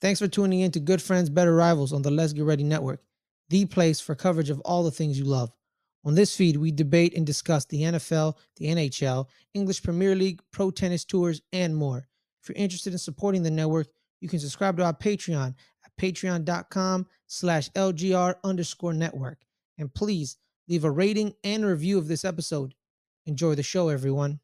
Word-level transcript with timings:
Thanks 0.00 0.20
for 0.20 0.28
tuning 0.28 0.60
in 0.60 0.70
to 0.72 0.80
Good 0.80 1.02
Friends, 1.02 1.28
Better 1.28 1.54
Rivals 1.54 1.92
on 1.92 2.02
the 2.02 2.10
Let's 2.10 2.32
Get 2.32 2.44
Ready 2.44 2.62
Network, 2.62 3.02
the 3.48 3.64
place 3.64 4.00
for 4.00 4.14
coverage 4.14 4.50
of 4.50 4.60
all 4.60 4.84
the 4.84 4.92
things 4.92 5.18
you 5.18 5.24
love. 5.24 5.50
On 6.04 6.14
this 6.14 6.36
feed, 6.36 6.56
we 6.56 6.70
debate 6.70 7.14
and 7.16 7.26
discuss 7.26 7.64
the 7.64 7.82
NFL, 7.82 8.34
the 8.56 8.66
NHL, 8.66 9.26
English 9.54 9.82
Premier 9.82 10.14
League, 10.14 10.40
pro 10.52 10.70
tennis 10.70 11.04
tours, 11.04 11.42
and 11.52 11.74
more. 11.74 12.06
If 12.42 12.48
you're 12.48 12.62
interested 12.62 12.92
in 12.92 12.98
supporting 12.98 13.42
the 13.42 13.50
network, 13.50 13.88
you 14.20 14.28
can 14.28 14.38
subscribe 14.38 14.76
to 14.76 14.84
our 14.84 14.94
Patreon 14.94 15.54
at 15.84 15.96
patreon.com 16.00 17.06
slash 17.26 17.68
LGR 17.70 18.36
underscore 18.44 18.94
network. 18.94 19.38
And 19.78 19.92
please 19.92 20.36
leave 20.68 20.84
a 20.84 20.90
rating 20.90 21.34
and 21.42 21.64
review 21.64 21.98
of 21.98 22.06
this 22.06 22.24
episode. 22.24 22.74
Enjoy 23.26 23.56
the 23.56 23.62
show, 23.64 23.88
everyone. 23.88 24.38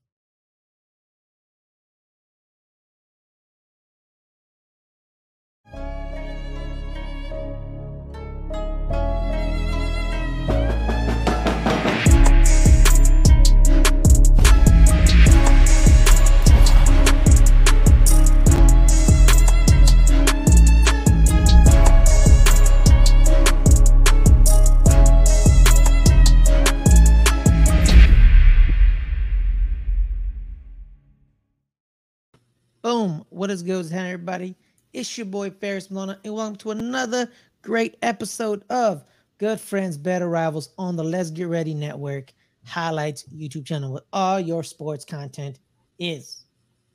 Boom. 33.04 33.22
What 33.28 33.50
is 33.50 33.62
good, 33.62 33.92
everybody? 33.92 34.56
It's 34.94 35.18
your 35.18 35.26
boy 35.26 35.50
Fares 35.50 35.88
Muthana, 35.88 36.16
and 36.24 36.34
welcome 36.34 36.56
to 36.56 36.70
another 36.70 37.30
great 37.60 37.98
episode 38.00 38.64
of 38.70 39.04
Good 39.36 39.60
Friends, 39.60 39.98
Better 39.98 40.26
Rivals 40.26 40.70
on 40.78 40.96
the 40.96 41.04
Let's 41.04 41.30
Get 41.30 41.48
Ready 41.48 41.74
Network 41.74 42.32
highlights 42.64 43.24
YouTube 43.24 43.66
channel 43.66 43.92
with 43.92 44.04
all 44.14 44.40
your 44.40 44.62
sports 44.62 45.04
content 45.04 45.58
is 45.98 46.46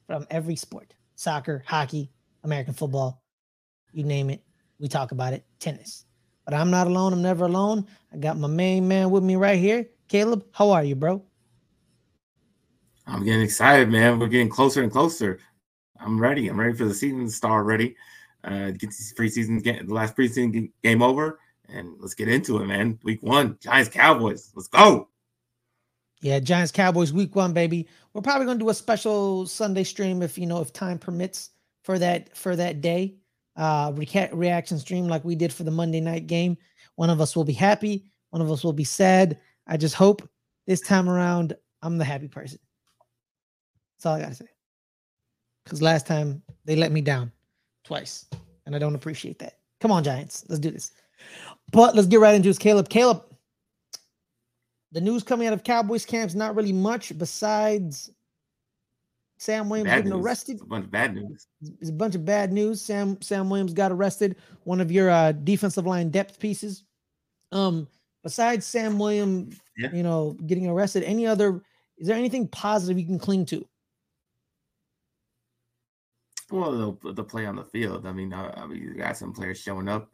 from 0.07 0.25
every 0.31 0.55
sport 0.55 0.95
soccer, 1.13 1.63
hockey, 1.67 2.09
American 2.44 2.73
football, 2.73 3.21
you 3.91 4.03
name 4.03 4.31
it. 4.31 4.44
We 4.79 4.88
talk 4.88 5.11
about 5.11 5.33
it, 5.33 5.45
tennis. 5.59 6.05
But 6.44 6.55
I'm 6.55 6.71
not 6.71 6.88
alone. 6.88 7.13
I'm 7.13 7.21
never 7.21 7.45
alone. 7.45 7.85
I 8.11 8.17
got 8.17 8.35
my 8.35 8.47
main 8.47 8.88
man 8.88 9.11
with 9.11 9.23
me 9.23 9.35
right 9.35 9.59
here. 9.59 9.85
Caleb, 10.07 10.44
how 10.53 10.71
are 10.71 10.83
you, 10.83 10.95
bro? 10.95 11.23
I'm 13.05 13.23
getting 13.23 13.41
excited, 13.41 13.89
man. 13.89 14.17
We're 14.17 14.27
getting 14.27 14.49
closer 14.49 14.81
and 14.81 14.91
closer. 14.91 15.39
I'm 16.00 16.19
ready. 16.19 16.47
I'm 16.47 16.59
ready 16.59 16.73
for 16.73 16.86
the 16.86 16.94
season 16.94 17.25
to 17.25 17.31
start 17.31 17.66
ready. 17.66 17.95
Uh, 18.44 18.72
get 18.72 18.81
these 18.81 19.14
preseason 19.17 19.61
game, 19.61 19.86
the 19.86 19.94
last 19.94 20.16
preseason 20.16 20.72
game 20.83 21.02
over, 21.02 21.39
and 21.67 21.94
let's 22.00 22.14
get 22.14 22.30
into 22.30 22.58
it, 22.58 22.66
man. 22.66 22.97
Week 23.03 23.22
one, 23.22 23.58
Giants 23.59 23.89
Cowboys. 23.89 24.52
Let's 24.56 24.69
go. 24.69 25.09
Yeah, 26.22 26.39
Giants 26.39 26.72
Cowboys 26.72 27.14
week 27.14 27.36
one, 27.36 27.53
baby. 27.53 27.88
We're 28.14 28.22
probably 28.22 28.45
gonna 28.45 28.59
do 28.59 28.69
a 28.69 28.73
special 28.73 29.45
Sunday 29.45 29.83
stream 29.83 30.22
if 30.22 30.38
you 30.38 30.45
know 30.45 30.61
if 30.61 30.73
time 30.73 30.97
permits 31.00 31.52
for 31.83 32.00
that 32.00 32.36
for 32.36 32.56
that 32.56 32.81
day. 32.81 33.16
Uh 33.56 33.91
re- 33.95 34.30
reaction 34.34 34.80
stream 34.80 35.08
like 35.08 35.23
we 35.25 35.36
did 35.36 35.52
for 35.52 35.63
the 35.63 35.72
Monday 35.72 36.02
night 36.02 36.28
game. 36.28 36.58
One 36.95 37.09
of 37.09 37.22
us 37.22 37.36
will 37.36 37.45
be 37.45 37.53
happy, 37.53 38.11
one 38.31 38.41
of 38.41 38.52
us 38.52 38.63
will 38.63 38.73
be 38.73 38.84
sad. 38.84 39.39
I 39.67 39.78
just 39.78 39.95
hope 39.95 40.28
this 40.66 40.81
time 40.81 41.09
around 41.09 41.56
I'm 41.81 41.97
the 41.97 42.06
happy 42.06 42.28
person. 42.28 42.59
That's 43.95 44.06
all 44.06 44.16
I 44.16 44.22
gotta 44.22 44.36
say 44.36 44.47
because 45.70 45.81
last 45.81 46.08
time 46.08 46.42
they 46.66 46.75
let 46.75 46.92
me 46.92 47.00
down 47.02 47.31
twice, 47.84 48.25
and 48.66 48.75
I 48.75 48.80
don't 48.80 48.95
appreciate 48.95 49.38
that. 49.39 49.59
Come 49.80 49.92
on, 49.92 50.03
Giants, 50.03 50.44
let's 50.50 50.59
do 50.59 50.72
this. 50.72 50.92
But 51.72 51.95
let's 51.95 52.08
get 52.08 52.20
right 52.20 52.34
into 52.34 52.50
this. 52.50 52.58
Caleb, 52.58 52.89
Caleb, 52.89 53.23
the 54.91 55.02
news 55.02 55.24
coming 55.24 55.47
out 55.47 55.53
of 55.53 55.63
Cowboys 55.63 56.06
camps 56.06 56.34
not 56.34 56.56
really 56.56 56.74
much 56.74 57.16
besides 57.18 58.12
Sam 59.38 59.69
Williams 59.69 59.90
Bad 59.90 59.96
getting 59.97 60.12
news. 60.13 60.25
arrested. 60.25 60.53
It's 60.56 60.63
a 60.63 60.66
bunch 60.68 60.85
of 60.85 60.91
bad 60.91 61.13
news. 61.16 61.47
It's 61.79 61.90
a 61.90 61.94
bunch 61.94 62.16
of 62.16 62.25
bad 62.25 62.52
news. 62.52 62.81
Sam 62.81 63.22
Sam 63.22 63.50
Williams 63.50 63.74
got 63.74 63.91
arrested. 63.91 64.35
One 64.63 64.81
of 64.81 64.91
your 64.91 65.09
uh, 65.09 65.31
defensive 65.31 65.85
line 65.85 66.09
depth 66.09 66.40
pieces. 66.40 66.84
Um, 67.52 67.88
besides 68.24 68.66
Sam 68.66 68.97
Williams, 69.00 69.59
Yeah. 69.78 69.91
you 69.94 70.03
know, 70.03 70.35
getting 70.46 70.68
arrested, 70.68 71.03
any 71.03 71.25
other? 71.28 71.62
Is 71.97 72.08
there 72.08 72.18
anything 72.18 72.47
positive 72.47 72.97
you 73.00 73.06
can 73.06 73.19
cling 73.19 73.46
to? 73.47 73.66
Well, 76.51 76.97
the, 77.03 77.13
the 77.13 77.23
play 77.23 77.45
on 77.45 77.55
the 77.55 77.63
field. 77.63 78.05
I 78.05 78.11
mean, 78.11 78.33
uh, 78.33 78.53
I 78.57 78.65
mean, 78.67 78.81
you 78.81 78.93
got 78.95 79.17
some 79.17 79.33
players 79.33 79.59
showing 79.59 79.87
up 79.87 80.09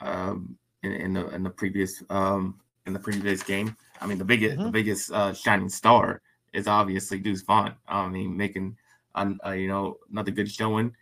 um, 0.00 0.56
in, 0.82 0.92
in 0.92 1.12
the 1.14 1.28
in 1.30 1.42
the 1.42 1.50
previous 1.50 2.02
um, 2.10 2.60
in 2.86 2.92
the 2.92 2.98
previous 2.98 3.42
game. 3.42 3.76
I 4.00 4.06
mean, 4.06 4.18
the 4.18 4.24
biggest 4.24 4.62
the 4.62 4.68
Mhm. 4.68 4.72
biggest 4.72 5.12
uh, 5.12 5.32
shining 5.32 5.68
star 5.70 6.22
is 6.52 6.66
obviously 6.68 7.18
Deuce 7.20 7.42
Vaughn. 7.42 7.74
I 7.88 8.08
mean, 8.08 8.36
making 8.36 8.76
an, 9.14 9.38
uh, 9.46 9.52
you 9.52 9.68
know 9.68 9.98
another 10.10 10.30
good 10.32 10.50
showing 10.50 10.94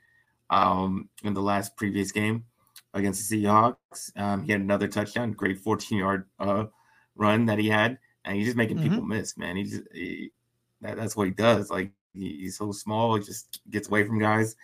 um, 0.51 1.09
in 1.25 1.35
the 1.35 1.43
last 1.43 1.77
previous 1.77 2.13
game 2.13 2.45
against 2.95 3.29
the 3.29 3.45
Seahawks. 3.45 4.17
Um, 4.17 4.43
he 4.45 4.53
had 4.53 4.61
another 4.61 4.89
touchdown, 4.89 5.33
great 5.33 5.59
14 5.59 5.99
yard 5.99 6.27
uh, 6.39 6.67
run 7.17 7.47
that 7.47 7.59
he 7.59 7.69
had, 7.69 7.99
and 8.25 8.37
he's 8.37 8.47
just 8.47 8.57
making 8.57 8.79
people 8.79 9.03
miss. 9.03 9.37
Man, 9.37 9.57
he 9.57 9.65
just 9.65 9.83
he, 9.93 10.33
that, 10.81 10.97
that's 10.97 11.17
what 11.17 11.27
he 11.27 11.33
does. 11.35 11.71
Like 11.71 11.93
he- 12.19 12.39
he's 12.43 12.57
so 12.59 12.73
small, 12.73 13.17
he 13.17 13.23
just 13.25 13.61
gets 13.71 13.89
away 13.89 14.05
from 14.05 14.19
guys. 14.19 14.57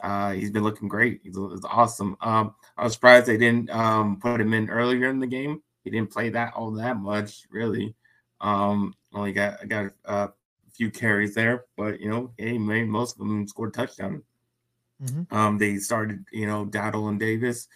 Uh, 0.00 0.32
he's 0.32 0.50
been 0.50 0.62
looking 0.62 0.88
great. 0.88 1.20
He's, 1.22 1.36
he's 1.36 1.64
awesome. 1.64 2.16
Um, 2.20 2.54
I 2.76 2.84
was 2.84 2.92
surprised 2.92 3.26
they 3.26 3.38
didn't 3.38 3.70
um, 3.70 4.18
put 4.20 4.40
him 4.40 4.52
in 4.52 4.68
earlier 4.68 5.08
in 5.08 5.20
the 5.20 5.26
game. 5.26 5.62
He 5.84 5.90
didn't 5.90 6.10
play 6.10 6.28
that 6.30 6.52
all 6.54 6.70
that 6.72 6.98
much, 6.98 7.46
really. 7.50 7.94
Um, 8.40 8.94
only 9.14 9.32
got 9.32 9.66
got 9.68 9.92
a 10.04 10.30
few 10.72 10.90
carries 10.90 11.34
there, 11.34 11.64
but 11.76 12.00
you 12.00 12.10
know, 12.10 12.32
he 12.36 12.58
made 12.58 12.88
most 12.88 13.12
of 13.14 13.20
them 13.20 13.46
scored 13.48 13.72
touchdown. 13.72 14.22
Mhm. 15.02 15.32
Um, 15.32 15.58
they 15.58 15.78
started, 15.78 16.24
you 16.32 16.46
know, 16.46 16.66
Dowdle 16.66 17.08
and 17.08 17.20
Davis 17.20 17.68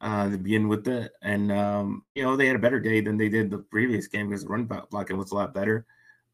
uh, 0.00 0.28
to 0.30 0.36
begin 0.36 0.68
with 0.68 0.86
it, 0.88 1.12
and 1.22 1.50
um, 1.52 2.04
you 2.14 2.22
know, 2.22 2.36
they 2.36 2.46
had 2.46 2.56
a 2.56 2.58
better 2.58 2.80
day 2.80 3.00
than 3.00 3.16
they 3.16 3.30
did 3.30 3.50
the 3.50 3.58
previous 3.58 4.06
game 4.06 4.28
because 4.28 4.42
the 4.42 4.48
run 4.50 4.64
block- 4.64 4.90
blocking 4.90 5.16
was 5.16 5.30
a 5.30 5.34
lot 5.34 5.54
better. 5.54 5.86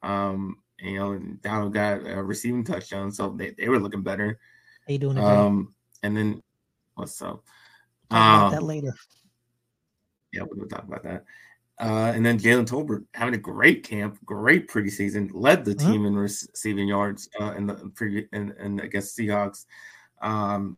Um, 0.02 0.58
you 0.82 0.98
know, 0.98 1.18
Donald 1.42 1.72
got 1.74 2.06
a 2.06 2.22
receiving 2.22 2.64
touchdown, 2.64 3.10
so 3.12 3.30
they, 3.30 3.50
they 3.58 3.68
were 3.68 3.78
looking 3.78 4.02
better. 4.02 4.38
How 4.86 4.92
you 4.92 4.98
doing? 4.98 5.16
today? 5.16 5.26
Um, 5.28 5.74
and 6.02 6.16
then 6.16 6.42
what's 6.94 7.20
up? 7.22 7.44
Talk 8.10 8.20
about 8.34 8.50
that 8.52 8.58
um, 8.62 8.66
later. 8.66 8.94
Yeah, 10.32 10.42
we'll 10.50 10.68
talk 10.68 10.84
about 10.84 11.02
that. 11.04 11.24
Uh, 11.78 12.12
and 12.14 12.24
then 12.24 12.38
Jalen 12.38 12.66
Tolbert 12.66 13.04
having 13.14 13.34
a 13.34 13.38
great 13.38 13.82
camp, 13.84 14.18
great 14.24 14.68
preseason, 14.68 15.30
led 15.32 15.64
the 15.64 15.72
Uh-huh. 15.72 15.92
team 15.92 16.04
in 16.06 16.14
receiving 16.14 16.88
yards 16.88 17.28
uh, 17.40 17.52
in 17.56 17.66
the 17.66 17.74
previous 17.94 18.28
and 18.32 18.52
and 18.58 18.80
against 18.80 19.16
Seahawks. 19.16 19.64
Um, 20.20 20.76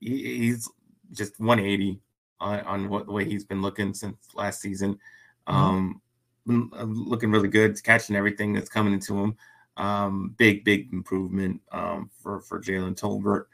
he, 0.00 0.38
he's 0.38 0.68
just 1.12 1.38
180 1.38 2.00
on, 2.40 2.60
on 2.60 2.88
what 2.88 3.06
the 3.06 3.12
way 3.12 3.24
he's 3.24 3.44
been 3.44 3.60
looking 3.62 3.92
since 3.92 4.16
last 4.34 4.60
season. 4.60 4.98
Mhm. 5.48 5.52
Um, 5.54 6.02
looking 6.48 7.30
really 7.30 7.48
good, 7.48 7.82
catching 7.82 8.16
everything 8.16 8.52
that's 8.52 8.68
coming 8.68 8.92
into 8.92 9.16
him. 9.16 9.36
Um, 9.76 10.34
big, 10.36 10.64
big 10.64 10.92
improvement 10.92 11.60
um, 11.70 12.10
for 12.20 12.40
for 12.40 12.60
Jalen 12.60 12.98
Tolbert. 12.98 13.44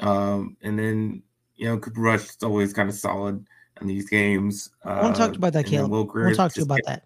Um, 0.00 0.56
and 0.62 0.78
then 0.78 1.22
you 1.56 1.66
know 1.66 1.78
Cooper 1.78 2.00
Rush 2.00 2.28
is 2.28 2.42
always 2.42 2.72
kind 2.72 2.88
of 2.88 2.94
solid 2.94 3.46
in 3.80 3.86
these 3.86 4.08
games. 4.08 4.70
I 4.84 5.02
want 5.02 5.16
to 5.16 5.22
talk 5.22 5.36
about 5.36 5.52
that, 5.54 5.66
Caleb. 5.66 5.90
Will 5.90 6.10
I 6.14 6.24
want 6.24 6.30
to 6.30 6.36
talk 6.36 6.52
to 6.52 6.60
you 6.60 6.64
about 6.64 6.80
that. 6.86 7.04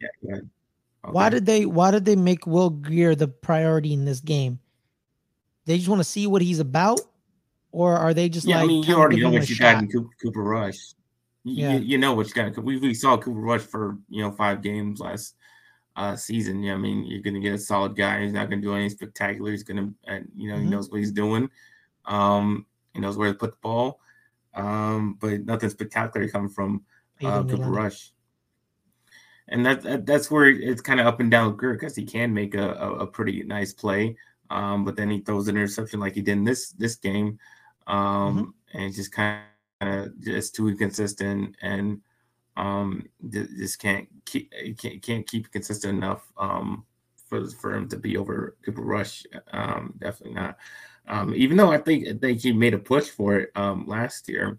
Yeah, 0.00 0.08
ahead. 0.30 0.50
Why 1.10 1.28
did 1.28 1.46
they 1.46 1.66
why 1.66 1.90
did 1.90 2.04
they 2.04 2.16
make 2.16 2.46
Will 2.46 2.70
Grier 2.70 3.14
the 3.14 3.28
priority 3.28 3.92
in 3.92 4.04
this 4.04 4.20
game? 4.20 4.58
They 5.64 5.76
just 5.76 5.88
want 5.88 6.00
to 6.00 6.04
see 6.04 6.26
what 6.26 6.42
he's 6.42 6.58
about, 6.58 7.00
or 7.72 7.96
are 7.96 8.14
they 8.14 8.28
just 8.28 8.46
Yeah, 8.46 8.56
like 8.56 8.64
I 8.64 8.66
mean, 8.68 8.82
you 8.84 8.94
already 8.94 9.20
know 9.20 9.30
what 9.30 9.48
you 9.48 9.56
got 9.56 9.82
in 9.82 9.88
Cooper, 9.88 10.10
Cooper 10.20 10.42
Rush. 10.42 10.94
You, 11.46 11.54
Yeah. 11.54 11.72
you, 11.74 11.78
you 11.80 11.98
know 11.98 12.12
what 12.12 12.26
you 12.26 12.34
got. 12.34 12.58
We, 12.62 12.76
we 12.78 12.92
saw 12.92 13.16
Cooper 13.16 13.38
Rush 13.38 13.62
for 13.62 13.98
you 14.08 14.22
know 14.22 14.32
five 14.32 14.62
games 14.62 14.98
last 15.00 15.36
uh, 15.94 16.16
season. 16.16 16.62
Yeah, 16.62 16.74
I 16.74 16.76
mean, 16.76 17.04
you're 17.06 17.22
gonna 17.22 17.40
get 17.40 17.54
a 17.54 17.58
solid 17.58 17.94
guy. 17.96 18.22
He's 18.24 18.32
not 18.32 18.50
gonna 18.50 18.62
do 18.62 18.74
anything 18.74 18.96
spectacular. 18.96 19.52
He's 19.52 19.62
gonna, 19.62 19.92
and 20.06 20.28
you 20.36 20.50
know, 20.50 20.56
Mhm. 20.56 20.62
he 20.64 20.66
knows 20.68 20.90
what 20.90 20.98
he's 20.98 21.12
doing. 21.12 21.48
Um, 22.04 22.66
he 22.92 23.00
knows 23.00 23.16
where 23.16 23.32
to 23.32 23.38
put 23.38 23.52
the 23.52 23.58
ball. 23.62 24.00
Um, 24.54 25.18
but 25.20 25.44
nothing 25.44 25.70
spectacular 25.70 26.28
coming 26.28 26.48
from 26.48 26.84
uh, 27.22 27.44
Cooper 27.44 27.70
Rush. 27.70 28.12
And 29.48 29.64
that, 29.64 29.82
that 29.82 30.06
that's 30.06 30.30
where 30.30 30.46
it's 30.46 30.80
kind 30.80 30.98
of 30.98 31.06
up 31.06 31.20
and 31.20 31.30
down 31.30 31.48
with 31.48 31.58
Grier 31.58 31.74
because 31.74 31.94
he 31.94 32.04
can 32.04 32.34
make 32.34 32.54
a, 32.54 32.72
a, 32.72 32.92
a 33.00 33.06
pretty 33.06 33.42
nice 33.44 33.72
play. 33.72 34.16
Um, 34.50 34.84
but 34.84 34.96
then 34.96 35.10
he 35.10 35.20
throws 35.20 35.46
an 35.48 35.56
interception 35.56 36.00
like 36.00 36.14
he 36.14 36.22
did 36.22 36.32
in 36.38 36.44
this 36.44 36.70
this 36.72 36.96
game. 36.96 37.38
Um, 37.86 38.54
and 38.72 38.84
it's 38.84 38.96
just 38.96 39.12
kind 39.12 39.42
of 39.80 40.20
just 40.20 40.54
too 40.54 40.68
inconsistent 40.68 41.54
and 41.62 42.00
um 42.56 43.06
just 43.30 43.78
can't 43.78 44.08
keep 44.24 44.52
can't 44.78 45.02
can't 45.02 45.26
keep 45.26 45.50
consistent 45.52 45.98
enough 45.98 46.32
um 46.38 46.84
for 47.28 47.46
for 47.50 47.74
him 47.74 47.88
to 47.88 47.96
be 47.96 48.16
over 48.16 48.56
Cooper 48.64 48.82
Rush. 48.82 49.24
Um, 49.52 49.94
definitely 49.98 50.34
not. 50.34 50.56
Um, 51.08 51.34
even 51.34 51.56
though 51.56 51.70
I 51.70 51.78
think 51.78 52.08
I 52.08 52.12
think 52.14 52.40
he 52.40 52.52
made 52.52 52.74
a 52.74 52.78
push 52.78 53.08
for 53.08 53.36
it 53.36 53.50
um, 53.56 53.86
last 53.86 54.28
year, 54.28 54.58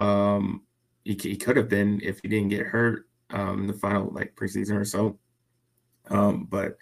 um, 0.00 0.62
he, 1.04 1.18
he 1.20 1.36
could 1.36 1.56
have 1.56 1.68
been 1.68 2.00
if 2.02 2.20
he 2.20 2.28
didn't 2.28 2.48
get 2.48 2.66
hurt 2.66 3.06
um, 3.30 3.62
in 3.62 3.66
the 3.66 3.72
final 3.72 4.10
like 4.12 4.34
preseason 4.36 4.78
or 4.78 4.84
so. 4.84 5.18
Um, 6.10 6.46
but 6.50 6.76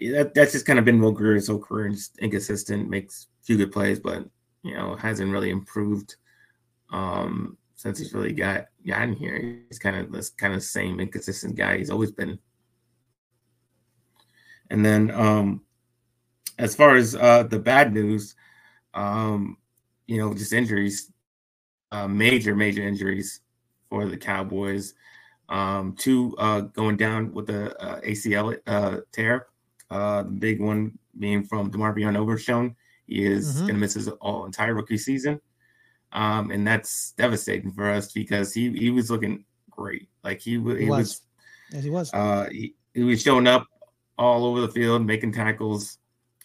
that 0.00 0.32
that's 0.34 0.52
just 0.52 0.66
kind 0.66 0.78
of 0.78 0.84
been 0.84 1.00
Will 1.00 1.12
Grier's 1.12 1.48
whole 1.48 1.58
career, 1.58 1.90
just 1.90 2.18
inconsistent, 2.18 2.88
makes 2.88 3.28
few 3.42 3.56
good 3.56 3.72
plays, 3.72 3.98
but 3.98 4.28
you 4.62 4.74
know 4.74 4.96
hasn't 4.96 5.32
really 5.32 5.50
improved 5.50 6.16
um, 6.92 7.56
since 7.74 7.98
he's 7.98 8.12
really 8.12 8.32
got 8.32 8.66
gotten 8.86 9.14
here. 9.14 9.62
He's 9.68 9.78
kind 9.78 9.96
of 9.96 10.12
this 10.12 10.30
kind 10.30 10.54
of 10.54 10.62
same 10.62 11.00
inconsistent 11.00 11.56
guy 11.56 11.78
he's 11.78 11.90
always 11.90 12.12
been. 12.12 12.38
And 14.70 14.84
then 14.84 15.10
um, 15.10 15.62
as 16.58 16.74
far 16.74 16.94
as 16.94 17.16
uh, 17.16 17.44
the 17.44 17.58
bad 17.58 17.92
news, 17.92 18.36
um, 18.94 19.56
you 20.06 20.18
know, 20.18 20.34
just 20.34 20.52
injuries, 20.52 21.10
uh, 21.90 22.06
major, 22.06 22.54
major 22.54 22.82
injuries 22.82 23.40
for 23.88 24.06
the 24.06 24.16
Cowboys. 24.16 24.94
Um, 25.48 25.96
two 25.98 26.36
uh, 26.38 26.60
going 26.60 26.96
down 26.96 27.32
with 27.32 27.48
the 27.48 27.76
uh, 27.82 28.00
ACL 28.02 28.56
uh, 28.66 28.98
tear. 29.10 29.46
Uh, 29.90 30.22
the 30.22 30.30
big 30.30 30.60
one 30.60 30.96
being 31.18 31.42
from 31.42 31.70
DeMarvion 31.70 32.16
Overshown. 32.16 32.76
He 33.10 33.26
is 33.26 33.48
mm-hmm. 33.48 33.60
going 33.62 33.74
to 33.74 33.80
miss 33.80 33.94
his 33.94 34.08
all 34.08 34.46
entire 34.46 34.74
rookie 34.74 34.96
season. 34.96 35.40
Um, 36.12 36.50
and 36.50 36.66
that's 36.66 37.12
devastating 37.12 37.72
for 37.72 37.90
us 37.90 38.12
because 38.12 38.54
he, 38.54 38.70
he 38.70 38.90
was 38.90 39.10
looking 39.10 39.44
great. 39.70 40.08
Like 40.24 40.40
he, 40.40 40.52
he, 40.52 40.56
he 40.56 40.88
was. 40.88 40.88
was. 40.88 41.20
Yes, 41.72 41.84
he 41.84 41.90
was. 41.90 42.14
Uh, 42.14 42.48
he, 42.50 42.74
he 42.94 43.02
was 43.02 43.22
showing 43.22 43.46
up 43.46 43.66
all 44.18 44.44
over 44.44 44.60
the 44.60 44.68
field, 44.68 45.06
making 45.06 45.32
tackles, 45.32 45.98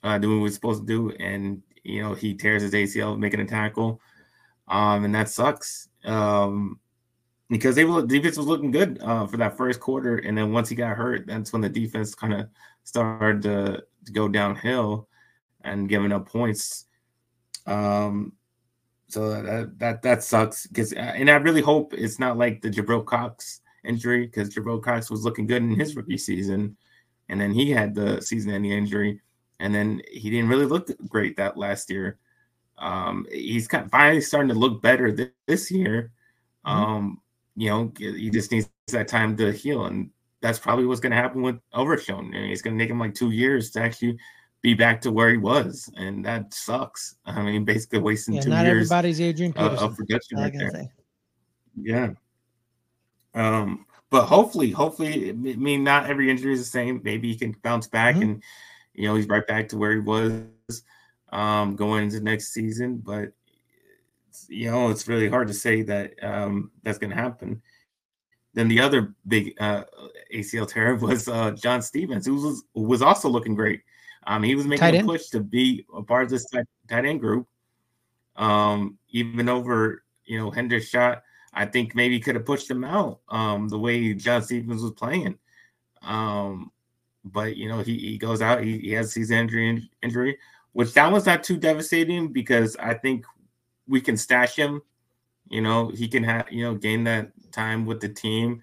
uh, 0.04 0.18
doing 0.18 0.40
what 0.40 0.48
he's 0.48 0.56
supposed 0.56 0.82
to 0.82 0.88
do, 0.88 1.12
and 1.20 1.62
you 1.84 2.02
know 2.02 2.14
he 2.14 2.34
tears 2.34 2.62
his 2.62 2.74
ACL 2.74 3.18
making 3.18 3.40
a 3.40 3.46
tackle, 3.46 4.00
um, 4.68 5.04
and 5.04 5.14
that 5.14 5.30
sucks 5.30 5.90
um, 6.06 6.80
because 7.50 7.76
they 7.76 7.86
were 7.86 8.06
defense 8.06 8.38
was 8.38 8.48
looking 8.48 8.72
good 8.72 9.00
uh, 9.02 9.26
for 9.28 9.38
that 9.38 9.58
first 9.58 9.80
quarter, 9.80 10.18
and 10.18 10.38
then 10.38 10.52
once 10.52 10.70
he 10.70 10.76
got 10.76 10.96
hurt, 10.96 11.28
that's 11.28 11.52
when 11.52 11.62
the 11.62 11.70
defense 11.70 12.16
kind 12.16 12.34
of 12.34 12.48
started 12.84 13.42
to, 13.42 13.84
to, 14.06 14.12
go 14.12 14.28
downhill 14.28 15.08
and 15.66 15.90
giving 15.90 16.14
up 16.14 16.30
points. 16.30 16.86
Um, 17.68 18.34
so 19.10 19.30
that 19.30 19.80
that 19.80 20.02
that 20.04 20.24
sucks 20.24 20.68
because, 20.68 20.94
uh, 20.94 20.98
and 20.98 21.30
I 21.30 21.36
really 21.36 21.62
hope 21.62 21.94
it's 21.94 22.20
not 22.20 22.38
like 22.38 22.62
the 22.62 22.70
Jabril 22.70 23.06
Cox 23.06 23.62
injury 23.84 24.26
because 24.26 24.54
Jabril 24.54 24.82
Cox 24.82 25.12
was 25.12 25.26
looking 25.26 25.48
good 25.48 25.62
in 25.62 25.78
his 25.78 25.96
rookie 25.96 26.18
season 26.18 26.78
and 27.30 27.40
then 27.40 27.52
he 27.52 27.72
had 27.72 27.96
the 27.96 28.22
season-ending 28.22 28.72
injury, 28.72 29.22
and 29.60 29.74
then 29.74 30.02
he 30.12 30.30
didn't 30.30 30.50
really 30.50 30.66
look 30.66 30.90
great 31.08 31.38
that 31.38 31.58
last 31.58 31.90
year. 31.90 32.20
Um, 32.78 33.26
he's 33.32 33.68
kind 33.68 33.86
of 33.86 33.92
finally 33.92 34.22
starting 34.22 34.50
to 34.50 34.60
look 34.60 34.82
better 34.82 35.12
th- 35.12 35.32
this 35.48 35.72
year. 35.72 36.12
Mm-hmm. 36.66 36.84
Um, 36.84 37.22
you 37.56 37.70
know, 37.70 37.92
he 37.98 38.30
just 38.30 38.52
needs 38.52 38.70
that 38.90 39.08
time 39.08 39.38
to 39.38 39.52
heal, 39.52 39.86
and 39.86 40.10
that's 40.42 40.60
probably 40.60 40.86
what's 40.86 41.00
going 41.00 41.12
to 41.12 41.18
happen 41.18 41.42
with 41.42 41.60
Overshown. 41.74 42.34
It's 42.34 42.62
going 42.62 42.78
to 42.78 42.84
take 42.84 42.92
him 42.92 43.00
like 43.00 43.16
two 43.16 43.32
years 43.32 43.72
to 43.72 43.82
actually 43.82 44.18
be 44.66 44.74
back 44.74 45.00
to 45.00 45.12
where 45.12 45.30
he 45.30 45.38
was, 45.38 45.92
and 45.96 46.26
that 46.26 46.52
sucks. 46.52 47.18
I 47.24 47.40
mean, 47.44 47.66
basically 47.66 48.00
wasting 48.00 48.34
yeah, 48.34 48.42
two 48.42 48.50
not 48.50 48.66
years. 48.66 48.92
Everybody's 48.92 49.22
Adrian 49.22 49.54
Peterson. 49.54 49.86
of 49.86 49.96
production 49.96 50.40
right 50.40 50.52
there. 50.58 50.72
Say. 50.72 50.90
Yeah. 51.80 52.10
Um, 53.36 53.86
but 54.10 54.26
hopefully, 54.26 54.72
hopefully, 54.72 55.30
I 55.30 55.34
mean, 55.34 55.84
not 55.84 56.10
every 56.10 56.32
injury 56.32 56.54
is 56.54 56.62
the 56.62 56.66
same. 56.66 57.00
Maybe 57.04 57.32
he 57.32 57.38
can 57.38 57.56
bounce 57.62 57.88
back, 57.88 58.16
mm-hmm. 58.16 58.24
and 58.24 58.44
you 58.96 59.08
know, 59.08 59.14
he's 59.14 59.28
right 59.28 59.46
back 59.46 59.70
to 59.70 59.78
where 59.78 59.92
he 59.92 60.00
was 60.00 60.42
um, 61.32 61.76
going 61.76 62.06
into 62.06 62.20
next 62.20 62.52
season. 62.52 62.98
But 62.98 63.34
you 64.50 64.72
know, 64.72 64.90
it's 64.90 65.08
really 65.08 65.30
hard 65.30 65.48
to 65.50 65.54
say 65.54 65.84
that 65.84 66.14
um, 66.24 66.72
that's 66.82 66.98
going 66.98 67.12
to 67.12 67.16
happen. 67.16 67.62
Then 68.56 68.68
the 68.68 68.80
other 68.80 69.14
big 69.28 69.54
uh, 69.60 69.84
ACL 70.34 70.68
tear 70.68 70.96
was 71.08 71.28
uh, 71.28 71.52
John 71.52 71.84
Stephens, 71.84 72.26
who 72.26 72.34
was 72.34 72.64
was 72.74 73.04
also 73.04 73.30
looking 73.30 73.54
great. 73.54 73.82
Um, 74.28 74.44
he 74.44 74.56
was 74.56 74.66
making 74.66 74.96
a 74.96 75.04
push 75.04 75.28
to 75.28 75.40
be 75.40 75.86
a 75.96 76.02
part 76.02 76.24
of 76.24 76.30
this 76.30 76.50
tight, 76.50 76.66
tight 76.90 77.06
end 77.06 77.20
group, 77.20 77.48
um, 78.36 78.98
even 79.10 79.50
over 79.50 80.04
you 80.26 80.40
know 80.40 80.52
Hendershot 80.52 81.22
I 81.56 81.66
think 81.66 81.96
maybe 81.96 82.20
could 82.20 82.36
have 82.36 82.46
pushed 82.46 82.70
him 82.70 82.84
out 82.84 83.22
um, 83.30 83.70
the 83.70 83.80
way 83.80 84.14
John 84.14 84.44
Stephens 84.44 84.84
was 84.84 84.92
playing. 84.92 85.40
Um, 86.02 86.72
but 87.24 87.56
you 87.56 87.70
know, 87.70 87.80
he, 87.80 87.98
he 87.98 88.18
goes 88.18 88.42
out, 88.42 88.62
he, 88.62 88.78
he 88.78 88.92
has 88.92 89.14
his 89.14 89.32
injury 89.32 89.90
injury, 90.04 90.38
which 90.74 90.94
that 90.94 91.12
was 91.12 91.26
not 91.26 91.44
too 91.44 91.58
devastating 91.58 92.34
because 92.34 92.76
I 92.76 92.94
think 92.94 93.26
we 93.88 94.02
can 94.02 94.18
stash 94.18 94.56
him. 94.56 94.82
You 95.48 95.62
know, 95.62 95.88
he 95.88 96.10
can 96.10 96.24
have 96.24 96.52
you 96.52 96.64
know 96.64 96.76
gain 96.76 97.06
that 97.06 97.32
time 97.54 97.86
with 97.86 98.02
the 98.02 98.10
team 98.10 98.62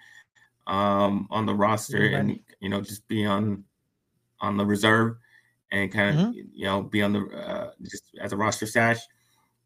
um, 0.66 1.26
on 1.30 1.46
the 1.46 1.54
roster 1.54 2.04
and 2.04 2.38
you 2.60 2.68
know 2.68 2.82
just 2.82 3.08
be 3.08 3.24
on 3.24 3.64
on 4.40 4.58
the 4.58 4.66
reserve 4.66 5.16
and 5.72 5.90
kind 5.90 6.10
of 6.10 6.26
mm-hmm. 6.26 6.40
you 6.52 6.66
know 6.66 6.82
be 6.82 7.02
on 7.02 7.14
the 7.14 7.20
uh, 7.20 7.70
just 7.82 8.04
as 8.20 8.32
a 8.32 8.36
roster 8.36 8.66
stash. 8.66 8.98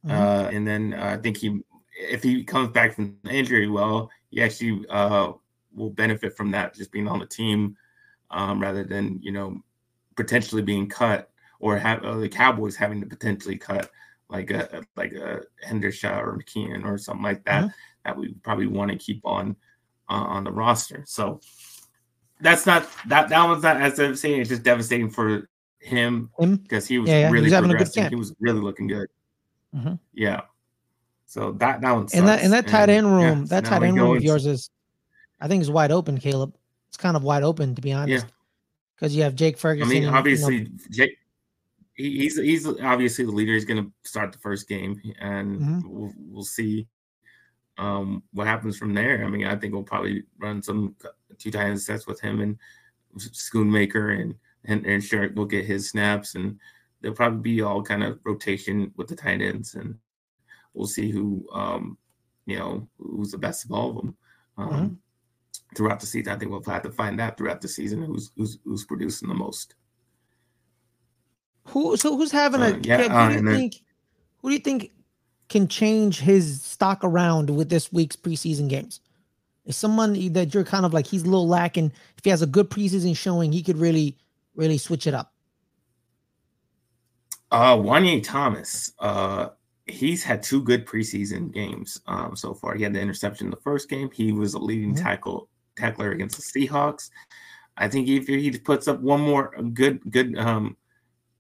Mm-hmm. 0.07 0.11
Uh, 0.13 0.49
and 0.51 0.67
then 0.67 0.95
uh, 0.95 1.05
I 1.05 1.17
think 1.19 1.37
he 1.37 1.61
if 1.99 2.23
he 2.23 2.45
comes 2.45 2.71
back 2.71 2.95
from 2.95 3.19
injury, 3.29 3.69
well, 3.69 4.11
he 4.31 4.41
actually 4.41 4.87
uh, 4.89 5.33
will 5.75 5.91
benefit 5.91 6.37
from 6.37 6.53
that 6.53 6.75
just 6.75 6.93
being 6.93 7.09
on 7.09 7.19
the 7.19 7.27
team 7.27 7.77
um, 8.31 8.61
rather 8.61 8.85
than 8.85 9.19
you 9.21 9.33
know 9.33 9.61
potentially 10.17 10.63
being 10.63 10.89
cut 10.89 11.31
or 11.59 11.77
have 11.77 12.03
uh, 12.05 12.17
the 12.17 12.29
Cowboys 12.29 12.77
having 12.77 13.01
to 13.01 13.07
potentially 13.07 13.59
cut 13.59 13.91
like 14.29 14.51
a 14.51 14.83
like 14.97 15.13
a 15.13 15.43
Hendershot 15.67 16.23
or 16.23 16.39
McKeon 16.39 16.85
or 16.85 16.99
something 16.99 17.25
like 17.25 17.45
that 17.45 17.63
mm-hmm. 17.63 17.71
that 18.05 18.17
we 18.17 18.35
probably 18.43 18.69
want 18.69 18.93
to 18.93 18.97
keep 18.97 19.21
on 19.25 19.57
uh, 20.09 20.15
on 20.15 20.45
the 20.45 20.53
roster. 20.53 21.03
So 21.05 21.41
that's 22.41 22.65
not 22.65 22.89
that 23.09 23.29
that 23.29 23.45
one's 23.45 23.65
not 23.65 23.81
as 23.81 23.97
devastating. 23.97 24.41
It's 24.41 24.51
just 24.51 24.63
devastating 24.63 25.11
for 25.11 25.49
him 25.87 26.31
because 26.39 26.87
he 26.87 26.99
was 26.99 27.09
yeah, 27.09 27.21
yeah. 27.21 27.31
really 27.31 27.49
he 27.49 27.55
was 27.55 27.67
progressing. 27.67 28.09
He 28.09 28.17
was 28.17 28.35
really 28.41 28.61
looking 28.61 28.87
good. 28.87 29.09
Mm-hmm. 29.75 29.95
Yeah. 30.13 30.43
So 31.27 31.53
that 31.53 31.81
that 31.81 31.93
one. 31.93 32.09
And 32.15 32.27
that 32.29 32.43
and 32.43 32.53
that 32.53 32.67
tight 32.67 32.89
end 32.89 33.07
room, 33.07 33.41
yeah, 33.41 33.47
that 33.49 33.65
tight 33.65 33.83
end 33.83 33.97
room 33.97 34.17
of 34.17 34.23
yours 34.23 34.47
is, 34.47 34.71
I 35.41 35.49
think, 35.49 35.63
is 35.63 35.71
wide 35.71 35.93
open, 35.93 36.19
Caleb. 36.19 36.55
It's 36.89 36.97
kind 36.97 37.17
of 37.17 37.23
wide 37.23 37.43
open 37.43 37.75
to 37.75 37.83
be 37.83 37.93
honest. 37.93 38.25
Yeah. 38.25 38.31
Because 38.95 39.15
you 39.15 39.23
have 39.25 39.35
Jake 39.35 39.59
Ferguson. 39.59 39.91
I 39.91 40.01
mean, 40.01 40.09
obviously, 40.09 40.57
you 40.57 40.65
know, 40.65 40.71
Jake. 40.91 41.19
he's 41.95 42.37
he's 42.39 42.67
obviously 42.67 43.25
the 43.25 43.33
leader. 43.33 43.53
He's 43.53 43.65
going 43.65 43.85
to 43.85 43.93
start 44.09 44.33
the 44.33 44.39
first 44.39 44.69
game, 44.69 45.01
and 45.21 45.61
mm-hmm. 45.61 45.81
we'll, 45.89 46.13
we'll 46.17 46.45
see 46.45 46.87
um, 47.77 48.23
what 48.33 48.47
happens 48.47 48.79
from 48.79 48.95
there. 48.95 49.25
I 49.25 49.29
mean, 49.29 49.47
I 49.47 49.57
think 49.57 49.75
we'll 49.75 49.83
probably 49.83 50.23
run 50.39 50.63
some 50.63 50.97
two 51.39 51.51
tight 51.51 51.67
end 51.67 51.81
sets 51.81 52.07
with 52.07 52.21
him 52.21 52.41
and 52.41 52.59
Schoonmaker, 53.19 54.21
and 54.21 54.35
and 54.67 54.87
and 54.87 55.03
sure 55.03 55.29
will 55.35 55.45
get 55.45 55.65
his 55.65 55.91
snaps, 55.91 56.35
and 56.35 56.59
there'll 57.01 57.17
probably 57.17 57.57
be 57.57 57.63
all 57.63 57.83
kind 57.83 58.03
of 58.03 58.19
rotation 58.25 58.93
with 58.97 59.09
the 59.09 59.17
tight 59.17 59.41
ends, 59.41 59.75
and 59.75 59.97
we'll 60.75 60.87
see 60.87 61.11
who 61.11 61.47
um, 61.53 61.99
you 62.47 62.59
know 62.59 62.89
who's 62.99 63.31
the 63.31 63.39
best 63.39 63.65
of 63.65 63.73
all 63.73 63.91
of 63.91 63.97
them 63.97 64.17
um, 64.59 64.69
mm-hmm. 64.69 65.75
throughout 65.77 66.01
the 66.01 66.07
season. 66.07 66.33
I 66.33 66.37
think 66.37 66.51
we'll 66.51 66.63
have 66.63 66.83
to 66.83 66.91
find 66.91 67.19
that 67.19 67.37
throughout 67.37 67.61
the 67.61 67.69
season 67.69 68.03
who's 68.03 68.31
who's 68.37 68.59
who's 68.65 68.85
producing 68.85 69.29
the 69.29 69.35
most. 69.35 69.75
Who 71.69 71.97
so 71.97 72.17
who's 72.17 72.33
having 72.33 72.63
a 72.63 72.67
uh, 72.67 72.79
yeah? 72.83 73.03
Who 73.03 73.09
do 73.09 73.35
you 73.35 73.57
think? 73.57 73.73
Then, 73.73 73.83
who 74.43 74.49
do 74.51 74.55
you 74.55 74.61
think 74.61 74.93
can 75.49 75.69
change 75.69 76.21
his 76.21 76.63
stock 76.63 77.05
around 77.05 77.51
with 77.51 77.69
this 77.69 77.93
week's 77.93 78.17
preseason 78.17 78.69
games? 78.69 79.01
Is 79.65 79.77
someone 79.77 80.13
that 80.33 80.55
you're 80.55 80.65
kind 80.65 80.87
of 80.87 80.95
like 80.95 81.07
he's 81.07 81.23
a 81.23 81.27
little 81.27 81.49
lacking? 81.49 81.93
If 82.17 82.25
he 82.25 82.31
has 82.31 82.43
a 82.43 82.47
good 82.47 82.71
preseason 82.71 83.17
showing, 83.17 83.53
he 83.53 83.63
could 83.63 83.79
really 83.79 84.17
really 84.57 84.79
switch 84.79 85.07
it 85.07 85.15
up. 85.15 85.33
Uh, 87.51 87.77
Juanyeh 87.77 88.23
Thomas. 88.23 88.93
Uh, 88.99 89.49
he's 89.87 90.25
had 90.25 90.43
two 90.43 90.63
good 90.63 90.85
preseason 90.85 91.53
games 91.53 92.01
um, 92.07 92.35
so 92.35 92.55
far. 92.55 92.75
He 92.75 92.83
had 92.83 92.93
the 92.93 93.01
interception 93.01 93.47
in 93.47 93.51
the 93.51 93.57
first 93.59 93.89
game. 93.89 94.11
He 94.13 94.33
was 94.33 94.55
a 94.55 94.59
leading 94.59 94.95
mm-hmm. 94.95 95.05
tackle 95.05 95.49
tackler 95.77 96.11
against 96.11 96.37
the 96.37 96.67
Seahawks. 96.67 97.11
I 97.77 97.89
think 97.89 98.09
if 98.09 98.27
he 98.27 98.51
puts 98.59 98.89
up 98.89 99.01
one 99.01 99.21
more 99.21 99.55
good 99.75 100.01
good 100.11 100.37
um, 100.39 100.77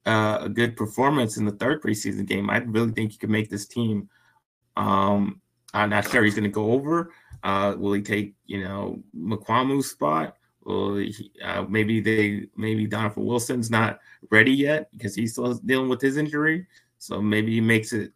uh, 0.04 0.38
a 0.42 0.48
good 0.48 0.76
performance 0.76 1.36
in 1.36 1.44
the 1.44 1.52
third 1.52 1.82
preseason 1.82 2.26
game, 2.26 2.50
I 2.50 2.58
really 2.58 2.92
think 2.92 3.12
he 3.12 3.18
could 3.18 3.30
make 3.30 3.50
this 3.50 3.66
team. 3.66 4.08
Um, 4.76 5.40
I'm 5.74 5.90
not 5.90 6.08
sure 6.08 6.22
he's 6.22 6.34
going 6.34 6.44
to 6.44 6.50
go 6.50 6.72
over. 6.72 7.12
Uh, 7.42 7.74
will 7.76 7.92
he 7.94 8.02
take 8.02 8.34
you 8.44 8.62
know 8.62 9.02
Mukuamu's 9.16 9.90
spot? 9.90 10.35
Will 10.66 10.96
he, 10.96 11.30
uh, 11.44 11.62
maybe 11.68 12.00
they 12.00 12.48
maybe 12.56 12.86
Donovan 12.88 13.24
Wilson's 13.24 13.70
not 13.70 14.00
ready 14.30 14.50
yet 14.52 14.90
because 14.90 15.14
he's 15.14 15.32
still 15.32 15.54
dealing 15.54 15.88
with 15.88 16.00
his 16.00 16.16
injury. 16.16 16.66
So 16.98 17.22
maybe 17.22 17.52
he 17.52 17.60
makes 17.60 17.92
it 17.92 18.12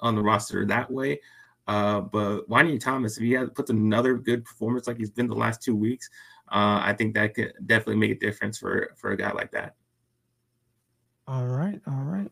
on 0.00 0.16
the 0.16 0.22
roster 0.22 0.66
that 0.66 0.90
way. 0.90 1.20
Uh, 1.68 2.00
but 2.00 2.48
Juanyeh 2.50 2.80
Thomas, 2.80 3.16
if 3.16 3.22
he 3.22 3.32
has, 3.32 3.48
puts 3.50 3.70
another 3.70 4.14
good 4.14 4.44
performance 4.44 4.88
like 4.88 4.98
he's 4.98 5.10
been 5.10 5.28
the 5.28 5.34
last 5.34 5.62
two 5.62 5.76
weeks, 5.76 6.10
uh, 6.48 6.82
I 6.82 6.94
think 6.98 7.14
that 7.14 7.34
could 7.34 7.52
definitely 7.64 7.96
make 7.96 8.10
a 8.10 8.18
difference 8.18 8.58
for 8.58 8.92
for 8.96 9.12
a 9.12 9.16
guy 9.16 9.32
like 9.32 9.52
that. 9.52 9.76
All 11.28 11.46
right, 11.46 11.80
all 11.86 12.02
right. 12.02 12.30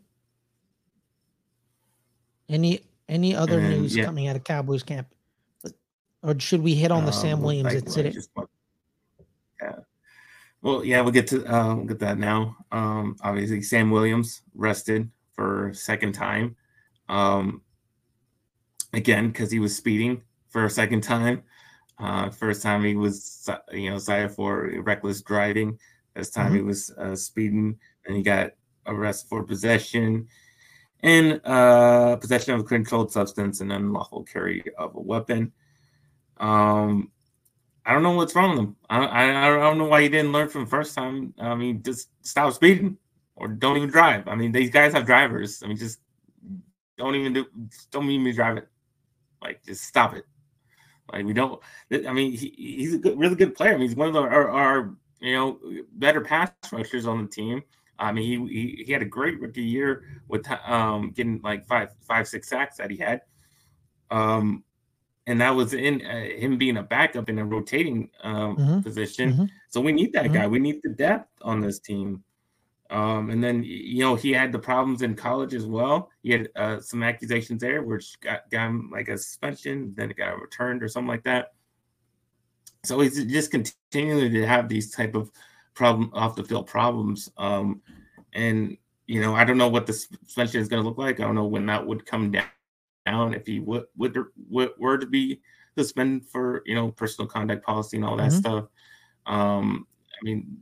Any 2.49 2.81
any 3.09 3.35
other 3.35 3.61
And, 3.61 3.71
news 3.71 3.95
yeah. 3.95 4.04
coming 4.04 4.26
out 4.26 4.35
of 4.35 4.42
Cowboys 4.42 4.83
camp? 4.83 5.07
Or 6.25 6.38
should 6.38 6.62
we 6.62 6.75
hit 6.75 6.90
on 6.90 7.04
the 7.04 7.12
Sam 7.12 7.38
Um, 7.38 7.45
Williams 7.45 7.75
incident? 7.75 8.28
Yeah. 9.62 9.76
Well, 10.61 10.85
yeah, 10.85 11.00
we'll 11.00 11.12
get 11.12 11.26
to 11.28 11.45
uh, 11.47 11.75
we'll 11.75 11.87
get 11.87 11.99
that 12.00 12.19
now. 12.19 12.57
Um, 12.71 13.16
obviously, 13.23 13.62
Sam 13.62 13.90
Williams 13.90 14.42
rested 14.54 15.11
for 15.35 15.73
second 15.75 16.12
time. 16.12 16.57
Um, 17.09 17.62
again, 18.92 19.28
because 19.28 19.50
he 19.50 19.59
was 19.59 19.76
speeding 19.76 20.23
for 20.49 20.64
a 20.64 20.71
second 20.71 21.02
time. 21.02 21.42
Uh, 21.99 22.31
first 22.31 22.62
time 22.62 22.85
he 22.85 22.95
was, 22.95 23.49
you 23.73 23.90
know, 23.90 23.99
cited 23.99 24.33
for 24.33 24.73
reckless 24.83 25.23
driving. 25.23 25.78
This 26.14 26.31
time 26.31 26.54
he 26.54 26.62
was 26.62 26.90
uh, 26.99 27.16
speeding, 27.16 27.78
and 28.07 28.16
he 28.16 28.23
got 28.23 28.52
arrested 28.87 29.28
for 29.28 29.45
possession 29.45 30.28
and 31.02 31.40
uh, 31.45 32.16
possession 32.16 32.54
of 32.54 32.61
a 32.61 32.64
controlled 32.64 33.12
substance 33.12 33.61
and 33.61 33.73
unlawful 33.73 34.25
carry 34.25 34.64
of 34.78 34.95
a 34.95 35.00
weapon. 35.00 35.52
Um, 36.38 37.11
I 37.85 37.93
don't 37.93 38.03
know 38.03 38.12
what's 38.12 38.35
wrong 38.35 38.51
with 38.51 38.59
him. 38.61 38.77
I, 38.89 39.05
I, 39.05 39.47
I 39.47 39.61
don't 39.61 39.79
know 39.79 39.87
why 39.87 40.03
he 40.03 40.09
didn't 40.09 40.33
learn 40.33 40.49
from 40.49 40.67
first 40.67 40.95
time. 40.95 41.35
I 41.39 41.55
mean, 41.55 41.83
just 41.83 42.11
stop 42.23 42.53
speeding 42.53 42.97
or 43.35 43.49
don't 43.49 43.77
even 43.77 43.91
drive. 43.91 44.29
I 44.29 44.35
mean, 44.35 44.53
these 44.53 44.71
guys 44.71 44.93
have 44.93 45.07
drivers. 45.07 45.62
I 45.62 45.67
mean, 45.67 45.77
just 45.77 45.99
don't 46.97 47.15
even 47.17 47.33
do, 47.33 47.47
don't 47.91 48.09
even 48.09 48.35
drive 48.35 48.59
it. 48.59 48.69
Like, 49.43 49.65
just 49.65 49.85
stop 49.85 50.15
it. 50.15 50.25
Like, 51.12 51.25
we 51.25 51.33
don't. 51.33 51.61
I 51.91 52.12
mean, 52.12 52.33
he, 52.33 52.55
he's 52.57 52.95
a 52.95 52.99
good, 52.99 53.19
really 53.19 53.35
good 53.35 53.55
player. 53.55 53.75
I 53.75 53.77
mean, 53.77 53.89
he's 53.89 53.97
one 53.97 54.09
of 54.09 54.17
our, 54.17 54.31
our, 54.31 54.51
our 54.51 54.95
you 55.21 55.35
know 55.35 55.59
better 55.95 56.21
pass 56.21 56.51
rushers 56.71 57.07
on 57.07 57.23
the 57.23 57.29
team. 57.29 57.62
I 57.99 58.12
mean, 58.12 58.49
he, 58.49 58.55
he 58.55 58.85
he 58.85 58.93
had 58.93 59.03
a 59.03 59.07
great 59.07 59.41
rookie 59.41 59.62
year 59.62 60.05
with 60.29 60.49
um 60.67 61.11
getting 61.11 61.41
like 61.43 61.67
five 61.67 61.91
five 62.01 62.29
six 62.29 62.49
sacks 62.49 62.77
that 62.77 62.91
he 62.91 62.97
had. 62.97 63.23
Um, 64.11 64.65
and 65.26 65.41
that 65.41 65.50
was 65.50 65.73
in 65.75 66.05
uh, 66.05 66.25
him 66.38 66.59
being 66.59 66.79
a 66.79 66.83
backup 66.83 67.29
in 67.29 67.38
a 67.38 67.45
rotating 67.45 68.11
um, 68.23 68.57
Mhm, 68.57 68.83
position. 68.83 69.35
mhm. 69.35 69.50
So 69.69 69.81
we 69.81 69.93
need 69.93 70.12
that 70.14 70.26
Mhm. 70.26 70.33
guy. 70.35 70.47
We 70.47 70.59
need 70.59 70.81
the 70.83 70.91
depth 70.91 71.31
on 71.43 71.61
this 71.61 71.79
team. 71.79 72.25
Um, 72.91 73.31
and 73.31 73.43
then 73.43 73.62
you 73.64 74.00
know 74.00 74.17
he 74.17 74.33
had 74.33 74.52
the 74.52 74.59
problems 74.59 75.00
in 75.02 75.14
college 75.14 75.55
as 75.55 75.64
well. 75.64 76.11
He 76.23 76.33
had 76.33 76.49
uh, 76.57 76.81
some 76.81 77.02
accusations 77.02 77.62
there, 77.62 77.83
which 77.83 78.21
got, 78.21 78.50
got 78.50 78.67
him 78.69 78.91
like 78.93 79.09
a 79.09 79.17
suspension, 79.17 79.95
then 79.97 80.11
it 80.11 80.17
got 80.17 80.38
returned 80.41 80.83
or 80.83 80.88
something 80.88 81.09
like 81.09 81.25
that. 81.25 81.55
So 82.85 83.00
he's 83.00 83.25
just 83.25 83.50
continuing 83.50 84.33
to 84.33 84.47
have 84.47 84.69
these 84.69 84.91
type 84.91 85.14
of 85.14 85.31
problem 85.75 86.11
off 86.12 86.37
the 86.37 86.45
field 86.45 86.67
problems. 86.67 87.31
Um, 87.38 87.81
and 88.35 88.76
you 89.07 89.21
know 89.23 89.35
I 89.35 89.45
don't 89.45 89.59
know 89.59 89.69
what 89.69 89.87
the 89.87 89.93
suspension 89.95 90.61
is 90.61 90.69
going 90.69 90.83
to 90.83 90.88
look 90.88 90.99
like. 90.99 91.21
I 91.21 91.25
don't 91.25 91.35
know 91.35 91.47
when 91.47 91.67
that 91.67 91.87
would 91.87 92.05
come 92.05 92.31
down 92.31 92.45
down 93.06 93.35
if 93.35 93.47
he 93.47 93.61
would 93.61 93.87
would, 93.97 94.16
would 94.49 94.71
were 94.78 94.99
to 94.99 95.06
be 95.06 95.40
suspended 95.76 96.26
for 96.26 96.62
you 96.66 96.75
know 96.75 96.90
personal 96.90 97.28
conduct 97.28 97.64
policy 97.64 97.97
and 97.97 98.04
all 98.06 98.16
that 98.16 98.30
Mhm. 98.30 98.38
stuff. 98.38 98.64
Um, 99.26 99.87
I 100.21 100.25
mean, 100.25 100.61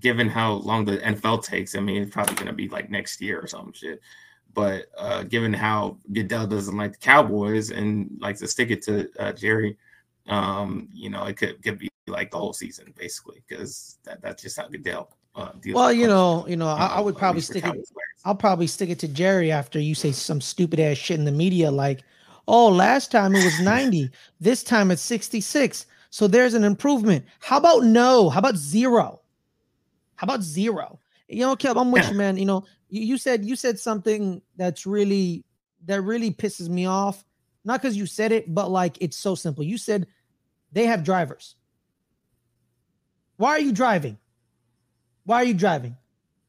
given 0.00 0.28
how 0.28 0.52
long 0.54 0.84
the 0.84 0.98
NFL 0.98 1.38
takes, 1.42 1.74
I 1.74 1.80
mean, 1.80 2.02
it's 2.02 2.12
probably 2.12 2.34
going 2.34 2.46
to 2.46 2.52
be 2.52 2.68
like 2.68 2.90
next 2.90 3.20
year 3.20 3.40
or 3.40 3.46
some 3.46 3.72
shit. 3.72 4.00
But 4.54 4.86
uh, 4.96 5.22
given 5.24 5.52
how 5.52 5.98
Goodell 6.12 6.46
doesn't 6.46 6.76
like 6.76 6.92
the 6.92 6.98
Cowboys 6.98 7.70
and 7.70 8.10
likes 8.20 8.40
to 8.40 8.48
stick 8.48 8.70
it 8.70 8.82
to 8.82 9.08
uh, 9.18 9.32
Jerry, 9.32 9.76
um, 10.26 10.88
you 10.92 11.10
know, 11.10 11.24
it 11.24 11.36
could, 11.36 11.62
could 11.62 11.78
be 11.78 11.88
like 12.06 12.30
the 12.30 12.38
whole 12.38 12.52
season 12.54 12.92
basically 12.96 13.42
because 13.46 13.98
that, 14.04 14.20
that's 14.22 14.42
just 14.42 14.56
how 14.56 14.66
Goodell. 14.68 15.17
Uh, 15.38 15.52
Well, 15.72 15.92
you 15.92 16.06
know, 16.06 16.46
you 16.48 16.56
know, 16.56 16.66
I, 16.68 16.86
I 16.86 17.00
would 17.00 17.16
probably 17.16 17.40
stick 17.40 17.64
it. 17.64 17.88
I'll 18.24 18.34
probably 18.34 18.66
stick 18.66 18.90
it 18.90 18.98
to 19.00 19.08
Jerry 19.08 19.52
after 19.52 19.78
you 19.78 19.94
say 19.94 20.12
some 20.12 20.40
stupid 20.40 20.80
ass 20.80 20.96
shit 20.96 21.18
in 21.18 21.24
the 21.24 21.32
media, 21.32 21.70
like, 21.70 22.02
"Oh, 22.48 22.68
last 22.68 23.12
time 23.12 23.34
it 23.34 23.40
was 23.40 23.60
ninety, 23.72 24.10
this 24.40 24.62
time 24.62 24.90
it's 24.90 25.02
sixty-six, 25.02 25.86
so 26.10 26.26
there's 26.26 26.54
an 26.54 26.64
improvement." 26.64 27.24
How 27.40 27.58
about 27.58 27.84
no? 27.84 28.28
How 28.28 28.40
about 28.40 28.56
zero? 28.56 29.20
How 30.16 30.24
about 30.24 30.42
zero? 30.42 30.98
You 31.28 31.40
know, 31.40 31.54
Kelp, 31.56 31.76
I'm 31.76 31.92
with 31.92 32.02
Yeah. 32.04 32.10
you, 32.10 32.16
man. 32.24 32.36
You 32.36 32.46
know, 32.46 32.64
you, 32.88 33.02
you 33.02 33.18
said 33.18 33.44
you 33.44 33.54
said 33.54 33.78
something 33.78 34.42
that's 34.56 34.84
really 34.86 35.44
that 35.86 36.02
really 36.02 36.32
pisses 36.32 36.68
me 36.68 36.86
off. 36.86 37.24
Not 37.64 37.80
because 37.80 37.96
you 37.96 38.06
said 38.06 38.32
it, 38.32 38.52
but 38.52 38.70
like 38.70 38.98
it's 39.00 39.16
so 39.16 39.34
simple. 39.36 39.62
You 39.62 39.78
said 39.78 40.06
they 40.72 40.86
have 40.86 41.04
drivers. 41.04 41.54
Why 43.36 43.50
are 43.50 43.60
you 43.60 43.72
driving? 43.72 44.18
Why 45.28 45.42
are 45.42 45.44
you 45.44 45.52
driving? 45.52 45.94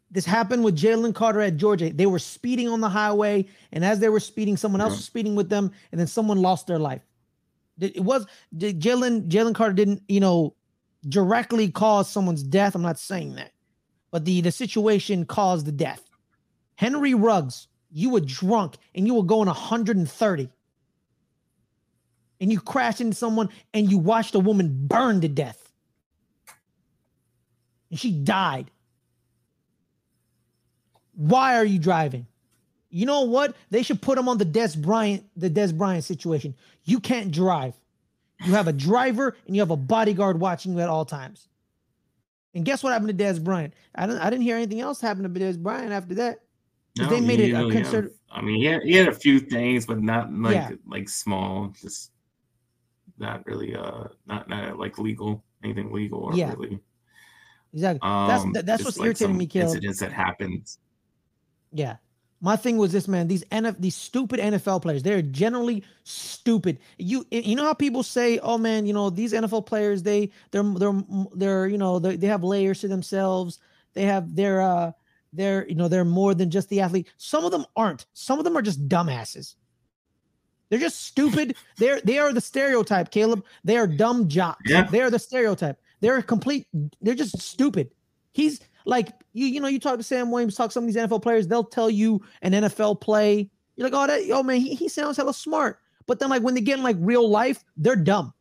This 0.09 0.23
happened 0.23 0.63
with 0.63 0.77
Jalen 0.77 1.13
Carter 1.13 1.41
at 1.41 1.57
Georgia. 1.57 1.89
They 1.89 2.05
were 2.05 2.17
speeding 2.17 2.69
on 2.69 2.79
the 2.79 2.87
highway, 2.87 3.45
and 3.73 3.83
as 3.83 3.99
they 3.99 4.07
were 4.07 4.21
speeding, 4.21 4.55
someone 4.55 4.79
else 4.79 4.95
was 4.95 5.03
speeding 5.03 5.35
with 5.35 5.49
them, 5.49 5.73
and 5.91 5.99
then 5.99 6.07
someone 6.07 6.41
lost 6.41 6.65
their 6.65 6.79
life. 6.79 7.01
It 7.81 8.01
was 8.01 8.25
Jalen 8.57 9.27
Jalen 9.27 9.53
Carter 9.53 9.73
didn't 9.73 10.03
you 10.07 10.21
know 10.21 10.55
directly 11.09 11.69
cause 11.69 12.09
someone's 12.09 12.41
death. 12.41 12.73
I'm 12.73 12.81
not 12.81 12.97
saying 12.97 13.35
that, 13.35 13.51
but 14.11 14.23
the 14.23 14.39
the 14.39 14.51
situation 14.51 15.25
caused 15.25 15.65
the 15.65 15.73
death. 15.73 16.01
Henry 16.75 17.13
Ruggs, 17.13 17.67
you 17.91 18.11
were 18.11 18.21
drunk 18.21 18.77
and 18.95 19.05
you 19.05 19.13
were 19.13 19.23
going 19.23 19.47
130, 19.47 20.49
and 22.39 22.49
you 22.49 22.61
crashed 22.61 23.01
into 23.01 23.17
someone 23.17 23.49
and 23.73 23.91
you 23.91 23.97
watched 23.97 24.35
a 24.35 24.39
woman 24.39 24.87
burn 24.87 25.19
to 25.19 25.27
death, 25.27 25.68
and 27.89 27.99
she 27.99 28.11
died. 28.11 28.71
Why 31.15 31.55
are 31.57 31.65
you 31.65 31.79
driving? 31.79 32.25
You 32.89 33.05
know 33.05 33.21
what? 33.21 33.55
They 33.69 33.83
should 33.83 34.01
put 34.01 34.17
him 34.17 34.27
on 34.27 34.37
the 34.37 34.45
Dez 34.45 34.79
Bryant, 34.79 35.23
the 35.35 35.49
Dez 35.49 35.77
Bryant 35.77 36.03
situation. 36.03 36.55
You 36.85 36.99
can't 36.99 37.31
drive. 37.31 37.73
You 38.45 38.53
have 38.53 38.67
a 38.67 38.73
driver 38.73 39.35
and 39.45 39.55
you 39.55 39.61
have 39.61 39.69
a 39.71 39.75
bodyguard 39.77 40.39
watching 40.39 40.73
you 40.73 40.79
at 40.79 40.89
all 40.89 41.05
times. 41.05 41.47
And 42.55 42.65
guess 42.65 42.81
what 42.81 42.93
happened 42.93 43.15
to 43.15 43.23
Dez 43.23 43.43
Bryant? 43.43 43.73
I 43.93 44.07
didn't 44.07 44.21
I 44.21 44.29
didn't 44.29 44.43
hear 44.43 44.55
anything 44.55 44.79
else 44.79 45.01
happen 45.01 45.23
to 45.23 45.29
Dez 45.39 45.57
Bryant 45.61 45.91
after 45.91 46.15
that. 46.15 46.39
'Cause 46.97 47.09
they 47.09 47.21
made 47.21 47.39
it 47.39 47.51
a 47.53 47.57
really 47.59 47.75
have- 47.75 47.83
concert- 47.83 48.15
I 48.31 48.41
mean, 48.41 48.55
he 48.57 48.65
had, 48.65 48.81
he 48.83 48.93
had 48.93 49.07
a 49.07 49.13
few 49.13 49.39
things, 49.39 49.85
but 49.85 50.01
not 50.01 50.33
like 50.33 50.55
Yeah. 50.55 50.71
like 50.87 51.07
small, 51.09 51.69
just 51.79 52.11
not 53.19 53.45
really 53.45 53.75
uh 53.75 54.05
not 54.25 54.49
not 54.49 54.79
like 54.79 54.97
legal 54.97 55.43
anything 55.63 55.91
legal 55.91 56.19
or 56.19 56.33
Yeah. 56.35 56.51
really. 56.53 56.79
Exactly. 57.73 57.99
Um, 58.01 58.27
that's 58.27 58.43
that- 58.53 58.65
that's 58.65 58.83
what's 58.83 58.97
like 58.97 59.05
irritating 59.07 59.37
me, 59.37 59.45
Caleb. 59.47 59.67
Incidents 59.69 59.99
that 59.99 60.11
happened. 60.11 60.69
Yeah. 61.71 61.97
My 62.41 62.55
thing 62.55 62.77
was 62.77 62.93
this, 62.93 63.07
man. 63.07 63.27
These 63.27 63.43
NF, 63.51 63.75
these 63.79 63.95
stupid 63.97 64.39
NFL 64.39 64.81
players, 64.81 65.03
they're 65.03 65.21
generally 65.21 65.83
stupid. 66.05 66.79
You 66.97 67.25
you 67.31 67.53
know 67.57 67.65
how 67.65 67.73
people 67.73 68.01
say, 68.01 68.39
"Oh 68.39 68.57
man, 68.57 68.85
you 68.85 68.93
know 68.93 69.09
these 69.09 69.33
NFL 69.33 69.65
players, 69.65 70.03
they 70.03 70.31
they're 70.51 70.63
they're 70.63 71.03
they're 71.35 71.67
you 71.67 71.77
know 71.77 71.99
they, 71.99 72.15
they 72.15 72.27
have 72.27 72.41
layers 72.43 72.79
to 72.79 72.87
themselves. 72.87 73.59
They 73.93 74.03
have 74.03 74.35
they're 74.35 74.61
uh 74.61 74.93
they're 75.33 75.67
you 75.67 75.75
know 75.75 75.89
they're 75.89 76.05
more 76.05 76.33
than 76.33 76.49
just 76.49 76.69
the 76.69 76.79
athlete. 76.79 77.09
Some 77.17 77.43
of 77.43 77.51
them 77.51 77.65
aren't. 77.75 78.05
Some 78.13 78.39
of 78.39 78.45
them 78.45 78.55
are 78.57 78.61
just 78.61 78.87
dumbasses. 78.87 79.55
They're 80.69 80.79
just 80.79 81.01
stupid. 81.05 81.55
they're 81.77 81.99
they 82.01 82.19
are 82.19 82.31
the 82.31 82.39
stereotype, 82.41 83.11
Caleb. 83.11 83.43
They 83.65 83.75
are 83.75 83.85
dumb 83.87 84.29
jocks. 84.29 84.61
Yeah. 84.65 84.83
They 84.83 85.01
are 85.01 85.09
the 85.09 85.19
stereotype. 85.19 85.77
They're 86.01 86.17
a 86.17 86.23
complete. 86.23 86.67
They're 87.01 87.15
just 87.15 87.41
stupid. 87.41 87.91
He's 88.33 88.61
like 88.85 89.09
you. 89.33 89.47
You 89.47 89.59
know, 89.59 89.67
you 89.67 89.79
talk 89.79 89.97
to 89.97 90.03
Sam 90.03 90.31
Williams, 90.31 90.55
talk 90.55 90.69
to 90.69 90.73
some 90.73 90.83
of 90.83 90.87
these 90.87 91.01
NFL 91.01 91.21
players. 91.21 91.47
They'll 91.47 91.63
tell 91.63 91.89
you 91.89 92.21
an 92.41 92.53
NFL 92.53 93.01
play. 93.01 93.49
You're 93.75 93.89
like, 93.89 93.97
oh, 93.97 94.07
that, 94.07 94.29
oh 94.33 94.43
man, 94.43 94.59
he, 94.59 94.75
he 94.75 94.89
sounds 94.89 95.17
hella 95.17 95.33
smart. 95.33 95.79
But 96.05 96.19
then, 96.19 96.29
like 96.29 96.41
when 96.41 96.53
they 96.55 96.61
get 96.61 96.77
in 96.77 96.83
like 96.83 96.97
real 96.99 97.29
life, 97.29 97.63
they're 97.77 97.95
dumb. 97.95 98.33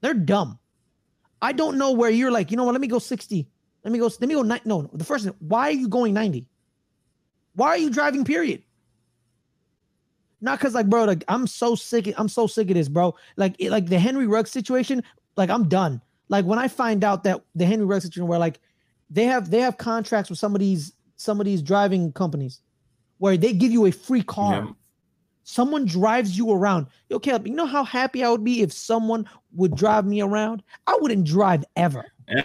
They're 0.00 0.14
dumb. 0.14 0.58
I 1.40 1.52
don't 1.52 1.78
know 1.78 1.92
where 1.92 2.10
you're 2.10 2.30
like, 2.30 2.50
you 2.50 2.56
know 2.56 2.64
what? 2.64 2.72
Let 2.72 2.80
me 2.80 2.88
go 2.88 2.98
60. 2.98 3.48
Let 3.84 3.92
me 3.92 3.98
go. 3.98 4.06
Let 4.06 4.28
me 4.28 4.34
go. 4.34 4.42
Ni- 4.42 4.60
no, 4.64 4.88
the 4.92 5.04
first. 5.04 5.24
thing, 5.24 5.34
Why 5.38 5.68
are 5.68 5.72
you 5.72 5.88
going 5.88 6.14
90? 6.14 6.46
Why 7.54 7.68
are 7.68 7.78
you 7.78 7.90
driving? 7.90 8.24
Period. 8.24 8.62
Not 10.40 10.58
because 10.58 10.74
like, 10.74 10.88
bro, 10.88 11.04
like 11.04 11.24
I'm 11.28 11.46
so 11.46 11.74
sick. 11.74 12.12
I'm 12.16 12.28
so 12.28 12.46
sick 12.46 12.68
of 12.68 12.74
this, 12.74 12.88
bro. 12.88 13.14
Like, 13.36 13.56
it, 13.58 13.70
like 13.70 13.86
the 13.86 13.98
Henry 13.98 14.26
Ruggs 14.26 14.50
situation. 14.50 15.02
Like, 15.36 15.50
I'm 15.50 15.68
done. 15.68 16.00
Like 16.28 16.44
when 16.44 16.58
I 16.58 16.68
find 16.68 17.04
out 17.04 17.24
that 17.24 17.42
the 17.54 17.64
Henry 17.64 17.86
Ruggs 17.86 18.04
situation, 18.04 18.26
where 18.28 18.38
like 18.38 18.60
they 19.10 19.24
have 19.24 19.50
they 19.50 19.60
have 19.60 19.78
contracts 19.78 20.30
with 20.30 20.38
some 20.38 20.54
of 20.54 20.60
these 20.60 20.92
some 21.16 21.40
of 21.40 21.46
these 21.46 21.62
driving 21.62 22.12
companies, 22.12 22.60
where 23.18 23.36
they 23.36 23.52
give 23.52 23.72
you 23.72 23.86
a 23.86 23.90
free 23.90 24.22
car. 24.22 24.64
Yeah. 24.64 24.70
Someone 25.44 25.86
drives 25.86 26.36
you 26.36 26.52
around. 26.52 26.88
Yo, 27.08 27.18
Caleb, 27.18 27.46
you 27.46 27.54
know 27.54 27.64
how 27.64 27.82
happy 27.82 28.22
I 28.22 28.28
would 28.28 28.44
be 28.44 28.60
if 28.60 28.70
someone 28.70 29.26
would 29.54 29.74
drive 29.74 30.04
me 30.04 30.20
around? 30.20 30.62
I 30.86 30.98
wouldn't 31.00 31.24
drive 31.24 31.64
ever. 31.74 32.04
Yeah. 32.28 32.42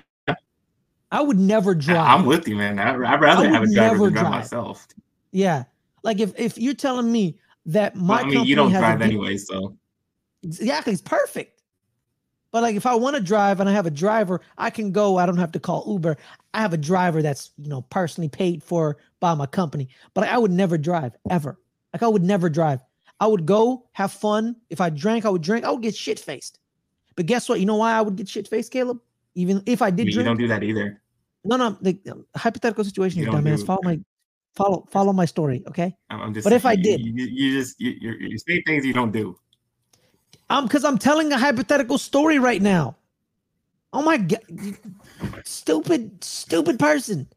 I 1.12 1.22
would 1.22 1.38
never 1.38 1.76
drive. 1.76 2.08
I'm 2.08 2.26
with 2.26 2.48
you, 2.48 2.56
man. 2.56 2.80
I, 2.80 2.94
I'd 2.94 3.20
rather 3.20 3.46
I 3.46 3.52
have 3.52 3.64
a 3.64 3.74
driver 3.74 4.06
than 4.06 4.14
drive 4.14 4.24
drive. 4.24 4.32
myself. 4.32 4.88
yeah. 5.32 5.66
Like 6.04 6.22
if 6.22 6.34
if 6.40 6.58
you're 6.58 6.74
telling 6.74 7.12
me 7.12 7.38
that 7.66 7.96
my 7.96 8.22
Well, 8.22 8.26
I 8.26 8.30
mean, 8.30 8.46
you 8.46 8.56
don't 8.56 8.72
drive 8.72 9.02
anyway, 9.02 9.36
so 9.38 9.78
Exactly, 10.44 10.94
it's 10.94 11.02
perfect. 11.02 11.62
But 12.54 12.62
like 12.62 12.76
if 12.78 12.86
I 12.86 12.94
want 12.96 13.16
to 13.18 13.22
drive 13.22 13.60
and 13.60 13.68
I 13.68 13.74
have 13.74 13.88
a 13.88 13.92
driver, 13.92 14.40
I 14.60 14.70
can 14.70 14.92
go. 14.92 15.18
I 15.18 15.26
don't 15.26 15.38
have 15.38 15.52
to 15.54 15.60
call 15.60 15.84
Uber. 15.92 16.16
I 16.54 16.62
have 16.62 16.72
a 16.72 16.78
driver 16.78 17.22
that's 17.24 17.50
you 17.58 17.68
know 17.68 17.82
personally 17.82 18.30
paid 18.30 18.64
for 18.64 18.98
by 19.20 19.34
my 19.34 19.48
company. 19.48 19.90
But 20.14 20.30
I 20.30 20.38
would 20.38 20.52
never 20.52 20.78
drive 20.78 21.14
ever. 21.32 21.60
Like 21.92 22.04
I 22.04 22.08
would 22.08 22.24
never 22.24 22.50
drive. 22.50 22.80
I 23.20 23.26
would 23.28 23.46
go 23.48 23.88
have 23.94 24.12
fun. 24.12 24.56
If 24.70 24.80
I 24.82 24.90
drank, 24.92 25.26
I 25.26 25.30
would 25.30 25.42
drink. 25.42 25.66
I 25.66 25.72
would 25.72 25.82
get 25.82 25.96
shit 25.96 26.20
faced. 26.20 26.60
But 27.16 27.26
guess 27.26 27.50
what? 27.50 27.60
You 27.60 27.66
know 27.66 27.76
why 27.78 27.94
I 27.94 28.02
would 28.02 28.16
get 28.16 28.30
shit 28.30 28.48
faced, 28.48 28.72
Caleb? 28.72 29.00
Even 29.36 29.64
if 29.66 29.82
I 29.82 29.90
did 29.90 30.06
You 30.08 30.14
drink. 30.14 30.28
don't 30.28 30.38
do 30.38 30.48
that 30.48 30.64
either. 30.64 31.02
no, 31.44 31.58
no. 31.58 31.72
The 31.82 31.98
hypothetical 32.36 32.84
situation, 32.84 33.20
You 33.20 33.26
you 33.26 33.32
dumbass. 33.32 33.58
do- 33.60 33.66
Follow 33.66 33.82
my 33.84 34.00
follow 34.56 34.88
follow 34.92 35.12
my 35.14 35.26
story, 35.26 35.64
okay? 35.68 35.96
I'm 36.12 36.36
just. 36.36 36.44
But 36.44 36.54
if 36.54 36.68
I 36.68 36.76
did- 36.76 37.02
you, 37.02 37.14
you, 37.16 37.26
you 37.32 37.60
just 37.60 37.82
you, 37.82 37.92
you 38.00 38.12
you 38.30 38.38
say 38.38 38.62
things 38.68 38.86
you 38.86 38.94
don't 38.94 39.12
do. 39.12 39.36
Um, 40.54 40.66
because 40.66 40.86
I'm 40.86 41.00
telling 41.00 41.32
a 41.34 41.38
hypothetical 41.38 41.98
story 41.98 42.38
right 42.38 42.62
now. 42.62 42.96
Oh 43.92 44.04
my 44.04 44.18
god, 44.18 44.44
stupid, 45.46 46.24
stupid 46.24 46.78
person. 46.78 47.28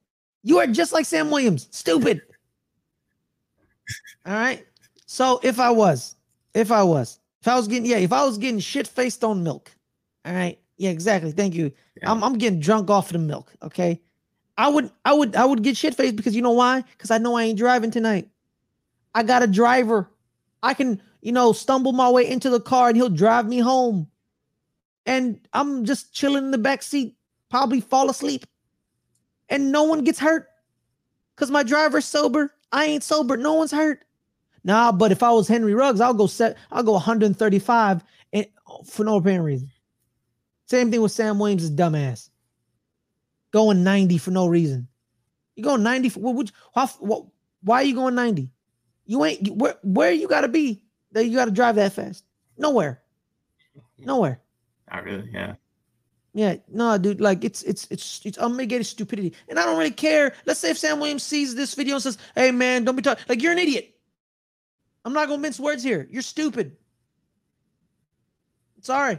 You 0.43 0.59
are 0.59 0.67
just 0.67 0.93
like 0.93 1.07
Sam 1.07 1.31
Williams. 1.31 1.67
Stupid. 1.71 2.21
All 4.27 4.35
right. 4.35 4.67
So 5.07 5.41
if 5.43 5.59
I 5.59 5.71
was, 5.71 6.17
if 6.53 6.71
I 6.71 6.83
was, 6.83 7.19
if 7.41 7.49
I 7.49 7.57
was 7.57 7.69
getting, 7.69 7.87
yeah, 7.87 7.97
if 7.97 8.13
I 8.13 8.23
was 8.23 8.37
getting 8.37 8.61
shit 8.61 8.87
faced 8.87 9.25
on 9.25 9.43
milk, 9.43 9.71
all 10.27 10.35
right. 10.35 10.59
Yeah, 10.77 10.91
exactly. 10.91 11.33
Thank 11.33 11.55
you. 11.55 11.73
Yeah. 12.03 12.11
I'm 12.11 12.23
I'm 12.23 12.37
getting 12.37 12.61
drunk 12.61 12.91
off 12.91 13.07
of 13.07 13.13
the 13.15 13.19
milk. 13.19 13.51
Okay. 13.63 13.99
I 14.59 14.69
would 14.69 14.91
I 15.07 15.15
would 15.15 15.35
I 15.37 15.47
would 15.47 15.63
get 15.63 15.79
shit 15.79 15.95
faced 15.95 16.17
because 16.17 16.37
you 16.37 16.43
know 16.43 16.53
why? 16.53 16.83
Because 16.83 17.11
I 17.11 17.17
know 17.17 17.35
I 17.35 17.45
ain't 17.45 17.59
driving 17.59 17.91
tonight. 17.91 18.29
I 19.15 19.23
got 19.23 19.43
a 19.43 19.47
driver. 19.47 20.11
I 20.63 20.75
can, 20.75 21.01
you 21.21 21.33
know, 21.33 21.53
stumble 21.53 21.93
my 21.93 22.09
way 22.11 22.29
into 22.29 22.51
the 22.51 22.61
car 22.61 22.89
and 22.89 22.97
he'll 22.97 23.09
drive 23.09 23.47
me 23.47 23.59
home. 23.59 24.09
And 25.05 25.41
I'm 25.53 25.85
just 25.85 26.13
chilling 26.13 26.45
in 26.45 26.51
the 26.51 26.59
back 26.59 26.83
seat, 26.83 27.17
probably 27.51 27.81
fall 27.81 28.11
asleep. 28.11 28.47
And 29.49 29.71
no 29.71 29.85
one 29.85 30.03
gets 30.03 30.19
hurt. 30.19 30.49
Cause 31.37 31.51
my 31.51 31.63
driver's 31.63 32.07
sober. 32.07 32.53
I 32.73 32.87
ain't 32.87 33.05
sober. 33.05 33.37
No 33.37 33.55
one's 33.55 33.71
hurt. 33.71 34.05
Nah, 34.65 34.91
but 34.91 35.13
if 35.13 35.23
I 35.23 35.31
was 35.31 35.47
Henry 35.47 35.75
Ruggs, 35.75 36.01
I'll 36.01 36.15
go 36.15 36.27
set, 36.27 36.57
I'll 36.73 36.83
go 36.83 36.93
135 36.93 38.03
and, 38.33 38.47
for 38.85 39.05
no 39.05 39.17
apparent 39.17 39.45
reason. 39.45 39.71
Same 40.67 40.91
thing 40.91 41.01
with 41.01 41.13
Sam 41.13 41.39
Williams' 41.39 41.71
dumbass. 41.71 42.31
Going 43.53 43.85
90 43.85 44.19
for 44.19 44.33
no 44.33 44.49
reason. 44.49 44.89
You 45.55 45.63
going 45.63 45.85
90 45.85 46.09
for 46.09 46.21
what, 46.21 47.25
why 47.63 47.77
are 47.77 47.85
you 47.85 47.95
going 47.95 48.17
90? 48.17 48.51
You 49.07 49.25
ain't 49.25 49.49
where 49.57 49.77
where 49.83 50.13
you 50.13 50.29
gotta 50.29 50.49
be 50.49 50.83
that 51.13 51.27
you 51.27 51.37
gotta 51.37 51.51
drive 51.51 51.77
that 51.77 51.93
fast. 51.93 52.25
Nowhere. 52.59 53.03
Nowhere. 53.99 54.41
Not 54.91 55.05
really. 55.05 55.31
Yeah. 55.33 55.55
Yeah, 56.35 56.57
no, 56.69 56.99
dude. 56.99 57.21
Like 57.21 57.45
it's 57.45 57.63
it's 57.63 57.87
it's 57.91 58.21
it's 58.25 58.37
unmitigated 58.37 58.87
stupidity, 58.87 59.33
and 59.49 59.59
I 59.59 59.65
don't 59.65 59.79
really 59.79 59.91
care. 59.91 60.35
Let's 60.45 60.61
say 60.61 60.71
if 60.71 60.77
Sam 60.77 61.01
Williams 61.01 61.23
sees 61.23 61.55
this 61.55 61.75
video 61.75 61.95
and 61.95 62.03
says, 62.03 62.19
"Hey, 62.35 62.51
man, 62.51 62.85
don't 62.85 62.95
be 62.95 63.01
talking 63.01 63.25
like 63.27 63.41
you're 63.43 63.53
an 63.53 63.59
idiot." 63.59 63.95
I'm 65.07 65.15
not 65.15 65.29
gonna 65.29 65.41
mince 65.41 65.59
words 65.59 65.83
here. 65.83 66.07
You're 66.11 66.21
stupid. 66.21 66.77
Sorry. 68.83 69.19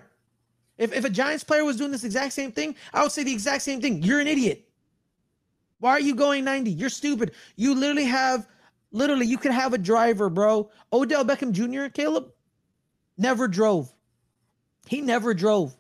If 0.78 0.94
if 0.94 1.06
a 1.06 1.10
Giants 1.10 1.44
player 1.44 1.66
was 1.66 1.78
doing 1.78 1.92
this 1.92 2.04
exact 2.04 2.34
same 2.34 2.52
thing, 2.52 2.76
I 2.94 3.02
would 3.02 3.12
say 3.12 3.24
the 3.24 3.34
exact 3.34 3.64
same 3.64 3.82
thing. 3.82 4.04
You're 4.04 4.20
an 4.20 4.28
idiot. 4.28 4.68
Why 5.80 5.92
are 5.92 6.00
you 6.00 6.16
going 6.16 6.44
90? 6.44 6.72
You're 6.72 6.90
stupid. 6.90 7.32
You 7.56 7.76
literally 7.76 8.06
have, 8.06 8.48
literally, 8.92 9.26
you 9.26 9.38
could 9.38 9.52
have 9.52 9.74
a 9.74 9.78
driver, 9.78 10.30
bro. 10.30 10.70
Odell 10.94 11.26
Beckham 11.26 11.52
Jr., 11.52 11.90
Caleb, 11.92 12.32
never 13.18 13.48
drove. 13.48 13.92
He 14.88 15.02
never 15.02 15.34
drove. 15.34 15.76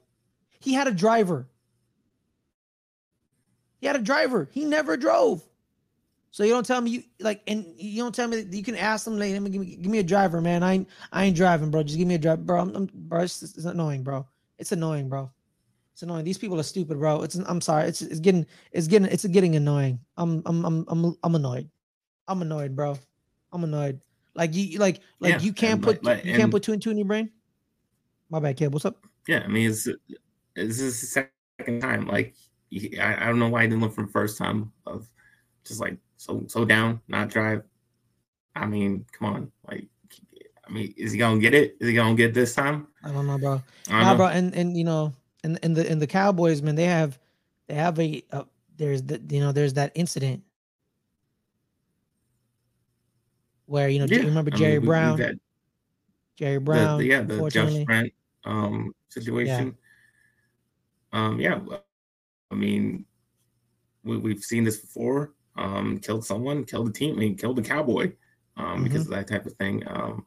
He 0.59 0.73
had 0.73 0.87
a 0.87 0.91
driver. 0.91 1.47
He 3.79 3.87
had 3.87 3.95
a 3.95 4.01
driver. 4.01 4.49
He 4.51 4.65
never 4.65 4.97
drove. 4.97 5.43
So 6.31 6.43
you 6.43 6.51
don't 6.51 6.65
tell 6.65 6.81
me 6.81 6.91
you 6.91 7.03
like, 7.19 7.41
and 7.47 7.65
you 7.77 8.03
don't 8.03 8.13
tell 8.13 8.27
me 8.27 8.45
you 8.51 8.63
can 8.63 8.75
ask 8.75 9.05
them, 9.05 9.17
like, 9.17 9.31
"Let 9.31 9.41
me- 9.41 9.49
give 9.49 9.61
me, 9.61 9.75
give 9.75 9.91
me 9.91 9.99
a 9.99 10.03
driver, 10.03 10.41
man. 10.41 10.61
I 10.61 10.73
ain't, 10.73 10.89
I 11.11 11.25
ain't 11.25 11.35
driving, 11.35 11.71
bro. 11.71 11.83
Just 11.83 11.97
give 11.97 12.07
me 12.07 12.15
a 12.15 12.19
driver, 12.19 12.41
bro. 12.41 12.61
I'm, 12.61 12.75
I'm 12.75 12.89
bro. 12.93 13.21
It's, 13.21 13.41
it's 13.41 13.65
annoying, 13.65 14.03
bro. 14.03 14.27
It's 14.59 14.71
annoying, 14.71 15.09
bro. 15.09 15.31
It's 15.93 16.03
annoying. 16.03 16.25
These 16.25 16.37
people 16.37 16.59
are 16.59 16.63
stupid, 16.63 16.99
bro. 16.99 17.23
It's, 17.23 17.35
I'm 17.35 17.61
sorry. 17.61 17.87
It's, 17.87 18.01
it's 18.03 18.19
getting, 18.19 18.45
it's 18.71 18.87
getting, 18.87 19.07
it's 19.09 19.25
getting 19.25 19.55
annoying. 19.55 19.99
I'm, 20.17 20.43
I'm, 20.45 20.65
I'm, 20.65 20.85
I'm, 20.89 21.15
I'm 21.23 21.35
annoyed. 21.35 21.69
I'm 22.27 22.41
annoyed, 22.41 22.75
bro. 22.75 22.97
I'm 23.53 23.63
annoyed. 23.63 24.01
Like 24.35 24.53
you, 24.53 24.79
like, 24.79 24.99
like 25.19 25.31
Yeah, 25.33 25.39
you 25.39 25.53
can't 25.53 25.81
put, 25.81 26.03
like- 26.03 26.17
like- 26.17 26.25
you 26.25 26.33
can't 26.35 26.51
put 26.51 26.63
two 26.63 26.73
and 26.73 26.81
two 26.81 26.91
in 26.91 26.97
your 26.97 27.07
brain. 27.07 27.29
My 28.29 28.39
bad, 28.39 28.57
kid. 28.57 28.73
What's 28.73 28.85
up? 28.85 28.97
Yeah. 29.27 29.41
I 29.43 29.47
mean, 29.47 29.69
it's 29.69 29.85
this 30.55 30.79
is 30.79 31.01
the 31.01 31.07
second 31.59 31.81
time. 31.81 32.05
Like, 32.07 32.35
I, 32.99 33.15
I 33.21 33.25
don't 33.27 33.39
know 33.39 33.47
why 33.49 33.61
I 33.63 33.67
didn't 33.67 33.81
look 33.81 33.93
from 33.93 34.09
first 34.09 34.37
time 34.37 34.71
of 34.85 35.09
just 35.63 35.79
like 35.79 35.97
so 36.17 36.43
so 36.47 36.65
down, 36.65 36.99
not 37.07 37.29
drive. 37.29 37.63
I 38.55 38.65
mean, 38.65 39.05
come 39.13 39.33
on. 39.33 39.51
Like, 39.67 39.87
I 40.67 40.71
mean, 40.71 40.93
is 40.97 41.13
he 41.13 41.17
gonna 41.17 41.39
get 41.39 41.53
it? 41.53 41.77
Is 41.79 41.87
he 41.87 41.93
gonna 41.93 42.15
get 42.15 42.33
this 42.33 42.53
time? 42.53 42.87
I 43.03 43.11
don't 43.11 43.25
know, 43.27 43.37
bro. 43.37 43.61
I 43.89 44.03
Nah, 44.03 44.11
know. 44.11 44.17
bro, 44.17 44.27
and 44.27 44.53
and 44.53 44.75
you 44.75 44.83
know, 44.83 45.13
and 45.43 45.57
and 45.63 45.75
the 45.75 45.89
and 45.89 46.01
the 46.01 46.07
Cowboys, 46.07 46.61
man, 46.61 46.75
they 46.75 46.85
have 46.85 47.17
they 47.67 47.75
have 47.75 47.97
a 47.99 48.21
uh, 48.33 48.43
there's 48.75 49.03
the 49.03 49.21
you 49.29 49.39
know 49.39 49.51
there's 49.53 49.73
that 49.75 49.91
incident 49.95 50.43
where 53.67 53.89
you 53.89 53.99
know 53.99 54.05
Yeah, 54.05 54.19
you 54.19 54.25
remember 54.27 54.49
I 54.51 54.57
mean, 54.57 54.61
Jerry 54.63 54.79
we- 54.79 54.79
we 54.79 54.87
Brown, 54.87 55.39
Jerry 56.35 56.57
Brown, 56.59 56.97
the, 56.97 57.05
yeah, 57.05 57.21
the 57.21 57.49
Josh. 57.49 57.85
Brent 57.85 58.13
um 58.45 58.93
situation. 59.09 59.77
Um, 61.13 61.39
yeah, 61.39 61.59
I 62.51 62.55
mean, 62.55 63.05
we 64.03 64.17
we've 64.17 64.43
seen 64.43 64.63
this 64.63 64.77
before. 64.77 65.33
Um, 65.55 65.97
killed 65.99 66.23
someone, 66.23 66.65
killed 66.65 66.87
the 66.87 66.91
team, 66.93 67.15
I 67.15 67.19
mean, 67.19 67.35
killed 67.35 67.55
the 67.55 67.63
cowboy, 67.63 68.13
um, 68.57 68.83
because 68.83 69.03
Mm-hmm. 69.03 69.13
of 69.13 69.17
that 69.17 69.27
type 69.27 69.45
of 69.45 69.53
thing. 69.53 69.83
Um, 69.87 70.25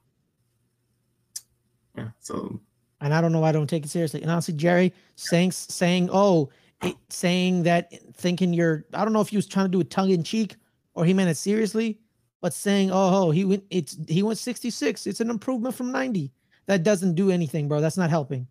yeah, 1.96 2.08
so 2.18 2.60
and 3.00 3.14
I 3.14 3.20
don't 3.20 3.32
know 3.32 3.40
why 3.40 3.50
I 3.50 3.52
don't 3.52 3.68
take 3.68 3.84
it 3.84 3.88
seriously. 3.88 4.22
And 4.22 4.30
honestly, 4.30 4.54
Jerry 4.54 4.92
saying 5.14 5.52
saying 5.52 6.08
oh 6.12 6.50
it, 6.82 6.96
saying 7.08 7.62
that 7.62 7.92
thinking 8.14 8.52
you're 8.52 8.84
I 8.92 9.04
don't 9.04 9.12
know 9.12 9.20
if 9.20 9.28
he 9.28 9.36
was 9.36 9.46
trying 9.46 9.66
to 9.66 9.70
do 9.70 9.80
it 9.80 9.90
tongue 9.90 10.10
in 10.10 10.22
cheek 10.24 10.56
or 10.94 11.04
he 11.04 11.14
meant 11.14 11.30
it 11.30 11.36
seriously, 11.36 12.00
but 12.40 12.54
saying 12.54 12.90
oh, 12.90 13.26
oh 13.26 13.30
he 13.30 13.44
went 13.44 13.64
it's 13.70 13.96
he 14.08 14.22
went 14.22 14.38
66. 14.38 15.06
It's 15.06 15.20
an 15.20 15.30
improvement 15.30 15.74
from 15.74 15.92
90. 15.92 16.32
That 16.66 16.82
doesn't 16.82 17.14
do 17.14 17.30
anything, 17.30 17.68
bro. 17.68 17.80
That's 17.80 17.96
not 17.96 18.10
helping. 18.10 18.46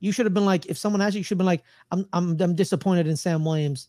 You 0.00 0.12
should 0.12 0.26
have 0.26 0.34
been 0.34 0.44
like 0.44 0.66
if 0.66 0.78
someone 0.78 1.02
asked 1.02 1.14
you, 1.14 1.18
you 1.18 1.24
should 1.24 1.36
have 1.36 1.38
been 1.38 1.46
like 1.46 1.64
I'm 1.90 2.06
I'm 2.12 2.40
I'm 2.40 2.54
disappointed 2.54 3.06
in 3.06 3.16
Sam 3.16 3.44
Williams, 3.44 3.88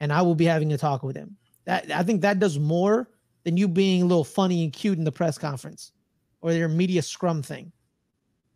and 0.00 0.12
I 0.12 0.22
will 0.22 0.34
be 0.34 0.46
having 0.46 0.72
a 0.72 0.78
talk 0.78 1.02
with 1.02 1.16
him. 1.16 1.36
That 1.64 1.90
I 1.90 2.02
think 2.02 2.22
that 2.22 2.38
does 2.38 2.58
more 2.58 3.10
than 3.44 3.56
you 3.56 3.68
being 3.68 4.02
a 4.02 4.06
little 4.06 4.24
funny 4.24 4.64
and 4.64 4.72
cute 4.72 4.98
in 4.98 5.04
the 5.04 5.12
press 5.12 5.38
conference 5.38 5.92
or 6.40 6.52
your 6.52 6.68
media 6.68 7.02
scrum 7.02 7.42
thing. 7.42 7.72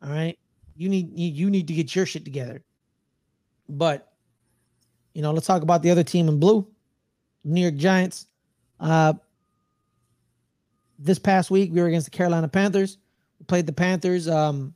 All 0.02 0.10
right 0.10 0.38
you 0.76 0.88
need 0.88 1.16
you 1.16 1.50
need 1.50 1.68
to 1.68 1.74
get 1.74 1.94
your 1.94 2.06
shit 2.06 2.24
together. 2.24 2.62
But 3.68 4.12
you 5.14 5.22
know, 5.22 5.32
let's 5.32 5.46
talk 5.46 5.62
about 5.62 5.82
the 5.82 5.90
other 5.90 6.02
team 6.02 6.28
in 6.28 6.40
blue, 6.40 6.66
New 7.44 7.60
York 7.60 7.76
Giants. 7.76 8.26
Uh 8.80 9.14
this 11.04 11.18
past 11.18 11.50
week 11.50 11.72
we 11.72 11.80
were 11.80 11.88
against 11.88 12.10
the 12.10 12.16
Carolina 12.16 12.48
Panthers. 12.48 12.98
We 13.38 13.46
played 13.46 13.66
the 13.66 13.72
Panthers. 13.72 14.28
Um 14.28 14.74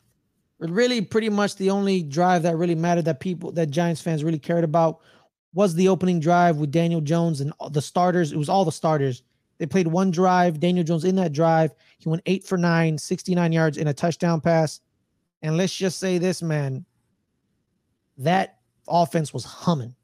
really 0.58 1.02
pretty 1.02 1.28
much 1.28 1.56
the 1.56 1.70
only 1.70 2.02
drive 2.02 2.42
that 2.42 2.56
really 2.56 2.74
mattered 2.74 3.04
that 3.04 3.20
people 3.20 3.52
that 3.52 3.70
Giants 3.70 4.00
fans 4.00 4.24
really 4.24 4.38
cared 4.38 4.64
about 4.64 5.00
was 5.52 5.74
the 5.74 5.88
opening 5.88 6.20
drive 6.20 6.58
with 6.58 6.70
Daniel 6.70 7.00
Jones 7.00 7.40
and 7.40 7.52
the 7.70 7.80
starters. 7.82 8.32
It 8.32 8.36
was 8.36 8.48
all 8.48 8.64
the 8.64 8.72
starters. 8.72 9.22
They 9.58 9.66
played 9.66 9.86
one 9.86 10.10
drive. 10.10 10.60
Daniel 10.60 10.84
Jones 10.84 11.04
in 11.04 11.16
that 11.16 11.32
drive, 11.32 11.72
he 11.98 12.08
went 12.08 12.22
eight 12.26 12.44
for 12.44 12.58
nine, 12.58 12.98
69 12.98 13.52
yards 13.52 13.78
in 13.78 13.88
a 13.88 13.94
touchdown 13.94 14.40
pass. 14.40 14.80
And 15.42 15.56
let's 15.56 15.74
just 15.74 15.98
say 15.98 16.18
this, 16.18 16.42
man, 16.42 16.84
that 18.18 18.58
offense 18.88 19.32
was 19.32 19.44
humming. 19.44 19.94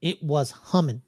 It 0.00 0.22
was 0.22 0.50
humming. 0.50 1.02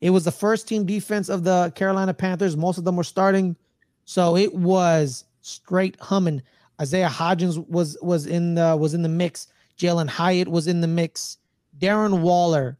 It 0.00 0.10
was 0.10 0.24
the 0.24 0.32
first 0.32 0.66
team 0.66 0.86
defense 0.86 1.28
of 1.28 1.44
the 1.44 1.72
Carolina 1.74 2.14
Panthers. 2.14 2.56
Most 2.56 2.78
of 2.78 2.84
them 2.84 2.96
were 2.96 3.04
starting. 3.04 3.56
So 4.04 4.36
it 4.36 4.54
was 4.54 5.24
straight 5.42 5.96
humming. 6.00 6.42
Isaiah 6.80 7.08
Hodgins 7.08 7.68
was 7.68 7.98
was 8.00 8.26
in 8.26 8.54
the 8.54 8.76
was 8.76 8.94
in 8.94 9.02
the 9.02 9.08
mix. 9.08 9.48
Jalin 9.78 10.08
Hyatt 10.08 10.48
was 10.48 10.66
in 10.66 10.80
the 10.80 10.88
mix. 10.88 11.36
Darren 11.78 12.20
Waller. 12.20 12.78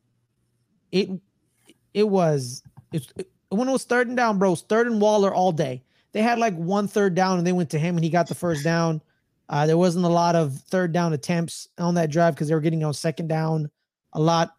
It 0.90 1.10
it 1.92 2.08
was 2.08 2.62
it, 2.92 3.12
when 3.50 3.68
it 3.68 3.72
was 3.72 3.84
third 3.84 4.08
and 4.08 4.16
down, 4.16 4.38
bro. 4.38 4.48
it 4.48 4.52
was 4.52 4.62
third 4.62 4.86
and 4.86 5.00
Waller 5.00 5.32
all 5.32 5.52
day. 5.52 5.82
They 6.12 6.22
had 6.22 6.38
like 6.38 6.56
one 6.56 6.88
third 6.88 7.14
down 7.14 7.38
and 7.38 7.46
they 7.46 7.52
went 7.52 7.70
to 7.70 7.78
him 7.78 7.96
and 7.96 8.04
he 8.04 8.10
got 8.10 8.28
the 8.28 8.34
first 8.34 8.64
down. 8.64 9.02
Uh, 9.48 9.66
there 9.66 9.78
wasn't 9.78 10.04
a 10.04 10.08
lot 10.08 10.36
of 10.36 10.54
third 10.68 10.92
down 10.92 11.12
attempts 11.12 11.68
on 11.78 11.94
that 11.94 12.10
drive 12.10 12.34
because 12.34 12.48
they 12.48 12.54
were 12.54 12.60
getting 12.60 12.84
on 12.84 12.94
second 12.94 13.28
down 13.28 13.70
a 14.12 14.20
lot. 14.20 14.54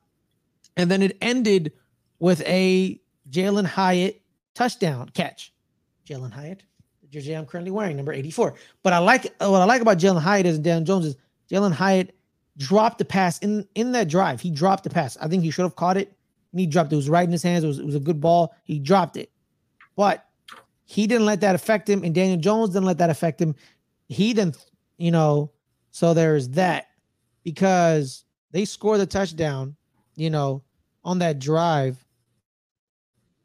And 0.78 0.90
then 0.92 1.02
it 1.02 1.18
ended 1.22 1.74
with 2.22 2.42
a 2.46 3.02
Jalin 3.30 3.66
Hyatt 3.66 4.22
touchdown 4.54 5.10
catch. 5.10 5.52
Jalin 6.08 6.32
Hyatt, 6.32 6.64
the 7.02 7.08
jersey 7.08 7.34
I'm 7.34 7.46
currently 7.46 7.72
wearing, 7.72 7.98
number 7.98 8.14
84. 8.14 8.54
But 8.84 8.94
I 8.94 9.00
like 9.00 9.24
what 9.40 9.62
I 9.62 9.66
like 9.66 9.82
about 9.82 9.98
Jalin 9.98 10.22
Hyatt 10.22 10.46
is 10.46 10.60
Dan 10.60 10.86
Jones 10.86 11.08
is 11.08 11.16
Jalin 11.52 11.74
Hyatt 11.74 12.16
dropped 12.58 13.00
the 13.00 13.06
pass 13.06 13.40
in 13.40 13.68
in 13.76 13.92
that 13.94 14.08
drive. 14.08 14.40
He 14.40 14.52
dropped 14.52 14.84
the 14.84 14.90
pass. 14.90 15.18
I 15.20 15.28
think 15.28 15.44
he 15.44 15.52
should 15.52 15.64
have 15.64 15.76
caught 15.76 15.98
it. 15.98 16.14
He 16.56 16.68
dropped 16.68 16.92
it. 16.92 16.96
It 16.96 16.98
was 16.98 17.10
right 17.10 17.26
in 17.26 17.32
his 17.32 17.44
hands. 17.44 17.64
It 17.64 17.68
was, 17.68 17.80
it 17.80 17.86
was 17.86 17.96
a 17.96 18.00
good 18.00 18.22
ball. 18.22 18.54
He 18.64 18.78
dropped 18.78 19.18
it. 19.18 19.32
But 19.96 20.28
he 20.86 21.08
didn't 21.08 21.26
let 21.26 21.42
that 21.42 21.56
affect 21.56 21.90
him, 21.90 22.04
and 22.04 22.14
Daniel 22.14 22.40
Jones 22.40 22.72
didn't 22.72 22.86
let 22.86 23.00
that 23.00 23.10
affect 23.10 23.42
him. 23.42 23.56
He 24.10 24.34
didn't, 24.34 24.58
you 24.98 25.12
know. 25.12 25.52
So 25.92 26.14
there's 26.14 26.50
that 26.50 26.88
because 27.44 28.26
they 28.52 28.66
scored 28.66 29.00
the 29.00 29.06
touchdown, 29.06 29.76
you 30.16 30.30
know, 30.30 30.64
on 31.04 31.20
that 31.20 31.40
drive. 31.40 32.01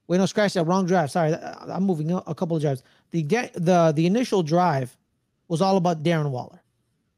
Wait, 0.08 0.18
no, 0.18 0.26
scratch 0.26 0.54
that 0.54 0.64
wrong 0.64 0.86
drive. 0.86 1.10
Sorry, 1.10 1.34
I'm 1.34 1.84
moving 1.84 2.12
a 2.12 2.34
couple 2.34 2.56
of 2.56 2.62
drives. 2.62 2.82
The 3.10 3.22
the 3.54 3.92
the 3.94 4.06
initial 4.06 4.42
drive 4.42 4.96
was 5.48 5.60
all 5.60 5.76
about 5.76 6.02
Darren 6.02 6.30
Waller. 6.30 6.62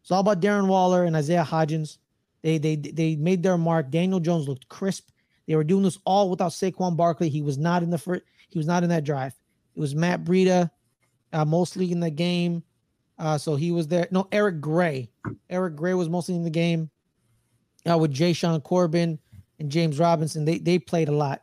It's 0.01 0.11
all 0.11 0.20
about 0.20 0.40
Darren 0.40 0.68
Waller 0.68 1.05
and 1.05 1.14
Isaiah 1.14 1.46
Hodgins. 1.48 1.98
They 2.42 2.59
they 2.59 2.77
they 2.77 3.16
made 3.16 3.42
their 3.42 3.59
mark. 3.59 3.90
Daniel 3.90 4.20
Jones 4.20 4.48
looked 4.48 4.68
crisp. 4.68 5.11
They 5.46 5.57
were 5.57 5.64
doing 5.64 5.83
this 5.83 5.98
all 6.05 6.31
without 6.31 6.53
Saquon 6.53 6.96
Barkley. 6.96 7.29
He 7.29 7.42
was 7.42 7.59
not 7.59 7.83
in 7.83 7.90
the 7.90 7.98
first. 7.98 8.22
He 8.48 8.59
was 8.59 8.66
not 8.66 8.83
in 8.83 8.88
that 8.90 9.05
drive. 9.05 9.35
It 9.74 9.81
was 9.81 9.94
Matt 9.94 10.24
Breida, 10.24 10.70
uh, 11.33 11.44
mostly 11.44 11.92
in 11.92 12.01
the 12.01 12.11
game. 12.11 12.62
Uh, 13.18 13.37
so 13.37 13.57
he 13.57 13.70
was 13.72 13.88
there. 13.88 14.09
No, 14.11 14.29
Eric 14.33 14.61
Gray. 14.61 15.11
Eric 15.51 15.77
Gray 15.77 15.94
was 15.94 16.09
mostly 16.09 16.37
in 16.37 16.44
the 16.44 16.51
game. 16.51 16.90
Uh, 17.88 17.96
with 17.96 18.12
Jashaun 18.12 18.62
Corbin 18.62 19.18
and 19.59 19.70
James 19.70 19.98
Robinson, 19.98 20.44
they 20.44 20.59
they 20.59 20.79
played 20.79 21.09
a 21.09 21.12
lot, 21.12 21.42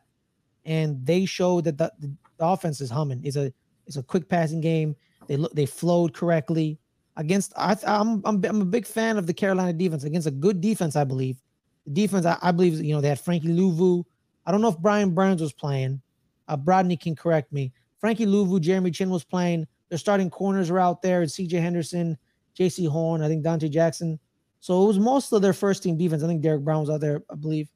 and 0.66 1.04
they 1.06 1.24
showed 1.24 1.64
that 1.64 1.78
the, 1.78 1.90
the, 1.98 2.12
offense 2.38 2.82
is 2.82 2.90
humming. 2.90 3.22
It's 3.24 3.36
a 3.36 3.50
it's 3.86 3.96
a 3.96 4.02
quick 4.02 4.28
passing 4.28 4.60
game. 4.60 4.94
They 5.26 5.38
look 5.38 5.54
they 5.54 5.64
flowed 5.64 6.12
correctly 6.12 6.78
against 7.16 7.54
I, 7.56 7.76
I'm, 7.86 8.20
I'm 8.26 8.44
I'm 8.44 8.60
a 8.60 8.66
big 8.66 8.84
fan 8.84 9.16
of 9.16 9.26
the 9.26 9.32
Carolina 9.32 9.72
defense 9.72 10.04
against 10.04 10.26
a 10.26 10.32
good 10.32 10.60
defense. 10.60 10.96
I 10.96 11.04
believe 11.04 11.40
the 11.86 11.92
defense. 11.92 12.26
I, 12.26 12.36
I 12.42 12.50
believe 12.50 12.74
you 12.82 12.94
know 12.94 13.00
they 13.00 13.08
had 13.08 13.20
Frankie 13.20 13.48
Luvu. 13.48 14.04
I 14.44 14.52
don't 14.52 14.60
know 14.60 14.68
if 14.68 14.78
Brian 14.78 15.14
Burns 15.14 15.40
was 15.40 15.54
playing. 15.54 16.02
Uh, 16.46 16.56
Brodney 16.56 17.00
can 17.00 17.16
correct 17.16 17.52
me. 17.52 17.72
Frankie 17.98 18.26
Luvu, 18.26 18.60
Jeremy 18.60 18.90
Chinn 18.90 19.10
was 19.10 19.24
playing. 19.24 19.66
Their 19.88 19.98
starting 19.98 20.30
corners 20.30 20.70
are 20.70 20.78
out 20.78 21.00
there. 21.00 21.26
C.J. 21.26 21.56
Henderson, 21.56 22.18
Jaycee 22.56 22.88
Horn, 22.88 23.22
I 23.22 23.28
think 23.28 23.44
Donte 23.44 23.70
Jackson. 23.70 24.18
So 24.60 24.84
it 24.84 24.86
was 24.86 24.98
most 24.98 25.32
of 25.32 25.42
their 25.42 25.52
first 25.52 25.82
team 25.82 25.96
defense. 25.96 26.22
I 26.22 26.26
think 26.26 26.42
Derrick 26.42 26.62
Brown 26.62 26.80
was 26.80 26.90
out 26.90 27.00
there, 27.00 27.22
I 27.30 27.34
believe. 27.34 27.68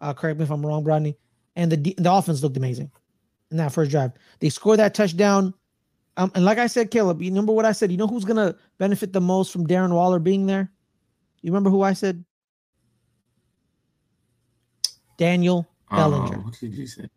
Uh, 0.00 0.12
correct 0.12 0.38
me 0.38 0.44
if 0.44 0.50
I'm 0.50 0.64
wrong, 0.64 0.82
Brodney. 0.84 1.14
And 1.56 1.70
the 1.70 1.94
the 1.98 2.12
offense 2.12 2.42
looked 2.42 2.56
amazing 2.56 2.90
in 3.50 3.58
that 3.58 3.72
first 3.72 3.90
drive. 3.90 4.12
They 4.40 4.48
scored 4.48 4.78
that 4.78 4.94
touchdown. 4.94 5.54
Um, 6.16 6.30
and 6.34 6.44
like 6.44 6.58
I 6.58 6.66
said, 6.66 6.90
Caleb, 6.90 7.22
you 7.22 7.30
remember 7.30 7.52
what 7.52 7.64
I 7.64 7.72
said? 7.72 7.90
You 7.90 7.96
know 7.96 8.06
who's 8.06 8.24
gonna 8.24 8.54
benefit 8.78 9.12
the 9.12 9.20
most 9.20 9.52
from 9.52 9.66
Darren 9.66 9.92
Waller 9.92 10.18
being 10.18 10.46
there? 10.46 10.70
You 11.42 11.50
remember 11.50 11.70
who 11.70 11.82
I 11.82 11.92
said? 11.92 12.24
Daniel 15.16 15.68
uh, 15.90 15.96
Bellinger. 15.96 16.38
what 16.38 16.58
did 16.58 16.74
you 16.74 16.86
say? 16.86 17.08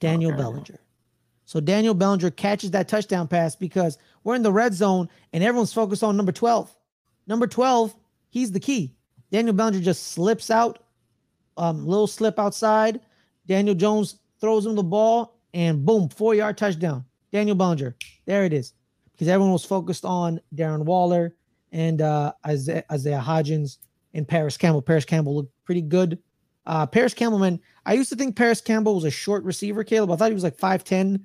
Daniel 0.00 0.32
okay. 0.32 0.38
Bellinger. 0.38 0.80
So 1.44 1.60
Daniel 1.60 1.94
Bellinger 1.94 2.30
catches 2.30 2.72
that 2.72 2.88
touchdown 2.88 3.26
pass 3.26 3.56
because 3.56 3.96
we're 4.22 4.34
in 4.34 4.42
the 4.42 4.52
red 4.52 4.74
zone 4.74 5.08
and 5.32 5.42
everyone's 5.42 5.72
focused 5.72 6.02
on 6.02 6.16
number 6.16 6.32
12. 6.32 6.74
Number 7.26 7.46
12, 7.46 7.94
he's 8.28 8.52
the 8.52 8.60
key. 8.60 8.94
Daniel 9.32 9.54
Bellinger 9.54 9.80
just 9.80 10.08
slips 10.08 10.50
out, 10.50 10.80
um, 11.58 11.86
little 11.86 12.06
slip 12.06 12.38
outside. 12.38 13.00
Daniel 13.46 13.74
Jones 13.74 14.20
throws 14.40 14.66
him 14.66 14.74
the 14.74 14.82
ball 14.82 15.38
and 15.54 15.84
boom, 15.84 16.08
four 16.08 16.34
yard 16.34 16.56
touchdown. 16.56 17.04
Daniel 17.32 17.56
Bellinger. 17.56 17.96
There 18.26 18.44
it 18.44 18.52
is. 18.52 18.72
Because 19.12 19.28
everyone 19.28 19.52
was 19.52 19.64
focused 19.64 20.04
on 20.04 20.40
Darren 20.54 20.84
Waller 20.84 21.34
and 21.72 22.00
uh, 22.00 22.32
Isaiah, 22.46 22.84
Isaiah 22.90 23.22
Hodgins 23.24 23.78
and 24.14 24.26
Parris 24.26 24.56
Campbell. 24.56 24.82
Parris 24.82 25.04
Campbell 25.04 25.34
looked 25.34 25.52
pretty 25.64 25.82
good. 25.82 26.18
Uh, 26.66 26.86
Parris 26.86 27.14
Campbell, 27.14 27.38
man, 27.38 27.60
I 27.86 27.94
used 27.94 28.10
to 28.10 28.16
think 28.16 28.36
Parris 28.36 28.60
Campbell 28.60 28.94
was 28.94 29.04
a 29.04 29.10
short 29.10 29.42
receiver, 29.44 29.82
Caleb. 29.84 30.10
I 30.10 30.16
thought 30.16 30.28
he 30.30 30.34
was 30.34 30.44
like 30.44 30.56
5'10, 30.56 31.20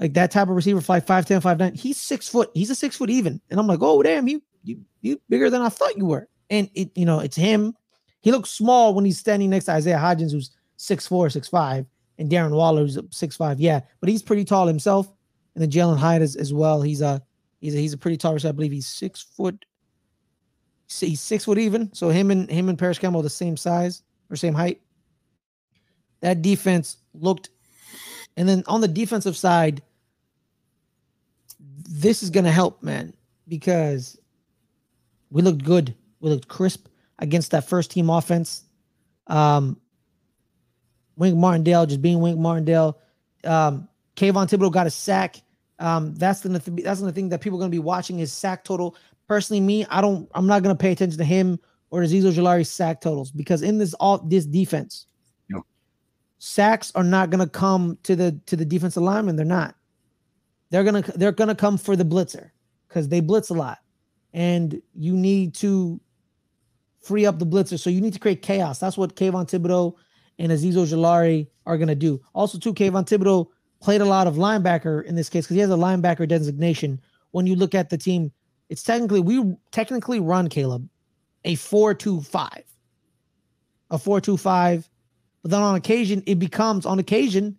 like 0.00 0.14
that 0.14 0.30
type 0.30 0.48
of 0.48 0.56
receiver, 0.56 0.82
like 0.88 1.06
5'10, 1.06 1.40
5'9. 1.40 1.76
He's 1.76 1.96
six 1.96 2.28
foot. 2.28 2.50
He's 2.54 2.70
a 2.70 2.74
six 2.74 2.96
foot 2.96 3.10
even. 3.10 3.40
And 3.50 3.60
I'm 3.60 3.66
like, 3.66 3.78
oh, 3.82 4.02
damn, 4.02 4.26
you, 4.26 4.42
you, 4.64 4.80
you 5.00 5.20
bigger 5.28 5.48
than 5.48 5.62
I 5.62 5.68
thought 5.68 5.96
you 5.96 6.06
were. 6.06 6.28
And 6.50 6.68
it, 6.74 6.90
you 6.94 7.06
know, 7.06 7.20
it's 7.20 7.36
him. 7.36 7.74
He 8.20 8.32
looks 8.32 8.50
small 8.50 8.94
when 8.94 9.04
he's 9.04 9.18
standing 9.18 9.50
next 9.50 9.66
to 9.66 9.72
Isaiah 9.72 9.98
Hodgins, 9.98 10.32
who's 10.32 10.50
six 10.76 11.06
four, 11.06 11.30
six 11.30 11.48
five 11.48 11.86
and 12.18 12.30
Darren 12.30 12.50
Waller's 12.50 12.98
six 13.10 13.36
five. 13.36 13.60
Yeah, 13.60 13.80
but 14.00 14.08
he's 14.08 14.22
pretty 14.22 14.44
tall 14.44 14.66
himself. 14.66 15.08
And 15.54 15.62
then 15.62 15.70
Jalin 15.70 15.98
Hyatt 15.98 16.22
as, 16.22 16.36
as 16.36 16.52
well. 16.52 16.82
He's 16.82 17.00
a 17.00 17.22
he's 17.60 17.74
a, 17.74 17.78
he's 17.78 17.92
a 17.92 17.98
pretty 17.98 18.16
tall 18.16 18.34
receiver. 18.34 18.50
I 18.50 18.52
believe 18.52 18.72
he's 18.72 18.86
six 18.86 19.22
foot. 19.22 19.64
He's 20.88 21.20
six 21.20 21.44
foot 21.44 21.58
even. 21.58 21.92
So 21.92 22.08
him 22.08 22.30
and 22.30 22.50
him 22.50 22.68
and 22.68 22.78
Parris 22.78 22.98
Campbell 22.98 23.22
the 23.22 23.30
same 23.30 23.56
size 23.56 24.02
or 24.30 24.36
same 24.36 24.54
height. 24.54 24.80
That 26.20 26.42
defense 26.42 26.96
looked, 27.14 27.50
and 28.36 28.48
then 28.48 28.64
on 28.66 28.80
the 28.80 28.88
defensive 28.88 29.36
side, 29.36 29.82
this 31.88 32.22
is 32.22 32.30
gonna 32.30 32.50
help, 32.50 32.82
man, 32.82 33.14
because 33.46 34.18
we 35.30 35.42
looked 35.42 35.64
good. 35.64 35.94
We 36.20 36.30
looked 36.30 36.48
crisp 36.48 36.88
against 37.18 37.50
that 37.50 37.68
first 37.68 37.90
team 37.90 38.10
offense. 38.10 38.64
Um, 39.26 39.80
Wink 41.16 41.36
Martindale 41.36 41.86
just 41.86 42.00
being 42.00 42.20
Wink 42.20 42.38
Martindale. 42.38 42.98
Um, 43.44 43.88
Kayvon 44.16 44.48
Thibodeaux 44.48 44.72
got 44.72 44.86
a 44.86 44.90
sack. 44.90 45.42
Um, 45.78 46.14
that's 46.14 46.40
the 46.40 46.48
that's 46.82 47.00
the 47.00 47.12
thing 47.12 47.28
that 47.28 47.40
people 47.40 47.58
are 47.58 47.60
going 47.60 47.70
to 47.70 47.74
be 47.74 47.80
watching 47.80 48.20
is 48.20 48.32
sack 48.32 48.64
total. 48.64 48.96
Personally, 49.28 49.60
me, 49.60 49.84
I 49.86 50.00
don't. 50.00 50.28
I'm 50.34 50.46
not 50.46 50.62
going 50.62 50.74
to 50.74 50.80
pay 50.80 50.92
attention 50.92 51.18
to 51.18 51.24
him 51.24 51.58
or 51.90 52.02
Azeez 52.02 52.22
Ojulari's 52.22 52.70
sack 52.70 53.00
totals 53.00 53.30
because 53.30 53.62
in 53.62 53.78
this 53.78 53.94
all 53.94 54.18
this 54.18 54.46
defense, 54.46 55.06
yep. 55.50 55.62
sacks 56.38 56.92
are 56.94 57.04
not 57.04 57.30
going 57.30 57.44
to 57.44 57.50
come 57.50 57.98
to 58.04 58.16
the 58.16 58.40
to 58.46 58.56
the 58.56 58.64
defensive 58.64 59.02
lineman. 59.02 59.36
They're 59.36 59.44
not. 59.44 59.74
They're 60.70 60.84
gonna 60.84 61.02
they're 61.14 61.32
gonna 61.32 61.54
come 61.54 61.78
for 61.78 61.96
the 61.96 62.04
blitzer 62.04 62.50
because 62.88 63.08
they 63.08 63.20
blitz 63.20 63.50
a 63.50 63.54
lot, 63.54 63.78
and 64.32 64.80
you 64.94 65.14
need 65.14 65.54
to 65.56 66.00
free 67.08 67.26
up 67.26 67.38
the 67.38 67.46
blitzer. 67.46 67.80
So 67.80 67.90
you 67.90 68.00
need 68.00 68.12
to 68.12 68.20
create 68.20 68.42
chaos. 68.42 68.78
That's 68.78 68.98
what 68.98 69.16
Kayvon 69.16 69.48
Thibodeaux 69.48 69.94
and 70.38 70.52
Azeez 70.52 70.74
Ojulari 70.74 71.48
are 71.66 71.78
going 71.78 71.88
to 71.88 71.94
do. 71.94 72.20
Also, 72.34 72.58
too, 72.58 72.74
Kayvon 72.74 73.06
Thibodeaux 73.06 73.48
played 73.80 74.00
a 74.00 74.04
lot 74.04 74.26
of 74.26 74.34
linebacker 74.36 75.04
in 75.04 75.14
this 75.14 75.28
case 75.28 75.46
because 75.46 75.54
he 75.54 75.60
has 75.60 75.70
a 75.70 75.74
linebacker 75.74 76.28
designation. 76.28 77.00
When 77.32 77.46
you 77.46 77.56
look 77.56 77.74
at 77.74 77.90
the 77.90 77.98
team, 77.98 78.30
it's 78.68 78.82
technically 78.82 79.20
we 79.20 79.56
technically 79.72 80.20
run 80.20 80.48
Caleb 80.48 80.88
a 81.44 81.54
four-two-five, 81.54 82.64
a 83.90 83.98
four-two-five, 83.98 84.88
but 85.42 85.50
then 85.50 85.62
on 85.62 85.74
occasion 85.74 86.22
it 86.26 86.38
becomes 86.38 86.84
on 86.84 86.98
occasion, 86.98 87.56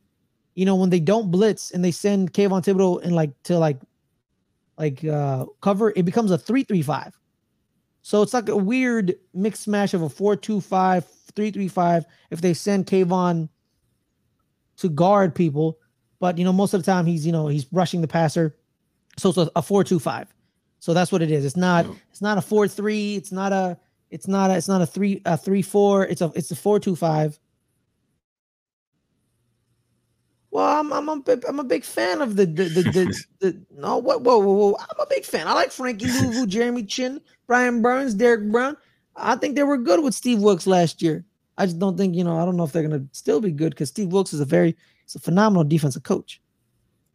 you 0.55 0.65
know, 0.65 0.75
when 0.75 0.89
they 0.89 0.99
don't 0.99 1.31
blitz 1.31 1.71
and 1.71 1.83
they 1.83 1.91
send 1.91 2.33
Kayvon 2.33 2.63
Thibodeaux 2.63 3.03
and 3.03 3.15
like 3.15 3.31
to 3.43 3.57
like 3.57 3.79
like 4.77 5.03
uh 5.03 5.45
cover, 5.61 5.91
it 5.95 6.03
becomes 6.05 6.31
a 6.31 6.37
three-three-five. 6.37 7.18
So 8.09 8.23
it's 8.23 8.33
like 8.33 8.49
a 8.49 8.57
weird 8.57 9.13
mixed 9.35 9.61
smash 9.61 9.93
of 9.93 10.01
a 10.01 10.09
4-2-5, 10.09 11.05
3-3-5 11.31 12.05
if 12.31 12.41
they 12.41 12.55
send 12.55 12.87
Kayvon 12.87 13.49
to 14.77 14.89
guard 14.89 15.35
people. 15.35 15.77
But 16.19 16.39
you 16.39 16.43
know, 16.43 16.51
most 16.51 16.73
of 16.73 16.83
the 16.83 16.91
time 16.91 17.05
he's 17.05 17.23
you 17.23 17.31
know 17.31 17.49
he's 17.49 17.67
rushing 17.71 18.01
the 18.01 18.07
passer. 18.07 18.57
So 19.17 19.29
it's 19.29 19.37
a, 19.37 19.61
4-2-5. 19.61 20.25
So 20.79 20.95
that's 20.95 21.11
what 21.11 21.21
it 21.21 21.29
is. 21.29 21.45
It's 21.45 21.55
not 21.55 21.85
it's 22.09 22.19
not 22.19 22.39
a 22.39 22.41
4-3, 22.41 23.15
it's 23.15 23.31
not 23.31 23.53
a 23.53 23.77
it's 24.09 24.27
not 24.27 24.49
a 24.49 24.57
it's 24.57 24.67
not 24.67 24.81
a 24.81 24.87
3 24.87 25.21
a 25.25 25.37
3-4, 25.37 26.09
it's 26.09 26.21
a 26.21 26.31
it's 26.33 26.49
a 26.49 26.55
4-2-5 26.55 27.37
well, 30.51 30.79
I'm 30.79 30.91
I'm 30.91 31.09
a, 31.09 31.21
I'm 31.47 31.59
a 31.59 31.63
big 31.63 31.83
fan 31.83 32.21
of 32.21 32.35
the 32.35 32.45
the 32.45 32.63
the, 32.63 32.81
the, 32.81 33.23
the 33.39 33.61
no 33.77 33.97
what 33.97 34.21
whoa, 34.21 34.39
whoa 34.39 34.53
whoa 34.53 34.77
I'm 34.79 34.99
a 34.99 35.05
big 35.09 35.25
fan. 35.25 35.47
I 35.47 35.53
like 35.53 35.71
Frankie 35.71 36.07
Luvu, 36.07 36.47
Jeremy 36.47 36.83
Chinn, 36.83 37.21
Brian 37.47 37.81
Burns, 37.81 38.13
Derrick 38.13 38.51
Brown. 38.51 38.75
I 39.15 39.35
think 39.35 39.55
they 39.55 39.63
were 39.63 39.77
good 39.77 40.03
with 40.03 40.13
Steve 40.13 40.39
Wilks 40.39 40.65
last 40.65 41.01
year. 41.01 41.25
I 41.57 41.65
just 41.65 41.77
don't 41.77 41.97
think, 41.97 42.15
you 42.15 42.23
know, 42.23 42.39
I 42.39 42.45
don't 42.45 42.55
know 42.55 42.63
if 42.63 42.71
they're 42.71 42.87
going 42.87 42.99
to 42.99 43.05
still 43.11 43.41
be 43.41 43.51
good 43.51 43.71
because 43.71 43.89
Steve 43.89 44.13
Wilks 44.13 44.31
is 44.31 44.39
a 44.39 44.45
very, 44.45 44.77
it's 45.03 45.15
a 45.15 45.19
phenomenal 45.19 45.65
defensive 45.65 46.03
coach. 46.03 46.41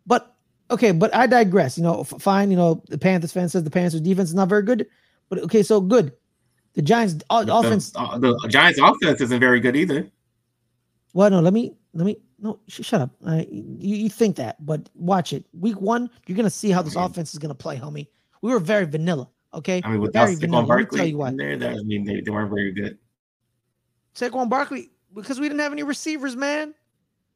But 0.06 0.36
okay, 0.70 0.92
but 0.92 1.14
I 1.14 1.26
digress. 1.26 1.78
You 1.78 1.84
know, 1.84 2.00
f- 2.00 2.20
fine. 2.20 2.50
You 2.50 2.58
know, 2.58 2.82
the 2.88 2.98
Panthers 2.98 3.32
fan 3.32 3.48
says 3.48 3.64
the 3.64 3.70
Panthers 3.70 4.02
defense 4.02 4.28
is 4.28 4.34
not 4.34 4.50
very 4.50 4.62
good, 4.62 4.86
but 5.30 5.38
okay, 5.44 5.62
so 5.62 5.80
good. 5.80 6.12
The 6.74 6.82
Giants 6.82 7.24
uh, 7.30 7.46
offense, 7.48 7.92
the, 7.92 8.00
uh, 8.00 8.18
the, 8.18 8.48
Giants 8.48 8.78
offense 8.82 9.20
isn't 9.22 9.40
very 9.40 9.60
good 9.60 9.76
either. 9.76 10.10
Well, 11.14 11.30
no, 11.30 11.40
let 11.40 11.54
me 11.54 11.74
let 11.94 12.04
me 12.04 12.18
no, 12.44 12.61
sh- 12.68 12.83
shut 12.83 13.00
up. 13.00 13.11
Uh, 13.26 13.42
you, 13.50 13.96
you 13.96 14.09
think 14.11 14.37
that, 14.37 14.64
but 14.64 14.90
watch 14.94 15.33
it. 15.33 15.46
Week 15.59 15.80
one, 15.80 16.11
you're 16.26 16.37
gonna 16.37 16.50
see 16.50 16.70
how 16.70 16.83
this 16.83 16.94
offense 16.94 17.33
is 17.33 17.38
gonna 17.38 17.54
play, 17.54 17.78
homie. 17.78 18.07
We 18.42 18.52
were 18.52 18.61
very 18.61 18.85
vanilla. 18.85 19.30
Okay. 19.54 19.80
I 19.83 19.92
mean, 19.92 20.00
without 20.02 20.28
Saquon 20.28 20.68
Barkley 20.68 20.98
tell 20.98 21.09
you 21.09 21.16
what. 21.16 21.37
there, 21.38 21.57
that 21.57 21.70
I 21.70 21.83
mean, 21.83 22.04
they, 22.04 22.20
they 22.20 22.30
weren't 22.30 22.50
very 22.50 22.72
good. 22.72 22.98
Saquon 24.14 24.50
Barkley, 24.50 24.90
because 25.14 25.40
we 25.40 25.48
didn't 25.48 25.61
have 25.61 25.72
any 25.72 25.85
receivers, 25.85 26.37
man. 26.37 26.74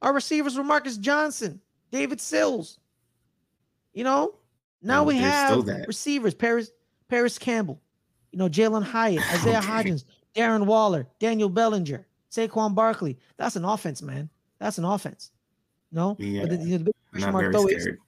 Our 0.02 0.12
receivers 0.12 0.58
were 0.58 0.62
Marcus 0.62 0.98
Johnson, 0.98 1.60
David 1.90 2.20
Sills. 2.20 2.78
You 3.94 4.04
know, 4.04 4.34
now 4.82 5.04
we 5.04 5.16
have 5.16 5.66
receivers. 5.86 6.34
Parris, 6.34 6.70
Parris 7.08 7.38
Campbell, 7.38 7.80
you 8.30 8.38
know, 8.38 8.48
Jalin 8.48 8.84
Hyatt, 8.84 9.22
Isaiah 9.32 9.58
Okay. 9.58 9.66
Hodgins, 9.66 10.04
Darren 10.36 10.66
Waller, 10.66 11.08
Daniel 11.18 11.48
Bellinger, 11.48 12.06
Saquon 12.30 12.74
Barkley. 12.74 13.18
That's 13.38 13.56
an 13.56 13.64
offense, 13.64 14.02
man. 14.02 14.28
That's 14.58 14.78
an 14.78 14.84
offense. 14.84 15.30
No, 15.90 16.16
Yeah, 16.18 16.42
but 16.42 16.50
the, 16.50 16.56
the 16.56 16.78
big 16.78 16.94
question 17.10 17.32
Not 17.32 17.40
very 17.40 17.52
though 17.52 17.66
is 17.68 17.82
scared. 17.82 17.98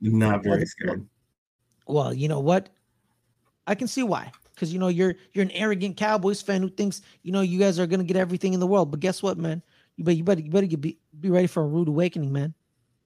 Not 0.00 0.32
Well, 0.32 0.42
very 0.42 0.60
the- 0.60 0.66
scared. 0.66 1.06
well, 1.86 2.14
you 2.14 2.28
know 2.28 2.40
what? 2.40 2.68
I 3.66 3.74
can 3.74 3.88
see 3.88 4.02
why. 4.02 4.30
Because 4.54 4.72
you 4.72 4.78
know 4.78 4.88
you're 4.88 5.14
you're 5.34 5.42
an 5.44 5.50
arrogant 5.50 5.98
Cowboys 5.98 6.40
fan 6.40 6.62
who 6.62 6.70
thinks 6.70 7.02
you 7.22 7.30
know 7.32 7.42
you 7.42 7.58
guys 7.58 7.78
are 7.78 7.86
gonna 7.86 8.04
get 8.04 8.16
everything 8.16 8.54
in 8.54 8.60
the 8.60 8.66
world. 8.66 8.90
But 8.90 9.00
guess 9.00 9.22
what, 9.22 9.36
man? 9.36 9.62
You 9.96 10.04
better 10.04 10.16
you 10.16 10.24
better 10.24 10.40
you 10.40 10.50
better 10.50 10.66
get, 10.66 10.80
be 10.80 10.98
be 11.20 11.28
ready 11.28 11.46
for 11.46 11.62
a 11.62 11.66
rude 11.66 11.88
awakening, 11.88 12.32
man. 12.32 12.54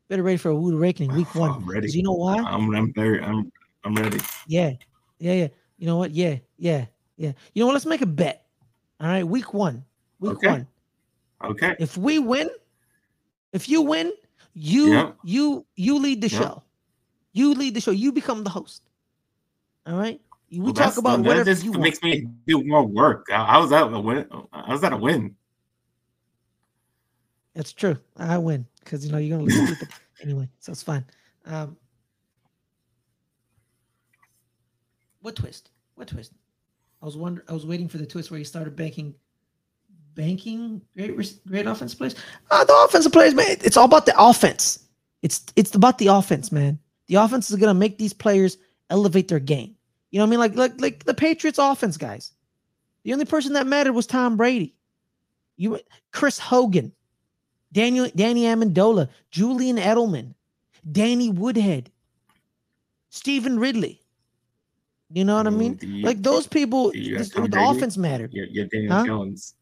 Better 0.09 0.23
ready 0.23 0.37
for 0.37 0.51
a 0.51 0.55
rude 0.55 0.75
awakening 0.75 1.13
week 1.17 1.35
one. 1.35 1.51
I'm 1.51 1.67
ready. 1.69 1.91
you 1.91 2.05
know 2.05 2.13
why? 2.13 2.37
I'm, 2.39 2.73
I'm 2.77 2.93
very. 2.93 3.21
I'm. 3.21 3.51
I'm 3.83 3.95
ready. 3.97 4.21
Yeah, 4.47 4.73
yeah, 5.19 5.33
yeah. 5.33 5.49
You 5.79 5.87
know 5.87 5.97
what? 5.97 6.13
Yeah, 6.13 6.37
yeah, 6.59 6.85
yeah. 7.17 7.33
You 7.55 7.61
know 7.63 7.67
what? 7.67 7.73
Let's 7.73 7.87
make 7.87 8.03
a 8.03 8.07
bet. 8.07 8.47
All 9.01 9.09
right, 9.09 9.27
week 9.27 9.53
one. 9.55 9.85
Week 10.21 10.33
Okay. 10.33 10.49
one. 10.49 10.67
Okay. 11.43 11.75
If 11.81 11.97
we 11.97 12.19
win, 12.21 12.49
if 13.53 13.69
you 13.69 13.83
win, 13.83 14.13
you 14.55 14.93
Yeah. 14.93 15.13
you 15.25 15.67
you 15.77 15.99
lead 15.99 16.21
the 16.21 16.29
Yeah. 16.29 16.39
show. 16.39 16.63
You 17.33 17.55
lead 17.55 17.75
the 17.75 17.81
show. 17.81 17.91
You 17.93 18.13
become 18.13 18.43
the 18.45 18.51
host. 18.51 18.83
All 19.87 19.97
right. 19.97 20.21
We 20.51 20.59
Well, 20.59 20.73
talk 20.73 20.97
about 20.97 21.19
that 21.23 21.29
whatever 21.29 21.45
just 21.45 21.65
you 21.65 21.71
want. 21.71 21.83
makes 21.85 22.03
me 22.03 22.27
do 22.47 22.65
more 22.65 22.85
work. 22.85 23.27
I, 23.31 23.37
I 23.37 23.59
was 23.59 23.71
at 23.73 23.93
a 23.93 24.01
win. 24.01 24.27
I 24.53 24.73
was 24.73 24.83
at 24.83 24.93
a 24.93 24.97
win. 24.97 25.37
That's 27.55 27.73
true. 27.73 27.97
I 28.17 28.39
win 28.39 28.67
because 28.81 29.05
you 29.07 29.13
know 29.13 29.19
you're 29.19 29.39
gonna 29.39 29.51
stupid 29.51 29.89
anyway, 30.23 30.49
so 30.59 30.73
it's 30.73 30.83
fine. 30.83 31.05
Um, 31.47 31.77
what 35.21 35.37
twist? 35.37 35.71
What 35.95 36.09
twist? 36.09 36.33
I 37.03 37.07
was 37.07 37.17
wonder. 37.17 37.45
I 37.49 37.53
was 37.53 37.67
waiting 37.67 37.89
for 37.89 37.99
the 37.99 38.07
twist 38.07 38.31
where 38.31 38.39
he 38.39 38.45
started 38.45 38.77
banking, 38.77 39.15
banking 40.15 40.81
great, 40.97 41.17
great 41.47 41.67
offense 41.67 41.95
plays. 41.95 42.15
Uh, 42.51 42.65
the 42.65 42.75
offensive 42.85 43.13
players, 43.13 43.35
man. 43.35 43.57
It's 43.63 43.77
all 43.77 43.85
about 43.85 44.07
the 44.07 44.15
offense. 44.19 44.81
It's 45.23 45.45
it's 45.57 45.75
about 45.75 45.99
the 45.99 46.09
offense, 46.09 46.51
man. 46.53 46.79
The 47.09 47.17
offense 47.17 47.51
is 47.51 47.57
gonna 47.57 47.75
make 47.75 47.99
these 47.99 48.13
players 48.13 48.57
elevate 48.91 49.29
their 49.29 49.41
game. 49.41 49.77
You 50.11 50.19
know 50.19 50.25
what 50.25 50.29
I 50.29 50.31
mean? 50.31 50.41
Like 50.41 50.55
like 50.57 50.81
like 50.81 51.05
the 51.05 51.15
Patriots 51.15 51.59
offense, 51.59 51.97
guys. 51.97 52.33
The 53.05 53.13
only 53.13 53.25
person 53.25 53.53
that 53.55 53.67
mattered 53.67 53.93
was 53.93 54.07
Tom 54.07 54.37
Brady. 54.37 54.75
You, 55.57 55.79
Chris 56.13 56.39
Hogan, 56.39 56.93
Daniel 57.73 58.09
Danny 58.17 58.43
Amendola, 58.45 59.09
Julian 59.31 59.77
Edelman, 59.77 60.35
Danny 60.91 61.31
Woodhead, 61.31 61.91
Stevan 63.11 63.59
Ridley. 63.59 64.01
You 65.13 65.25
know 65.25 65.37
what 65.37 65.47
I 65.47 65.51
mean? 65.51 65.79
you- 65.83 66.05
Like 66.05 66.23
those 66.23 66.47
people, 66.47 66.91
do 66.93 66.99
you 66.99 67.17
have 67.17 67.29
this- 67.31 67.51
the 67.51 67.61
offense 67.69 67.97
mattered. 67.97 68.33
You're, 68.33 68.47
you're 68.47 68.67
Daniel 68.67 68.93
Huh? 68.93 69.07
Jones. 69.07 69.55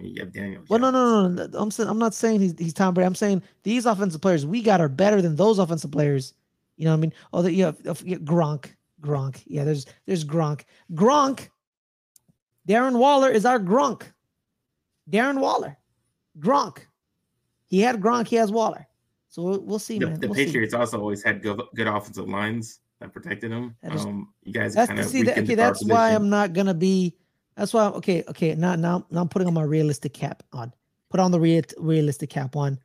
You 0.00 0.20
have 0.22 0.32
Daniel. 0.32 0.62
Well, 0.68 0.78
no, 0.80 0.90
no, 0.90 1.28
no, 1.28 1.46
no. 1.46 1.58
I'm 1.58 1.70
saying 1.70 1.88
I'm 1.88 1.98
not 1.98 2.14
saying 2.14 2.40
he's, 2.40 2.54
he's 2.58 2.74
Tom 2.74 2.94
Brady. 2.94 3.06
I'm 3.06 3.14
saying 3.14 3.42
these 3.62 3.86
offensive 3.86 4.20
players 4.20 4.46
we 4.46 4.62
got 4.62 4.80
are 4.80 4.88
better 4.88 5.20
than 5.20 5.36
those 5.36 5.58
offensive 5.58 5.90
players. 5.90 6.34
You 6.76 6.86
know 6.86 6.92
what 6.92 6.96
I 6.98 7.00
mean? 7.00 7.12
Oh, 7.32 7.42
the, 7.42 7.52
you 7.52 7.64
have 7.64 7.78
yeah, 8.04 8.16
Gronk, 8.18 8.66
Gronk. 9.02 9.42
Yeah, 9.46 9.64
there's 9.64 9.86
there's 10.06 10.24
Gronk, 10.24 10.62
Gronk. 10.94 11.48
Darren 12.68 12.98
Waller 12.98 13.28
is 13.30 13.44
our 13.44 13.58
Gronk. 13.58 14.02
Darren 15.10 15.40
Waller, 15.40 15.76
Gronk. 16.38 16.78
He 17.66 17.80
had 17.80 18.00
Gronk. 18.00 18.28
He 18.28 18.36
has 18.36 18.50
Waller. 18.52 18.86
So 19.28 19.42
we'll, 19.42 19.60
we'll 19.60 19.78
see, 19.78 19.98
The, 19.98 20.06
man. 20.08 20.20
the 20.20 20.26
we'll 20.28 20.34
see. 20.34 20.46
Patriots 20.46 20.74
also 20.74 21.00
always 21.00 21.22
had 21.22 21.40
good, 21.42 21.60
good 21.76 21.86
offensive 21.86 22.28
lines 22.28 22.80
that 23.00 23.12
protected 23.12 23.52
them. 23.52 23.76
That 23.82 23.94
is- 23.94 24.04
Um, 24.04 24.32
you 24.42 24.52
guys 24.52 24.74
kind 24.74 24.98
of 24.98 25.06
see 25.06 25.22
that, 25.22 25.38
okay. 25.38 25.54
That's 25.54 25.84
why 25.84 26.10
I'm 26.14 26.28
not 26.28 26.52
gonna 26.52 26.74
be. 26.74 27.14
That's 27.60 27.74
why. 27.74 27.88
Okay, 27.88 28.24
okay. 28.26 28.54
Now, 28.54 28.74
now, 28.74 29.04
now 29.10 29.20
I'm 29.20 29.28
putting 29.28 29.46
on 29.46 29.52
my 29.52 29.62
realistic 29.62 30.14
cap 30.14 30.42
on. 30.54 30.72
Put 31.10 31.20
on 31.20 31.30
the 31.30 31.38
real, 31.38 31.60
realistic 31.76 32.30
cap 32.30 32.56
on. 32.56 32.78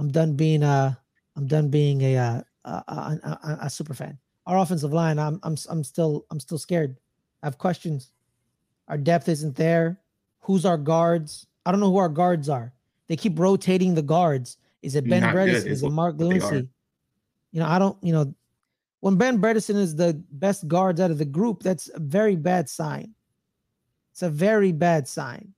I'm 0.00 0.10
done 0.10 0.34
being 0.34 0.64
a. 0.64 0.98
I'm 1.36 1.46
done 1.46 1.68
being 1.68 2.02
a 2.02 2.16
uh, 2.16 2.42
a, 2.64 2.70
a, 2.70 3.38
a, 3.44 3.58
a 3.66 3.70
super 3.70 3.94
fan. 3.94 4.18
Our 4.44 4.58
offensive 4.58 4.92
line. 4.92 5.20
I'm 5.20 5.38
I'm 5.44 5.54
I'm 5.70 5.84
still 5.84 6.26
I'm 6.32 6.40
still 6.40 6.58
scared. 6.58 6.98
I 7.44 7.46
have 7.46 7.58
questions. 7.58 8.10
Our 8.88 8.98
depth 8.98 9.28
isn't 9.28 9.54
there. 9.54 10.00
Who's 10.40 10.66
our 10.66 10.78
guards? 10.78 11.46
I 11.64 11.70
don't 11.70 11.78
know 11.78 11.92
who 11.92 11.98
our 11.98 12.08
guards 12.08 12.48
are. 12.48 12.72
They 13.06 13.14
keep 13.14 13.38
rotating 13.38 13.94
the 13.94 14.02
guards. 14.02 14.56
Is 14.82 14.96
it 14.96 15.08
Ben 15.08 15.20
Not 15.20 15.36
Bredeson? 15.36 15.66
is 15.66 15.84
it 15.84 15.90
Mark. 15.90 16.16
Glowinski? 16.16 16.66
You 17.52 17.60
know, 17.60 17.66
I 17.66 17.78
don't. 17.78 17.96
You 18.02 18.14
know, 18.14 18.34
when 18.98 19.14
Ben 19.14 19.40
Bredeson 19.40 19.76
is 19.76 19.94
the 19.94 20.20
best 20.32 20.66
guards 20.66 21.00
out 21.00 21.12
of 21.12 21.18
the 21.18 21.24
group, 21.24 21.62
that's 21.62 21.88
a 21.94 22.00
very 22.00 22.34
bad 22.34 22.68
sign. 22.68 23.14
It's 24.12 24.22
a 24.22 24.30
very 24.30 24.72
bad 24.72 25.08
sign. 25.08 25.54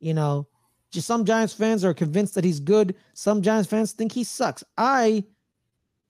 You 0.00 0.14
know, 0.14 0.46
just 0.90 1.06
some 1.06 1.24
Giants 1.24 1.54
fans 1.54 1.84
are 1.84 1.94
convinced 1.94 2.34
that 2.34 2.44
he's 2.44 2.60
good. 2.60 2.94
Some 3.14 3.42
Giants 3.42 3.68
fans 3.68 3.92
think 3.92 4.12
he 4.12 4.24
sucks. 4.24 4.62
I, 4.76 5.24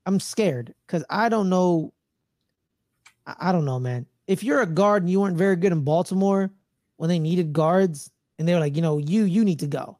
I'm 0.07 0.21
scared 0.21 0.75
because 0.87 1.05
I 1.11 1.29
don't 1.29 1.49
know. 1.49 1.93
I, 3.27 3.53
don't 3.53 3.65
know, 3.65 3.81
man. 3.81 4.07
If 4.27 4.45
you're 4.45 4.61
a 4.63 4.67
guard 4.67 5.03
and 5.03 5.11
you 5.11 5.21
weren't 5.21 5.37
very 5.37 5.57
good 5.57 5.73
in 5.73 5.83
Baltimore 5.83 6.51
when 6.97 7.09
they 7.09 7.19
needed 7.19 7.53
guards, 7.53 8.11
and 8.39 8.47
they're 8.47 8.61
like, 8.61 8.77
you 8.77 8.83
know, 8.83 8.99
you 8.99 9.25
you 9.25 9.45
need 9.45 9.59
to 9.61 9.67
go, 9.67 9.99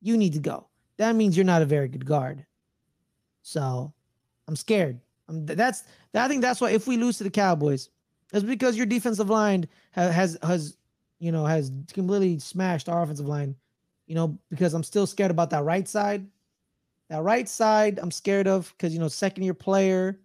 you 0.00 0.16
need 0.16 0.32
to 0.34 0.38
go. 0.38 0.68
That 0.98 1.16
means 1.16 1.36
you're 1.36 1.44
not 1.44 1.62
a 1.62 1.66
very 1.66 1.88
good 1.88 2.06
guard. 2.06 2.46
So, 3.42 3.92
I'm 4.46 4.56
scared. 4.56 5.00
I'm, 5.28 5.44
that's 5.46 5.84
I 6.14 6.28
think 6.28 6.42
that's 6.42 6.60
why 6.60 6.70
if 6.70 6.86
we 6.86 6.96
lose 6.96 7.18
to 7.18 7.24
the 7.24 7.30
Cowboys, 7.30 7.90
it's 8.32 8.44
because 8.44 8.76
your 8.76 8.86
defensive 8.86 9.28
line 9.28 9.68
ha- 9.94 10.08
has 10.08 10.38
has 10.42 10.76
you 11.22 11.30
know 11.30 11.46
has 11.46 11.70
completely 11.92 12.38
smashed 12.40 12.88
our 12.88 13.02
offensive 13.02 13.26
line. 13.26 13.54
You 14.06 14.16
know 14.16 14.38
because 14.50 14.74
I'm 14.74 14.82
still 14.82 15.06
scared 15.06 15.30
about 15.30 15.50
that 15.50 15.62
right 15.62 15.86
side. 15.86 16.26
That 17.08 17.22
right 17.22 17.48
side 17.48 18.00
I'm 18.02 18.10
scared 18.10 18.48
of 18.48 18.74
because 18.76 18.92
you 18.92 18.98
know 18.98 19.08
second 19.08 19.44
year 19.44 19.54
player 19.54 20.18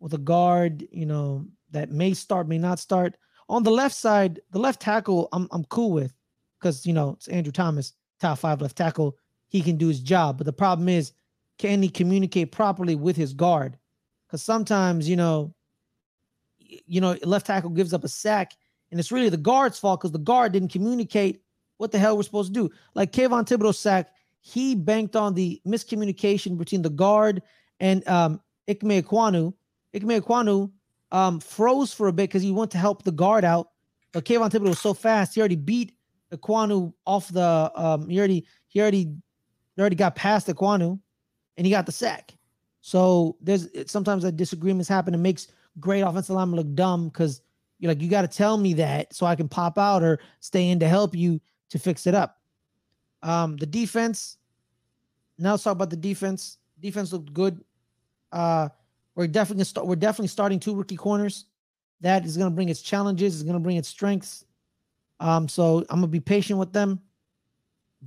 with 0.00 0.14
a 0.14 0.18
guard 0.18 0.88
you 0.90 1.04
know 1.04 1.46
that 1.70 1.90
may 1.90 2.14
start 2.14 2.48
may 2.48 2.56
not 2.56 2.78
start. 2.78 3.16
On 3.50 3.62
the 3.62 3.70
left 3.70 3.94
side, 3.94 4.40
the 4.50 4.58
left 4.58 4.80
tackle 4.80 5.28
I'm 5.32 5.48
I'm 5.52 5.64
cool 5.64 5.92
with 5.92 6.14
because 6.58 6.86
you 6.86 6.94
know 6.94 7.10
it's 7.10 7.28
Andrew 7.28 7.52
Thomas, 7.52 7.92
top 8.18 8.38
five 8.38 8.62
left 8.62 8.76
tackle. 8.76 9.18
He 9.48 9.60
can 9.60 9.76
do 9.76 9.88
his 9.88 10.00
job, 10.00 10.38
but 10.38 10.46
the 10.46 10.52
problem 10.52 10.88
is, 10.88 11.12
can 11.58 11.82
he 11.82 11.88
communicate 11.90 12.52
properly 12.52 12.94
with 12.94 13.16
his 13.16 13.34
guard? 13.34 13.78
Because 14.26 14.42
sometimes 14.42 15.08
you 15.08 15.16
know, 15.16 15.54
you 16.58 17.02
know, 17.02 17.16
left 17.22 17.46
tackle 17.46 17.70
gives 17.70 17.92
up 17.92 18.04
a 18.04 18.08
sack, 18.08 18.54
and 18.90 18.98
it's 18.98 19.12
really 19.12 19.28
the 19.28 19.36
guard's 19.36 19.78
fault 19.78 20.00
because 20.00 20.12
the 20.12 20.18
guard 20.18 20.52
didn't 20.52 20.72
communicate 20.72 21.42
what 21.76 21.92
the 21.92 21.98
hell 21.98 22.16
we're 22.16 22.22
supposed 22.22 22.52
to 22.54 22.68
do. 22.68 22.74
Like 22.94 23.12
Kayvon 23.12 23.46
Thibodeaux's 23.46 23.78
sack, 23.78 24.10
he 24.40 24.74
banked 24.74 25.16
on 25.16 25.34
the 25.34 25.60
miscommunication 25.66 26.56
between 26.58 26.82
the 26.82 26.90
guard 26.90 27.42
and 27.80 28.06
um 28.08 28.40
Ikem 28.68 29.02
Ekwonu. 29.02 29.52
Ikem 29.94 30.20
Ekwonu 30.20 30.70
um 31.12 31.40
froze 31.40 31.92
for 31.92 32.08
a 32.08 32.12
bit 32.12 32.24
because 32.24 32.42
he 32.42 32.52
went 32.52 32.70
to 32.72 32.78
help 32.78 33.02
the 33.02 33.12
guard 33.12 33.44
out, 33.44 33.70
but 34.12 34.24
Kayvon 34.24 34.50
Thibodeaux 34.50 34.68
was 34.68 34.80
so 34.80 34.94
fast, 34.94 35.34
he 35.34 35.40
already 35.40 35.56
beat 35.56 35.94
Ekwonu 36.32 36.92
off 37.06 37.28
the 37.28 37.72
um 37.74 38.08
he 38.08 38.18
already 38.18 38.46
he 38.68 38.80
already 38.80 39.04
he 39.04 39.80
already 39.80 39.96
got 39.96 40.16
past 40.16 40.48
Ekwonu 40.48 40.98
and 41.56 41.66
he 41.66 41.70
got 41.70 41.86
the 41.86 41.92
sack. 41.92 42.34
So 42.80 43.36
there's 43.40 43.68
sometimes 43.90 44.22
that 44.22 44.36
disagreements 44.36 44.88
happen. 44.88 45.14
It 45.14 45.18
makes 45.18 45.48
great 45.80 46.00
offensive 46.00 46.34
linemen 46.36 46.56
look 46.56 46.74
dumb 46.74 47.08
because 47.08 47.42
you're 47.78 47.90
like, 47.90 48.02
you 48.02 48.08
got 48.08 48.22
to 48.22 48.28
tell 48.28 48.56
me 48.56 48.74
that 48.74 49.14
so 49.14 49.26
I 49.26 49.36
can 49.36 49.48
pop 49.48 49.78
out 49.78 50.02
or 50.02 50.18
stay 50.40 50.68
in 50.68 50.80
to 50.80 50.88
help 50.88 51.14
you 51.14 51.40
to 51.70 51.78
fix 51.78 52.06
it 52.06 52.14
up. 52.14 52.38
Um, 53.22 53.56
the 53.56 53.66
defense. 53.66 54.36
Now 55.38 55.52
let's 55.52 55.62
talk 55.62 55.72
about 55.72 55.90
the 55.90 55.96
defense. 55.96 56.58
Defense 56.80 57.12
looked 57.12 57.32
good. 57.32 57.62
Uh, 58.32 58.68
we're 59.14 59.26
definitely 59.26 59.64
start. 59.64 59.86
We're 59.86 59.96
definitely 59.96 60.28
starting 60.28 60.60
two 60.60 60.74
rookie 60.74 60.96
corners. 60.96 61.44
That 62.00 62.24
is 62.24 62.36
going 62.36 62.50
to 62.50 62.54
bring 62.54 62.68
its 62.68 62.82
challenges. 62.82 63.34
It's 63.34 63.42
going 63.42 63.54
to 63.54 63.60
bring 63.60 63.76
its 63.76 63.88
strengths. 63.88 64.44
Um, 65.20 65.48
so 65.48 65.78
I'm 65.90 66.00
gonna 66.00 66.08
be 66.08 66.20
patient 66.20 66.58
with 66.58 66.72
them. 66.72 67.00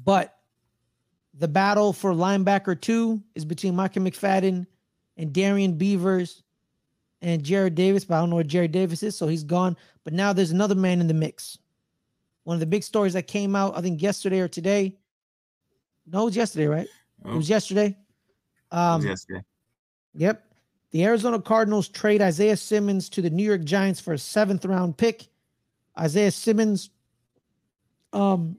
But 0.03 0.37
the 1.33 1.47
battle 1.47 1.93
for 1.93 2.13
linebacker 2.13 2.79
two 2.79 3.21
is 3.35 3.45
between 3.45 3.75
Micah 3.75 3.99
McFadden 3.99 4.65
and 5.17 5.33
Darrian 5.33 5.73
Beavers 5.73 6.43
and 7.21 7.43
Jarrad 7.43 7.75
Davis, 7.75 8.03
but 8.05 8.15
I 8.15 8.19
don't 8.19 8.29
know 8.29 8.35
where 8.37 8.43
Jarrad 8.45 8.71
Davis 8.71 9.03
is, 9.03 9.15
so 9.17 9.27
he's 9.27 9.43
gone. 9.43 9.77
But 10.03 10.13
now 10.13 10.33
there's 10.33 10.51
another 10.51 10.75
man 10.75 10.99
in 11.01 11.07
the 11.07 11.13
mix. 11.13 11.57
One 12.43 12.55
of 12.55 12.59
the 12.59 12.65
big 12.65 12.83
stories 12.83 13.13
that 13.13 13.27
came 13.27 13.55
out, 13.55 13.77
I 13.77 13.81
think 13.81 14.01
yesterday 14.01 14.39
or 14.39 14.47
today. 14.47 14.97
No, 16.07 16.23
it 16.23 16.25
was 16.25 16.35
yesterday, 16.35 16.65
right? 16.67 16.87
Oh, 17.23 17.33
It 17.33 17.35
was 17.37 17.49
yesterday. 17.49 17.85
it 17.87 17.95
was 18.75 19.03
Um, 19.03 19.07
yesterday. 19.07 19.43
Yep. 20.15 20.43
The 20.89 21.05
Arizona 21.05 21.39
Cardinals 21.39 21.87
trade 21.87 22.21
Isaiah 22.21 22.57
Simmons 22.57 23.07
to 23.09 23.21
the 23.21 23.29
New 23.29 23.43
York 23.45 23.63
Giants 23.63 23.99
for 23.99 24.13
a 24.13 24.17
seventh 24.17 24.65
round 24.65 24.97
pick. 24.97 25.27
Isaiah 25.97 26.31
Simmons 26.31 26.89
um, 28.11 28.57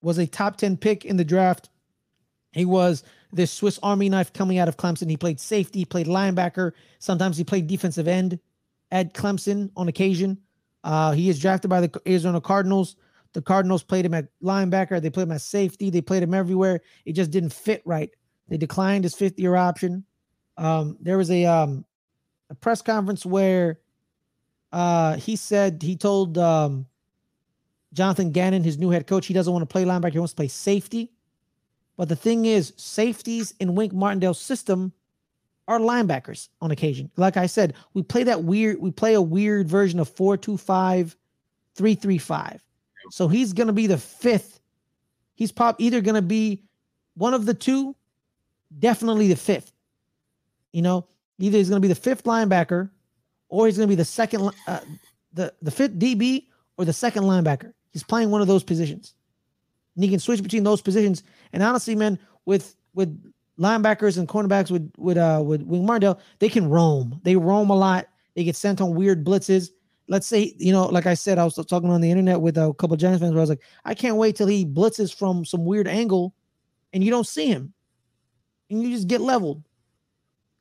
was 0.00 0.18
a 0.18 0.26
top 0.26 0.56
10 0.56 0.76
pick 0.78 1.04
in 1.04 1.16
the 1.16 1.24
draft. 1.24 1.68
He 2.52 2.64
was 2.64 3.04
this 3.32 3.50
Swiss 3.50 3.78
Army 3.82 4.08
knife 4.08 4.32
coming 4.32 4.58
out 4.58 4.68
of 4.68 4.76
Clemson. 4.76 5.10
He 5.10 5.16
played 5.16 5.40
safety, 5.40 5.80
he 5.80 5.84
played 5.84 6.06
linebacker. 6.06 6.72
Sometimes 6.98 7.36
he 7.36 7.44
played 7.44 7.66
defensive 7.66 8.08
end 8.08 8.38
at 8.90 9.14
Clemson 9.14 9.70
on 9.76 9.88
occasion. 9.88 10.38
Uh, 10.84 11.12
he 11.12 11.28
is 11.28 11.38
drafted 11.38 11.68
by 11.68 11.80
the 11.80 12.00
Arizona 12.06 12.40
Cardinals. 12.40 12.96
The 13.32 13.42
Cardinals 13.42 13.82
played 13.82 14.06
him 14.06 14.14
at 14.14 14.28
linebacker. 14.42 15.02
They 15.02 15.10
played 15.10 15.24
him 15.24 15.32
at 15.32 15.40
safety. 15.40 15.90
They 15.90 16.00
played 16.00 16.22
him 16.22 16.32
everywhere. 16.32 16.80
It 17.04 17.12
just 17.12 17.30
didn't 17.30 17.52
fit 17.52 17.82
right. 17.84 18.10
They 18.48 18.56
declined 18.56 19.04
his 19.04 19.14
fifth 19.14 19.38
year 19.38 19.56
option. 19.56 20.04
Um, 20.56 20.96
there 21.00 21.18
was 21.18 21.30
a 21.30 21.44
um, 21.44 21.84
a 22.48 22.54
press 22.54 22.80
conference 22.80 23.26
where 23.26 23.80
uh, 24.72 25.16
he 25.16 25.36
said 25.36 25.82
he 25.82 25.96
told 25.96 26.38
um, 26.38 26.86
Jonathan 27.92 28.30
Gannon, 28.30 28.62
his 28.62 28.78
new 28.78 28.90
head 28.90 29.06
coach, 29.06 29.26
he 29.26 29.34
doesn't 29.34 29.52
want 29.52 29.62
to 29.62 29.72
play 29.72 29.84
linebacker. 29.84 30.12
He 30.12 30.18
wants 30.18 30.32
to 30.32 30.36
play 30.36 30.48
safety. 30.48 31.12
But 31.96 32.08
the 32.08 32.16
thing 32.16 32.44
is, 32.44 32.72
safeties 32.76 33.54
in 33.58 33.74
Wink 33.74 33.92
Martindale's 33.92 34.40
system 34.40 34.92
are 35.68 35.78
linebackers 35.78 36.48
on 36.60 36.70
occasion. 36.70 37.10
Like 37.16 37.36
I 37.36 37.46
said, 37.46 37.74
we 37.94 38.02
play 38.02 38.24
that 38.24 38.44
weird, 38.44 38.80
we 38.80 38.90
play 38.90 39.14
a 39.14 39.22
weird 39.22 39.68
version 39.68 39.98
of 39.98 40.14
4-2-5, 40.14 41.16
3-3-5. 41.76 42.60
So 43.10 43.28
he's 43.28 43.52
gonna 43.52 43.72
be 43.72 43.86
the 43.86 43.98
fifth. 43.98 44.60
He's 45.34 45.52
pop 45.52 45.76
either 45.78 46.00
gonna 46.00 46.22
be 46.22 46.62
one 47.14 47.34
of 47.34 47.46
the 47.46 47.54
two, 47.54 47.94
definitely 48.78 49.28
the 49.28 49.36
fifth. 49.36 49.72
You 50.72 50.82
know, 50.82 51.06
either 51.38 51.58
he's 51.58 51.68
gonna 51.68 51.80
be 51.80 51.88
the 51.88 51.94
fifth 51.94 52.24
linebacker, 52.24 52.90
or 53.48 53.66
he's 53.66 53.76
gonna 53.76 53.86
be 53.88 53.94
the 53.94 54.04
second 54.04 54.50
uh, 54.66 54.80
the, 55.32 55.52
the 55.62 55.70
fifth 55.70 55.98
DB 55.98 56.46
or 56.76 56.84
the 56.84 56.92
second 56.92 57.24
linebacker. 57.24 57.72
He's 57.90 58.02
playing 58.02 58.30
one 58.30 58.40
of 58.40 58.46
those 58.46 58.64
positions. 58.64 59.14
And 59.96 60.04
he 60.04 60.10
can 60.10 60.20
switch 60.20 60.42
between 60.42 60.62
those 60.62 60.80
positions. 60.80 61.22
And 61.52 61.62
honestly, 61.62 61.96
man, 61.96 62.18
with 62.44 62.76
with 62.94 63.20
linebackers 63.58 64.18
and 64.18 64.28
cornerbacks 64.28 64.70
with 64.70 64.92
with 64.96 65.16
uh 65.16 65.42
with 65.44 65.62
Wink 65.62 65.84
Martindale, 65.84 66.20
they 66.38 66.48
can 66.48 66.68
roam. 66.68 67.20
They 67.24 67.36
roam 67.36 67.70
a 67.70 67.76
lot. 67.76 68.06
They 68.34 68.44
get 68.44 68.56
sent 68.56 68.80
on 68.80 68.94
weird 68.94 69.24
blitzes. 69.24 69.70
Let's 70.08 70.26
say, 70.26 70.54
you 70.58 70.72
know, 70.72 70.86
like 70.86 71.06
I 71.06 71.14
said, 71.14 71.38
I 71.38 71.44
was 71.44 71.54
talking 71.54 71.90
on 71.90 72.00
the 72.00 72.10
internet 72.10 72.40
with 72.40 72.56
a 72.58 72.72
couple 72.74 72.94
of 72.94 73.00
Giants 73.00 73.20
fans 73.20 73.32
where 73.32 73.40
I 73.40 73.42
was 73.42 73.50
like, 73.50 73.62
I 73.84 73.94
can't 73.94 74.16
wait 74.16 74.36
till 74.36 74.46
he 74.46 74.64
blitzes 74.64 75.12
from 75.12 75.44
some 75.44 75.64
weird 75.64 75.88
angle 75.88 76.32
and 76.92 77.02
you 77.02 77.10
don't 77.10 77.26
see 77.26 77.48
him. 77.48 77.72
And 78.70 78.82
you 78.82 78.90
just 78.90 79.08
get 79.08 79.20
leveled. 79.20 79.64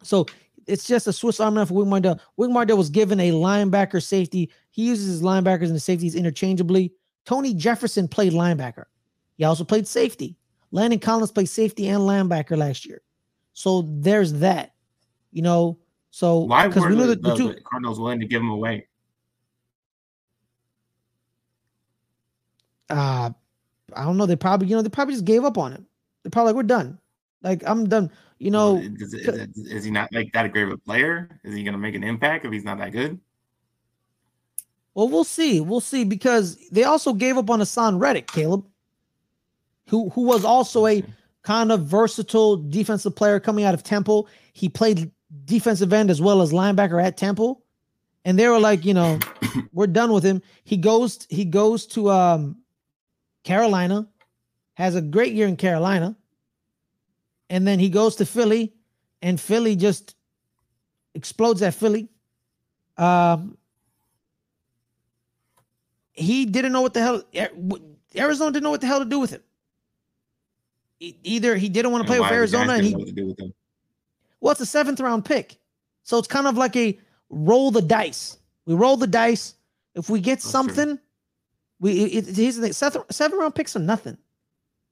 So 0.02 0.26
it's 0.68 0.88
just 0.88 1.08
a 1.08 1.14
Swiss 1.14 1.40
Army 1.40 1.56
knife 1.56 1.68
for 1.68 1.76
Wink 1.76 1.90
Martindale. 1.90 2.20
Wink 2.38 2.54
Martindale 2.54 2.78
was 2.78 2.90
given 2.90 3.20
a 3.20 3.32
linebacker 3.32 4.02
safety. 4.02 4.50
He 4.72 4.88
uses 4.88 5.08
his 5.08 5.22
linebackers 5.22 5.68
and 5.68 5.76
the 5.76 5.80
safeties 5.80 6.16
interchangeably. 6.16 6.92
Tony 7.26 7.54
Jefferson 7.54 8.08
played 8.08 8.34
linebacker. 8.34 8.86
He 9.38 9.44
also 9.44 9.64
played 9.64 9.88
safety. 9.88 10.38
Landon 10.72 11.00
Collins 11.00 11.32
played 11.32 11.50
safety 11.50 11.88
and 11.88 12.02
linebacker 12.02 12.58
last 12.58 12.86
year. 12.86 13.02
So 13.54 13.88
there's 14.00 14.34
that. 14.34 14.74
You 15.32 15.42
know, 15.42 15.78
so 16.12 16.40
why 16.40 16.68
were 16.68 16.90
we 16.90 16.96
know 16.96 17.08
the, 17.08 17.16
the, 17.16 17.36
two, 17.36 17.54
the 17.54 17.62
Cardinals 17.62 18.00
willing 18.00 18.20
to 18.20 18.26
give 18.26 18.42
him 18.42 18.50
away? 18.50 18.88
Uh 22.90 23.32
I 23.96 24.04
don't 24.04 24.18
know. 24.18 24.26
They 24.26 24.36
probably, 24.36 24.68
you 24.68 24.76
know, 24.76 24.82
they 24.82 24.90
probably 24.90 25.14
just 25.14 25.26
gave 25.26 25.44
up 25.44 25.58
on 25.58 25.72
him. 25.72 25.86
They're 26.24 26.32
probably 26.32 26.54
like, 26.54 26.58
we're 26.58 26.64
done. 26.64 27.00
Like 27.42 27.64
I'm 27.66 27.88
done. 27.88 28.12
You 28.40 28.52
know, 28.52 28.78
is, 28.78 29.14
is, 29.14 29.58
is, 29.58 29.84
he 29.86 29.92
not 29.92 30.12
like 30.12 30.34
that 30.34 30.46
a 30.46 30.50
great 30.50 30.64
of 30.64 30.72
a 30.72 30.78
player? 30.78 31.40
Is 31.44 31.56
he 31.56 31.64
going 31.64 31.74
to 31.74 31.80
make 31.80 31.96
an 31.96 32.04
impact 32.04 32.44
if 32.44 32.52
he's 32.52 32.66
not 32.66 32.80
that 32.80 32.92
good? 32.92 33.18
Well, 34.94 35.08
we'll 35.08 35.24
see. 35.24 35.62
We'll 35.62 35.80
see 35.80 36.04
because 36.04 36.58
they 36.72 36.84
also 36.84 37.14
gave 37.14 37.38
up 37.38 37.50
on 37.50 37.60
Haason 37.60 38.00
Reddick, 38.00 38.28
Caleb, 38.28 38.66
who 39.88 40.10
who 40.10 40.22
was 40.22 40.46
also 40.46 40.88
a 40.88 41.04
kind 41.44 41.72
of 41.72 41.86
versatile 41.86 42.58
defensive 42.58 43.16
player 43.16 43.40
coming 43.40 43.66
out 43.66 43.74
of 43.74 43.84
Temple. 43.84 44.28
He 44.54 44.70
played 44.70 45.12
defensive 45.46 45.94
end 45.94 46.10
as 46.10 46.22
well 46.22 46.42
as 46.42 46.52
linebacker 46.52 47.02
at 47.04 47.18
Temple, 47.18 47.64
and 48.24 48.38
they 48.40 48.48
were 48.48 48.60
like, 48.60 48.86
you 48.86 48.94
know, 48.94 49.20
we're 49.74 49.88
done 49.88 50.12
with 50.12 50.24
him. 50.24 50.42
He 50.64 50.78
goes 50.78 51.26
he 51.30 51.46
goes 51.46 51.86
to 51.88 52.10
um 52.10 52.58
Carolina, 53.44 54.08
has 54.74 54.96
a 54.96 55.02
great 55.02 55.34
year 55.34 55.48
in 55.48 55.56
Carolina 55.56 56.16
and 57.50 57.68
then 57.68 57.80
he 57.80 57.90
goes 57.90 58.16
to 58.18 58.26
Philly, 58.26 58.74
and 59.22 59.40
Philly 59.40 59.76
just 59.76 60.16
explodes 61.14 61.62
at 61.62 61.74
Philly. 61.74 62.10
Um, 62.98 63.58
he 66.14 66.46
didn't 66.46 66.72
know 66.72 66.82
what 66.82 66.94
the 66.94 67.02
hell 67.02 67.24
Arizona 68.16 68.52
didn't 68.52 68.64
know 68.64 68.72
what 68.72 68.82
the 68.82 68.88
hell 68.88 69.00
to 69.00 69.06
do 69.06 69.20
with 69.20 69.32
him. 69.32 69.42
Either 71.00 71.56
he 71.56 71.70
didn't 71.70 71.92
want 71.92 72.04
to 72.04 72.08
play 72.08 72.20
with 72.20 72.32
Arizona, 72.32 72.74
and 72.74 72.86
he 72.86 72.96
well, 74.40 74.52
it's 74.52 74.62
a 74.62 74.66
seventh 74.66 75.00
round 75.00 75.26
pick, 75.26 75.58
so 76.04 76.18
it's 76.18 76.28
kind 76.28 76.48
of 76.48 76.58
like 76.58 76.76
a 76.76 76.98
roll 77.30 77.72
the 77.72 77.82
dice. 77.82 78.38
We 78.66 78.76
roll 78.76 78.98
the 78.98 79.08
dice. 79.08 79.56
If 79.94 80.10
we 80.10 80.20
get 80.20 80.36
That's 80.36 80.50
something, 80.50 80.98
true. 80.98 81.00
we 81.80 81.92
it, 82.04 82.30
it, 82.30 82.36
here's 82.36 82.56
the 82.56 82.64
thing: 82.64 82.74
seventh, 82.74 83.06
seven 83.12 83.38
round 83.38 83.56
picks 83.56 83.76
are 83.76 83.80
nothing. 83.80 84.18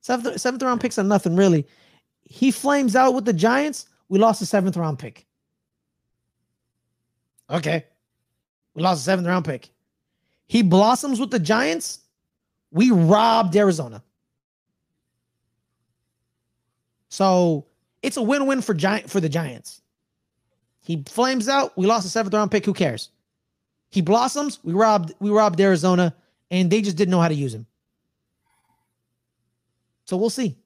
Seventh, 0.01 0.39
seventh 0.39 0.61
round 0.61 0.81
picks 0.81 0.99
are 0.99 1.03
nothing 1.03 1.35
really 1.35 1.65
he 2.25 2.51
flames 2.51 2.95
out 2.95 3.13
with 3.13 3.25
the 3.25 3.33
Giants, 3.33 3.87
we 4.09 4.19
lost 4.19 4.41
a 4.41 4.45
seventh 4.45 4.77
round 4.77 4.99
pick. 4.99 5.25
Okay. 7.49 7.85
We 8.73 8.81
lost 8.81 9.01
a 9.01 9.03
seventh 9.03 9.27
round 9.27 9.45
pick. 9.45 9.69
He 10.47 10.61
blossoms 10.61 11.19
with 11.19 11.31
the 11.31 11.39
Giants. 11.39 11.99
We 12.71 12.91
robbed 12.91 13.55
Arizona. 13.55 14.03
So 17.13 17.67
it's 18.02 18.17
a 18.17 18.23
win-win 18.23 18.63
for 18.63 18.73
Giant 18.73 19.08
for 19.08 19.19
the 19.19 19.30
Giants. 19.30 19.84
He 20.82 21.04
flames 21.08 21.47
out. 21.47 21.78
We 21.78 21.86
lost 21.86 22.08
a 22.08 22.10
seventh 22.10 22.34
round 22.34 22.49
pick. 22.49 22.65
Who 22.65 22.73
cares? 22.73 23.10
He 23.91 24.02
blossoms. 24.02 24.58
We 24.63 24.73
robbed. 24.73 25.13
We 25.19 25.30
robbed 25.30 25.62
Arizona, 25.62 26.15
and 26.49 26.71
they 26.71 26.82
just 26.82 26.97
didn't 26.97 27.12
know 27.12 27.21
how 27.21 27.28
to 27.28 27.36
use 27.36 27.54
him. 27.54 27.67
So 30.06 30.17
we'll 30.17 30.32
see. 30.32 30.58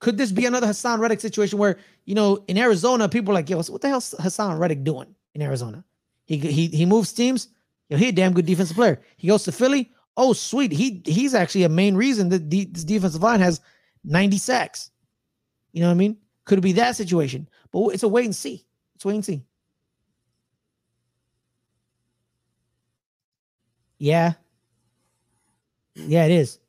Could 0.00 0.18
this 0.18 0.32
be 0.32 0.46
another 0.46 0.66
Haason 0.66 0.98
Reddick 0.98 1.20
situation 1.20 1.60
where, 1.60 1.78
you 2.06 2.16
know, 2.16 2.42
in 2.48 2.58
Arizona, 2.58 3.08
people 3.08 3.30
are 3.30 3.34
like, 3.34 3.48
yo, 3.48 3.58
what 3.58 3.80
the 3.80 3.88
hell's 3.88 4.16
Haason 4.18 4.58
Reddick 4.58 4.82
doing 4.82 5.14
in 5.34 5.42
Arizona? 5.42 5.84
He 6.24 6.38
he 6.38 6.66
he 6.66 6.86
moves 6.86 7.12
teams. 7.12 7.50
Yo, 7.88 7.98
he 7.98 8.08
a 8.08 8.12
damn 8.12 8.32
good 8.32 8.46
defensive 8.46 8.76
player. 8.76 9.00
He 9.16 9.28
goes 9.28 9.44
to 9.44 9.52
Philly. 9.52 9.92
Oh, 10.16 10.32
sweet. 10.32 10.72
He 10.72 11.02
he's 11.04 11.36
actually 11.36 11.62
a 11.62 11.68
main 11.68 11.94
reason 11.94 12.30
that 12.30 12.50
the, 12.50 12.64
this 12.64 12.82
defensive 12.82 13.22
line 13.22 13.38
has 13.38 13.60
90 14.02 14.38
sacks. 14.38 14.90
You 15.74 15.80
know 15.80 15.88
what 15.88 15.94
I 15.94 15.98
mean? 15.98 16.16
Could 16.44 16.58
it 16.58 16.62
be 16.62 16.72
that 16.74 16.94
situation? 16.94 17.48
But 17.72 17.88
it's 17.88 18.04
a 18.04 18.08
wait 18.08 18.24
and 18.24 18.34
see. 18.34 18.64
It's 18.94 19.04
wait 19.04 19.16
and 19.16 19.24
see. 19.24 19.42
Yeah. 23.98 24.34
Yeah, 25.96 26.26
it 26.26 26.30
is. 26.30 26.60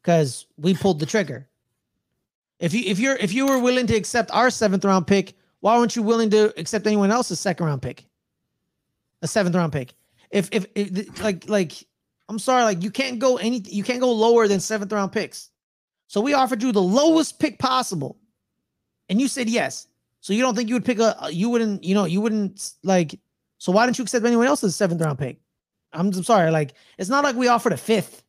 Because 0.00 0.46
we 0.56 0.72
pulled 0.72 1.00
the 1.00 1.06
trigger. 1.06 1.46
If 2.58 2.72
you 2.72 2.84
if 2.86 2.98
you're 2.98 3.16
if 3.16 3.34
you 3.34 3.46
were 3.46 3.58
willing 3.58 3.86
to 3.88 3.94
accept 3.94 4.30
our 4.30 4.48
seventh 4.48 4.86
round 4.86 5.06
pick, 5.06 5.34
why 5.60 5.76
weren't 5.76 5.94
you 5.94 6.02
willing 6.02 6.30
to 6.30 6.58
accept 6.58 6.86
anyone 6.86 7.10
else's 7.10 7.38
second 7.38 7.66
round 7.66 7.82
pick? 7.82 8.06
A 9.20 9.28
seventh 9.28 9.54
round 9.54 9.72
pick. 9.72 9.92
If 10.30 10.48
if, 10.52 10.64
if 10.74 11.22
like 11.22 11.46
like 11.48 11.72
I'm 12.30 12.38
sorry, 12.38 12.62
like 12.64 12.82
you 12.82 12.90
can't 12.90 13.18
go 13.18 13.36
any 13.36 13.62
you 13.66 13.82
can't 13.82 14.00
go 14.00 14.10
lower 14.10 14.48
than 14.48 14.60
seventh 14.60 14.92
round 14.92 15.12
picks. 15.12 15.50
So 16.06 16.22
we 16.22 16.32
offered 16.32 16.62
you 16.62 16.72
the 16.72 16.80
lowest 16.80 17.38
pick 17.38 17.58
possible, 17.58 18.16
and 19.08 19.20
you 19.20 19.28
said 19.28 19.48
yes. 19.48 19.86
So 20.20 20.32
you 20.32 20.42
don't 20.42 20.54
think 20.56 20.68
you 20.68 20.74
would 20.74 20.84
pick 20.84 20.98
a 20.98 21.28
you 21.30 21.48
wouldn't 21.48 21.84
you 21.84 21.94
know 21.94 22.04
you 22.04 22.20
wouldn't 22.20 22.72
like. 22.82 23.18
So 23.58 23.72
why 23.72 23.86
didn't 23.86 23.98
you 23.98 24.02
accept 24.02 24.24
anyone 24.24 24.46
else's 24.46 24.76
seventh 24.76 25.00
round 25.00 25.18
pick? 25.18 25.40
I'm, 25.92 26.08
I'm 26.08 26.24
sorry, 26.24 26.50
like 26.50 26.74
it's 26.98 27.08
not 27.08 27.24
like 27.24 27.36
we 27.36 27.48
offered 27.48 27.72
a 27.72 27.76
fifth 27.76 28.22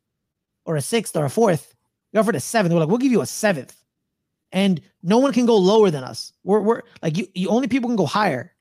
or 0.65 0.75
a 0.75 0.81
sixth 0.81 1.15
or 1.15 1.25
a 1.25 1.29
fourth. 1.29 1.75
We 2.13 2.19
offered 2.19 2.35
a 2.35 2.39
seventh. 2.39 2.73
We're 2.73 2.79
like, 2.79 2.89
we'll 2.89 2.97
give 2.97 3.11
you 3.11 3.21
a 3.21 3.25
seventh 3.25 3.75
and 4.51 4.81
no 5.03 5.17
one 5.17 5.33
can 5.33 5.45
go 5.45 5.57
lower 5.57 5.91
than 5.91 6.03
us. 6.03 6.33
We're 6.43 6.61
we're 6.61 6.81
like 7.01 7.17
you, 7.17 7.27
you 7.33 7.49
only 7.49 7.67
people 7.67 7.89
can 7.89 7.97
go 7.97 8.05
higher. 8.05 8.53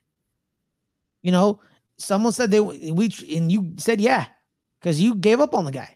You 1.21 1.31
know, 1.31 1.61
someone 1.97 2.33
said 2.33 2.51
they 2.51 2.59
we 2.59 3.13
and 3.33 3.51
you 3.51 3.73
said 3.77 4.01
yeah, 4.01 4.25
because 4.79 4.99
you 4.99 5.15
gave 5.15 5.39
up 5.39 5.53
on 5.53 5.65
the 5.65 5.71
guy. 5.71 5.95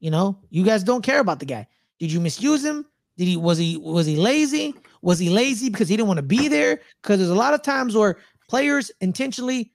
You 0.00 0.10
know, 0.10 0.38
you 0.50 0.64
guys 0.64 0.84
don't 0.84 1.02
care 1.02 1.20
about 1.20 1.40
the 1.40 1.46
guy. 1.46 1.66
Did 1.98 2.12
you 2.12 2.20
misuse 2.20 2.64
him? 2.64 2.86
Did 3.16 3.28
he 3.28 3.36
was 3.36 3.58
he 3.58 3.76
was 3.76 4.06
he 4.06 4.16
lazy? 4.16 4.74
Was 5.02 5.18
he 5.18 5.30
lazy 5.30 5.70
because 5.70 5.88
he 5.88 5.96
didn't 5.96 6.08
want 6.08 6.18
to 6.18 6.22
be 6.22 6.48
there? 6.48 6.80
Because 7.02 7.18
there's 7.18 7.30
a 7.30 7.34
lot 7.34 7.54
of 7.54 7.62
times 7.62 7.94
where 7.94 8.18
players 8.48 8.90
intentionally, 9.00 9.72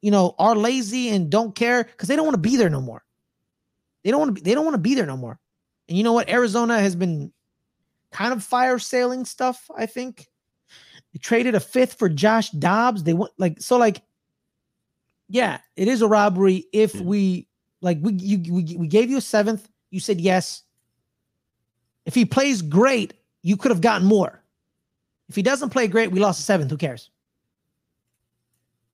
you 0.00 0.10
know, 0.10 0.34
are 0.38 0.56
lazy 0.56 1.08
and 1.10 1.30
don't 1.30 1.54
care 1.54 1.84
because 1.84 2.08
they 2.08 2.16
don't 2.16 2.24
want 2.24 2.34
to 2.34 2.40
be 2.40 2.56
there 2.56 2.70
no 2.70 2.80
more. 2.80 3.04
They 4.04 4.10
don't 4.10 4.20
want 4.20 4.28
to. 4.30 4.32
Be, 4.34 4.40
they 4.40 4.54
don't 4.54 4.64
want 4.64 4.74
to 4.74 4.80
be 4.80 4.94
there 4.94 5.06
no 5.06 5.16
more. 5.16 5.38
And 5.88 5.98
you 5.98 6.04
know 6.04 6.12
what? 6.12 6.30
Arizona 6.30 6.80
has 6.80 6.94
been 6.94 7.32
kind 8.12 8.32
of 8.32 8.42
fire 8.42 8.78
sailing 8.78 9.24
stuff, 9.24 9.70
I 9.76 9.86
think. 9.86 10.28
They 11.12 11.18
traded 11.18 11.54
a 11.54 11.60
fifth 11.60 11.94
for 11.94 12.08
Josh 12.08 12.50
Dobbs. 12.50 13.02
They 13.02 13.14
want 13.14 13.32
like 13.38 13.60
so 13.60 13.76
like 13.76 14.02
yeah, 15.28 15.58
it 15.76 15.88
is 15.88 16.02
a 16.02 16.08
robbery 16.08 16.66
if 16.72 16.94
we 17.00 17.46
like 17.80 17.98
we 18.00 18.12
you 18.14 18.52
we, 18.52 18.76
we 18.76 18.86
gave 18.88 19.10
you 19.10 19.16
a 19.16 19.22
seventh, 19.22 19.68
you 19.90 20.00
said 20.00 20.20
yes. 20.20 20.62
If 22.10 22.16
he 22.16 22.24
plays 22.24 22.60
great, 22.60 23.14
you 23.42 23.56
could 23.56 23.70
have 23.70 23.80
gotten 23.80 24.04
more. 24.04 24.42
If 25.28 25.36
he 25.36 25.42
doesn't 25.42 25.70
play 25.70 25.86
great, 25.86 26.10
we 26.10 26.18
lost 26.18 26.40
a 26.40 26.42
seventh. 26.42 26.68
Who 26.68 26.76
cares? 26.76 27.08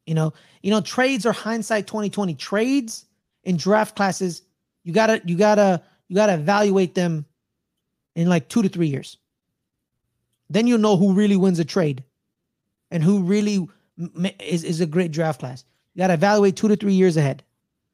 You 0.04 0.12
know, 0.12 0.34
you 0.62 0.70
know, 0.70 0.82
trades 0.82 1.24
are 1.24 1.32
hindsight 1.32 1.86
2020. 1.86 2.34
Trades, 2.34 3.06
in 3.44 3.56
draft 3.56 3.96
classes, 3.96 4.42
you 4.84 4.92
gotta 4.92 5.22
you 5.24 5.34
gotta 5.34 5.82
you 6.08 6.14
gotta 6.14 6.34
evaluate 6.34 6.94
them 6.94 7.24
in 8.16 8.28
like 8.28 8.50
two 8.50 8.60
to 8.60 8.68
three 8.68 8.88
years. 8.88 9.16
Then 10.50 10.66
you 10.66 10.76
know 10.76 10.98
who 10.98 11.14
really 11.14 11.36
wins 11.38 11.58
a 11.58 11.64
trade, 11.64 12.04
and 12.90 13.02
who 13.02 13.22
really 13.22 13.66
is 14.40 14.62
is 14.62 14.82
a 14.82 14.86
great 14.86 15.10
draft 15.10 15.40
class. 15.40 15.64
You 15.94 16.00
gotta 16.00 16.12
evaluate 16.12 16.56
two 16.56 16.68
to 16.68 16.76
three 16.76 16.92
years 16.92 17.16
ahead. 17.16 17.42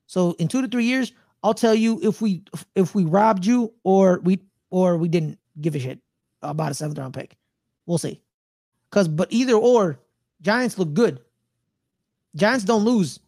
So 0.08 0.32
in 0.40 0.48
two 0.48 0.62
to 0.62 0.66
three 0.66 0.86
years, 0.86 1.12
I'll 1.44 1.54
tell 1.54 1.76
you 1.76 2.00
if 2.02 2.20
we 2.20 2.42
if 2.74 2.92
we 2.96 3.04
robbed 3.04 3.46
you 3.46 3.72
or 3.84 4.18
we 4.24 4.40
or 4.72 4.96
we 4.96 5.06
didn't 5.06 5.38
give 5.60 5.76
a 5.76 5.78
shit 5.78 6.00
about 6.40 6.72
a 6.72 6.74
seventh 6.74 6.98
round 6.98 7.12
pick. 7.12 7.36
We'll 7.84 7.98
see. 7.98 8.20
Cause 8.90 9.06
but 9.06 9.28
either 9.30 9.54
or, 9.54 10.00
Giants 10.40 10.78
look 10.78 10.94
good. 10.94 11.20
Giants 12.34 12.64
don't 12.64 12.84
lose. 12.84 13.20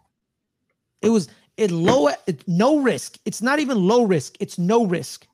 It 1.02 1.10
was 1.10 1.28
it 1.58 1.70
low 1.70 2.08
it, 2.08 2.42
no 2.48 2.78
risk. 2.80 3.18
It's 3.26 3.42
not 3.42 3.60
even 3.60 3.86
low 3.86 4.04
risk. 4.04 4.36
It's 4.40 4.58
no 4.58 4.86
risk. 4.86 5.26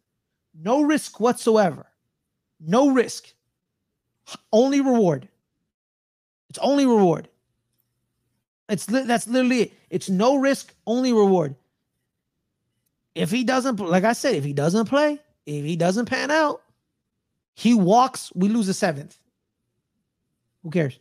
No 0.52 0.82
risk 0.82 1.20
whatsoever. 1.20 1.86
No 2.58 2.90
risk. 2.90 3.32
Only 4.52 4.80
reward. 4.80 5.28
It's 6.48 6.58
only 6.58 6.86
reward. 6.86 7.28
It's 8.68 8.84
that's 8.86 9.28
literally 9.28 9.62
it. 9.62 9.72
It's 9.90 10.10
no 10.10 10.36
risk, 10.36 10.74
only 10.86 11.12
reward. 11.12 11.54
If 13.14 13.30
he 13.30 13.44
doesn't, 13.44 13.78
like 13.78 14.04
I 14.04 14.12
said, 14.12 14.34
if 14.34 14.44
he 14.44 14.52
doesn't 14.52 14.88
play, 14.88 15.20
if 15.46 15.64
he 15.64 15.76
doesn't 15.76 16.06
pan 16.06 16.30
out, 16.30 16.62
he 17.54 17.74
walks, 17.74 18.32
we 18.34 18.48
lose 18.48 18.68
a 18.68 18.74
seventh. 18.74 19.18
Who 20.62 20.70
cares? 20.70 20.98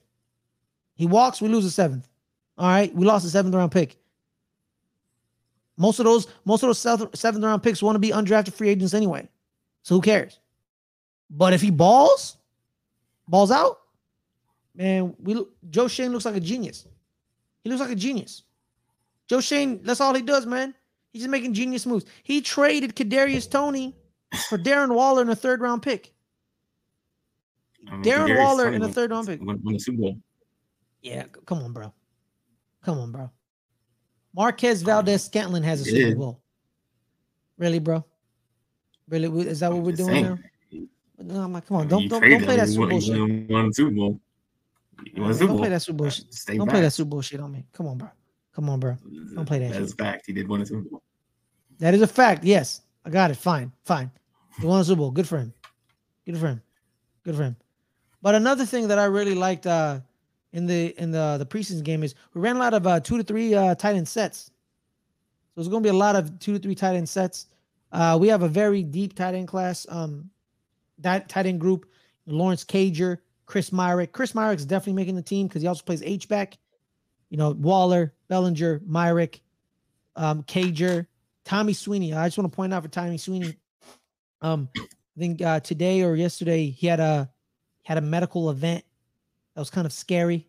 He 0.95 1.05
walks, 1.05 1.41
we 1.41 1.49
lose 1.49 1.65
a 1.65 1.71
seventh. 1.71 2.07
All 2.57 2.67
right, 2.67 2.93
we 2.93 3.05
lost 3.05 3.25
a 3.25 3.29
seventh 3.29 3.55
round 3.55 3.71
pick. 3.71 3.97
Most 5.77 5.99
of 5.99 6.05
those, 6.05 6.27
most 6.43 6.61
of 6.63 6.67
those 6.67 6.79
seventh 7.19 7.43
round 7.43 7.63
picks 7.63 7.81
want 7.81 7.95
to 7.95 7.99
be 7.99 8.09
undrafted 8.09 8.53
free 8.53 8.69
agents 8.69 8.93
anyway. 8.93 9.27
So 9.83 9.95
who 9.95 10.01
cares? 10.01 10.39
But 11.29 11.53
if 11.53 11.61
he 11.61 11.71
balls, 11.71 12.35
balls 13.27 13.51
out, 13.51 13.79
man, 14.75 15.15
we 15.23 15.45
Joe 15.69 15.87
Schoen 15.87 16.11
looks 16.11 16.25
like 16.25 16.35
a 16.35 16.41
genius. 16.41 16.85
He 17.63 17.69
looks 17.69 17.79
like 17.79 17.91
a 17.91 17.95
genius. 17.95 18.43
Joe 19.27 19.39
Schoen, 19.39 19.79
that's 19.83 20.01
all 20.01 20.13
he 20.13 20.21
does, 20.21 20.45
man. 20.45 20.73
He's 21.13 21.21
just 21.21 21.31
making 21.31 21.53
genius 21.53 21.85
moves. 21.85 22.05
He 22.23 22.41
traded 22.41 22.95
Kadarius 22.95 23.49
Toney 23.49 23.95
for 24.47 24.57
Darren 24.57 24.93
Waller 24.93 25.21
in 25.21 25.29
a 25.29 25.35
third 25.35 25.61
round 25.61 25.81
pick. 25.81 26.13
I 27.87 27.93
mean, 27.93 28.03
Darren 28.03 28.37
Waller 28.37 28.71
in 28.71 28.81
a 28.81 28.89
third 28.89 29.11
round 29.11 29.27
pick. 29.27 29.41
Won, 29.41 29.59
won 29.63 29.73
the 29.73 29.79
Super 29.79 30.01
Bowl. 30.01 30.17
Yeah, 31.01 31.23
come 31.45 31.59
on, 31.59 31.73
bro. 31.73 31.93
Come 32.83 32.99
on, 32.99 33.11
bro. 33.11 33.31
Marquez 34.35 34.81
Valdes-Scantling 34.83 35.63
has 35.63 35.81
a 35.81 35.85
Super 35.85 36.15
Bowl. 36.15 36.41
Really, 37.57 37.79
bro? 37.79 38.05
Really? 39.07 39.47
Is 39.47 39.61
that 39.61 39.71
what 39.71 39.81
we're 39.81 39.95
doing 39.95 40.23
now? 40.23 40.39
No, 41.21 41.41
I'm 41.41 41.51
like, 41.51 41.67
come 41.67 41.77
on, 41.77 41.87
don't 41.87 42.07
don't, 42.07 42.21
don't 42.21 42.43
play 42.43 42.55
that 42.55 42.69
Super 42.69 42.87
Bowl 42.87 43.01
shit. 43.01 43.49
Won 43.49 43.73
Super 43.73 43.91
Bowl. 43.91 44.19
Don't 45.15 45.57
play 45.57 45.69
that 45.69 45.81
Super 45.81 45.97
Bowl 45.97 46.09
shit. 46.09 46.25
Don't 46.47 46.59
back. 46.59 46.69
play 46.69 46.81
that 46.81 46.91
Super 46.91 47.09
Bowl 47.09 47.21
shit 47.21 47.39
on 47.39 47.51
me. 47.51 47.65
Come 47.73 47.87
on, 47.87 47.97
bro. 47.97 48.09
Come 48.53 48.69
on, 48.69 48.79
bro. 48.79 48.95
Don't 49.33 49.45
play 49.45 49.59
that. 49.59 49.71
That's 49.73 49.93
a 49.93 49.95
fact. 49.95 50.25
He 50.27 50.33
did 50.33 50.47
win 50.47 50.61
a 50.61 50.65
Super 50.65 50.81
Bowl. 50.81 51.01
That 51.79 51.93
is 51.93 52.01
a 52.01 52.07
fact. 52.07 52.43
Yes, 52.43 52.81
I 53.03 53.09
got 53.09 53.31
it. 53.31 53.37
Fine, 53.37 53.71
fine. 53.83 54.11
He 54.59 54.65
won 54.65 54.81
a 54.81 54.83
Super 54.83 54.97
Bowl. 54.97 55.11
Good 55.11 55.27
for 55.27 55.37
him. 55.37 55.53
Good 56.25 56.37
for 56.37 56.47
him. 56.47 56.61
Good 57.23 57.35
for 57.35 57.43
him. 57.43 57.55
But 58.21 58.35
another 58.35 58.65
thing 58.65 58.89
that 58.89 58.99
I 58.99 59.05
really 59.05 59.35
liked 59.35 59.65
uh, 59.65 60.01
in 60.51 60.65
the 60.65 60.93
in 61.01 61.11
the 61.11 61.37
the 61.39 61.45
preseason 61.45 61.83
game 61.83 62.03
is 62.03 62.13
we 62.33 62.41
ran 62.41 62.57
a 62.57 62.59
lot 62.59 62.73
of 62.73 62.85
uh, 62.85 62.99
two 62.99 63.17
to 63.17 63.23
three 63.23 63.55
uh, 63.55 63.75
tight 63.75 63.95
end 63.95 64.07
sets. 64.07 64.45
So 64.45 64.51
there's 65.55 65.69
going 65.69 65.81
to 65.81 65.87
be 65.87 65.95
a 65.95 65.97
lot 65.97 66.15
of 66.17 66.39
two 66.39 66.53
to 66.53 66.59
three 66.59 66.75
tight 66.75 66.95
end 66.95 67.07
sets. 67.07 67.47
Uh, 67.91 68.17
we 68.19 68.27
have 68.27 68.43
a 68.43 68.49
very 68.49 68.83
deep 68.83 69.15
tight 69.15 69.33
end 69.33 69.47
class. 69.47 69.85
Um, 69.89 70.29
that 70.99 71.29
tight 71.29 71.45
end 71.45 71.61
group: 71.61 71.89
Lawrence 72.25 72.65
Cager, 72.65 73.19
Chris 73.45 73.69
Myarick. 73.69 74.11
Chris 74.11 74.33
Myarick's 74.33 74.65
definitely 74.65 74.93
making 74.93 75.15
the 75.15 75.21
team 75.21 75.47
because 75.47 75.61
he 75.61 75.67
also 75.69 75.83
plays 75.83 76.03
H 76.03 76.27
back. 76.27 76.57
You 77.29 77.37
know, 77.37 77.51
Waller, 77.51 78.13
Bellinger, 78.27 78.79
Myarick, 78.79 79.39
um, 80.17 80.43
Cager, 80.43 81.07
Tommy 81.45 81.73
Sweeney. 81.73 82.13
I 82.13 82.27
just 82.27 82.37
want 82.37 82.51
to 82.51 82.55
point 82.55 82.73
out 82.73 82.83
for 82.83 82.89
Tommy 82.89 83.17
Sweeney. 83.17 83.55
Um, 84.41 84.69
I 84.77 85.19
think 85.19 85.41
uh, 85.41 85.59
today 85.59 86.01
or 86.01 86.15
yesterday 86.15 86.69
he 86.69 86.87
had 86.87 86.99
a 86.99 87.29
had 87.83 87.97
a 87.97 88.01
medical 88.01 88.49
event 88.49 88.83
that 89.53 89.61
was 89.61 89.69
kind 89.69 89.85
of 89.85 89.93
scary. 89.93 90.47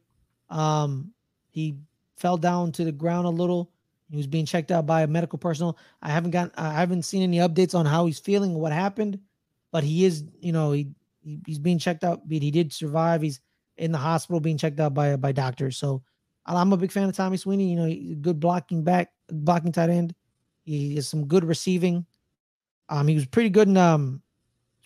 Um, 0.49 1.13
he 1.51 1.77
fell 2.17 2.37
down 2.37 2.73
to 2.73 2.85
the 2.85 2.93
ground 2.93 3.27
a 3.27 3.31
little. 3.31 3.73
He 4.11 4.17
was 4.17 4.27
being 4.27 4.47
checked 4.47 4.71
out 4.71 4.87
by 4.87 5.03
a 5.03 5.07
medical 5.07 5.39
personnel. 5.39 5.79
I 6.03 6.11
haven't 6.11 6.33
got 6.33 6.53
I 6.57 6.73
haven't 6.73 7.03
seen 7.03 7.23
any 7.23 7.39
updates 7.39 7.75
on 7.75 7.87
how 7.87 8.07
he's 8.07 8.19
feeling 8.19 8.55
what 8.55 8.73
happened, 8.73 9.19
but 9.73 9.85
he 9.85 10.05
is, 10.05 10.25
you 10.41 10.53
know, 10.53 10.73
he, 10.73 10.89
he 11.23 11.41
he's 11.47 11.59
being 11.59 11.79
checked 11.79 12.05
out. 12.05 12.29
But 12.29 12.43
he 12.43 12.51
did 12.51 12.73
survive. 12.73 13.23
He's 13.23 13.41
in 13.77 13.93
the 13.93 13.99
hospital 13.99 14.41
being 14.41 14.59
checked 14.59 14.81
out 14.81 14.95
by 14.95 15.17
by 15.17 15.33
doctors. 15.33 15.77
So 15.77 16.03
I'm 16.47 16.73
a 16.73 16.77
big 16.77 16.93
fan 16.93 17.09
of 17.09 17.17
Tommy 17.17 17.37
Sweeney. 17.37 17.71
You 17.71 17.77
know, 17.77 18.17
good 18.21 18.41
blocking 18.41 18.83
back, 18.83 19.13
blocking 19.29 19.73
tight 19.73 19.91
end. 19.91 20.15
He 20.65 20.97
has 20.97 21.09
some 21.09 21.27
good 21.27 21.45
receiving. 21.45 22.05
Um, 22.91 23.09
he 23.09 23.15
was 23.15 23.25
pretty 23.25 23.49
good 23.49 23.69
in 23.69 23.77
um, 23.77 24.21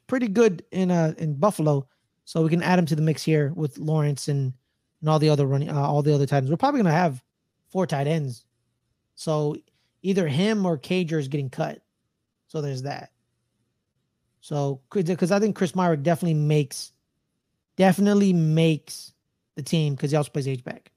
pretty 0.06 0.28
good 0.28 0.64
in 0.70 0.90
uh 0.90 1.14
in 1.18 1.34
Buffalo. 1.34 1.88
So 2.26 2.42
we 2.42 2.48
can 2.48 2.62
add 2.62 2.78
him 2.78 2.86
to 2.86 2.96
the 2.96 3.02
mix 3.02 3.22
here 3.22 3.52
with 3.54 3.78
Lawrence 3.78 4.28
and 4.28 4.52
and 5.00 5.10
all 5.10 5.18
the 5.18 5.28
other 5.28 5.46
running, 5.46 5.68
uh, 5.68 5.80
all 5.80 6.02
the 6.02 6.14
other 6.14 6.26
tight 6.26 6.38
ends. 6.38 6.50
We're 6.50 6.56
probably 6.56 6.80
gonna 6.80 6.94
have 6.94 7.22
four 7.68 7.86
tight 7.86 8.06
ends. 8.06 8.46
So 9.14 9.56
either 10.02 10.28
him 10.28 10.64
or 10.64 10.78
Cager 10.78 11.18
is 11.18 11.28
getting 11.28 11.50
cut. 11.50 11.82
So 12.46 12.60
there's 12.60 12.82
that. 12.82 13.10
So 14.40 14.80
because 14.92 15.32
I 15.32 15.40
think 15.40 15.56
Chris 15.56 15.72
Myarick 15.72 16.02
definitely 16.02 16.34
makes, 16.34 16.92
definitely 17.76 18.32
makes 18.32 19.12
the 19.56 19.62
team 19.62 19.94
because 19.94 20.10
he 20.10 20.16
also 20.16 20.30
plays 20.30 20.46
H 20.46 20.62
back. 20.62 20.92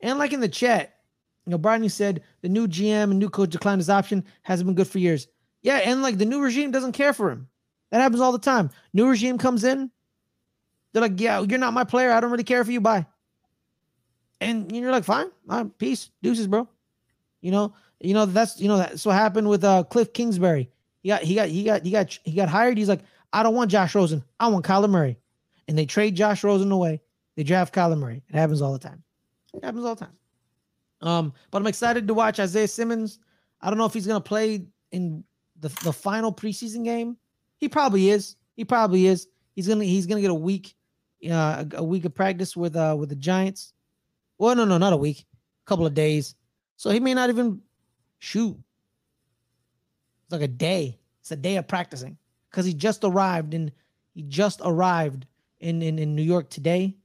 And 0.00 0.18
like 0.18 0.32
in 0.32 0.40
the 0.40 0.48
chat, 0.48 0.96
you 1.46 1.52
know, 1.52 1.58
Barney 1.58 1.88
said 1.88 2.22
the 2.42 2.48
new 2.48 2.66
GM 2.66 3.04
and 3.04 3.18
new 3.18 3.30
coach 3.30 3.50
declined 3.50 3.80
his 3.80 3.88
option 3.88 4.24
hasn't 4.42 4.66
been 4.66 4.74
good 4.74 4.88
for 4.88 4.98
years. 4.98 5.28
Yeah, 5.62 5.76
and 5.78 6.02
like 6.02 6.18
the 6.18 6.24
new 6.24 6.40
regime 6.40 6.70
doesn't 6.70 6.92
care 6.92 7.12
for 7.12 7.30
him. 7.30 7.48
That 7.90 8.00
happens 8.00 8.20
all 8.20 8.32
the 8.32 8.38
time. 8.38 8.70
New 8.92 9.08
regime 9.08 9.38
comes 9.38 9.64
in, 9.64 9.90
they're 10.92 11.02
like, 11.02 11.20
"Yeah, 11.20 11.40
you're 11.40 11.58
not 11.58 11.74
my 11.74 11.84
player. 11.84 12.10
I 12.10 12.20
don't 12.20 12.30
really 12.30 12.44
care 12.44 12.64
for 12.64 12.70
you. 12.72 12.80
Bye." 12.80 13.06
And 14.40 14.70
you're 14.74 14.92
like, 14.92 15.04
"Fine, 15.04 15.30
right, 15.46 15.78
peace, 15.78 16.10
deuces, 16.22 16.46
bro." 16.46 16.68
You 17.40 17.50
know, 17.50 17.74
you 18.00 18.14
know 18.14 18.26
that's 18.26 18.60
you 18.60 18.68
know 18.68 18.78
that's 18.78 19.04
what 19.04 19.14
happened 19.14 19.48
with 19.48 19.64
uh 19.64 19.84
Kliff 19.90 20.12
Kingsbury. 20.12 20.70
He 21.02 21.08
got 21.08 21.22
he 21.22 21.34
got 21.34 21.48
he 21.48 21.64
got 21.64 21.84
he 21.84 21.90
got 21.90 22.18
he 22.24 22.32
got 22.32 22.48
hired. 22.48 22.78
He's 22.78 22.88
like, 22.88 23.02
"I 23.32 23.42
don't 23.42 23.54
want 23.54 23.70
Josh 23.70 23.94
Rosen. 23.94 24.24
I 24.40 24.48
want 24.48 24.64
Kyler 24.64 24.90
Murray," 24.90 25.18
and 25.68 25.76
they 25.76 25.86
trade 25.86 26.14
Josh 26.16 26.42
Rosen 26.44 26.72
away. 26.72 27.00
They 27.36 27.44
draft 27.44 27.74
Kyler 27.74 27.98
Murray. 27.98 28.22
It 28.28 28.34
happens 28.34 28.62
all 28.62 28.72
the 28.72 28.78
time. 28.78 29.02
It 29.54 29.64
happens 29.64 29.84
all 29.84 29.94
the 29.94 30.04
time. 30.04 30.16
Um, 31.00 31.32
but 31.50 31.58
I'm 31.58 31.66
excited 31.68 32.08
to 32.08 32.14
watch 32.14 32.40
Isaiah 32.40 32.66
Simmons. 32.66 33.20
I 33.60 33.70
don't 33.70 33.78
know 33.78 33.84
if 33.84 33.94
he's 33.94 34.06
gonna 34.06 34.20
play 34.20 34.66
in 34.90 35.22
the, 35.60 35.68
the 35.84 35.92
final 35.92 36.32
preseason 36.32 36.84
game. 36.84 37.16
He 37.58 37.68
probably 37.68 38.10
is. 38.10 38.36
He 38.56 38.64
probably 38.64 39.06
is. 39.06 39.28
He's 39.54 39.66
gonna 39.66 39.84
he's 39.84 40.06
gonna 40.06 40.20
get 40.20 40.30
a 40.30 40.34
week, 40.34 40.74
uh, 41.28 41.64
a, 41.72 41.76
a 41.78 41.82
week 41.82 42.04
of 42.04 42.14
practice 42.14 42.56
with 42.56 42.76
uh 42.76 42.96
with 42.98 43.08
the 43.08 43.16
Giants. 43.16 43.72
Well, 44.38 44.54
no, 44.54 44.64
no, 44.64 44.78
not 44.78 44.92
a 44.92 44.96
week, 44.96 45.26
a 45.64 45.68
couple 45.68 45.86
of 45.86 45.94
days. 45.94 46.36
So 46.76 46.90
he 46.90 47.00
may 47.00 47.14
not 47.14 47.28
even 47.28 47.60
shoot. 48.18 48.56
It's 50.24 50.32
like 50.32 50.42
a 50.42 50.48
day. 50.48 50.98
It's 51.20 51.32
a 51.32 51.36
day 51.36 51.56
of 51.56 51.66
practicing 51.66 52.16
because 52.50 52.64
he 52.64 52.72
just 52.72 53.02
arrived 53.02 53.54
and 53.54 53.72
he 54.14 54.22
just 54.22 54.60
arrived 54.64 55.26
in, 55.60 55.82
in 55.82 55.98
in 55.98 56.14
New 56.14 56.22
York 56.22 56.50
today. 56.50 56.96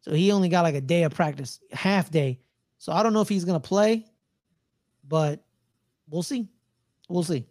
So 0.00 0.12
he 0.12 0.32
only 0.32 0.48
got 0.48 0.62
like 0.62 0.74
a 0.74 0.80
day 0.80 1.02
of 1.02 1.14
practice, 1.14 1.60
half 1.72 2.10
day. 2.10 2.40
So 2.78 2.92
I 2.92 3.02
don't 3.02 3.12
know 3.12 3.20
if 3.20 3.28
he's 3.28 3.44
gonna 3.44 3.60
play, 3.60 4.06
but 5.06 5.44
we'll 6.08 6.22
see. 6.22 6.48
We'll 7.10 7.24
see. 7.24 7.46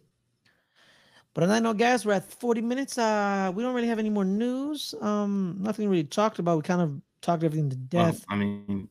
But 1.34 1.44
on 1.44 1.48
that 1.50 1.62
note, 1.62 1.78
guys, 1.78 2.04
we're 2.04 2.14
at 2.14 2.30
40 2.30 2.60
minutes. 2.60 2.98
Uh, 2.98 3.52
we 3.54 3.62
don't 3.62 3.74
really 3.74 3.88
have 3.88 4.00
any 4.00 4.10
more 4.10 4.24
news. 4.24 4.94
Um, 5.00 5.56
nothing 5.60 5.88
really 5.88 6.04
talked 6.04 6.38
about. 6.40 6.56
We 6.56 6.62
kind 6.62 6.82
of 6.82 7.00
talked 7.20 7.44
everything 7.44 7.70
to 7.70 7.76
death. 7.76 8.24
Well, 8.28 8.36
I 8.36 8.36
mean, 8.36 8.88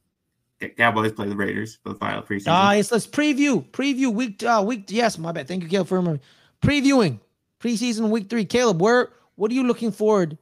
Cowboys 0.77 1.11
play 1.11 1.27
the 1.27 1.35
Raiders 1.35 1.79
for 1.83 1.89
the 1.89 1.95
final 1.95 2.21
preseason. 2.21 2.45
Ah, 2.47 2.69
uh, 2.69 2.71
yes, 2.73 2.91
let's 2.91 3.07
preview. 3.07 3.65
Preview 3.71 4.13
week 4.13 4.43
uh 4.43 4.63
week 4.65 4.85
yes, 4.87 5.17
my 5.17 5.31
bad. 5.31 5.47
Thank 5.47 5.63
you, 5.63 5.69
Caleb, 5.69 5.87
for 5.87 5.95
remembering. 5.95 6.21
Previewing 6.61 7.19
preseason 7.59 8.09
week 8.09 8.29
three. 8.29 8.45
Caleb, 8.45 8.81
where 8.81 9.09
what 9.35 9.51
are 9.51 9.53
you 9.53 9.65
looking 9.65 9.91
forward 9.91 10.37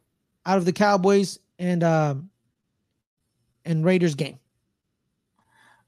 out 0.45 0.58
of 0.58 0.66
the 0.66 0.74
Cowboys 0.74 1.39
and 1.60 1.84
um 1.84 2.30
and 3.66 3.86
Raiders 3.86 4.16
game? 4.16 4.39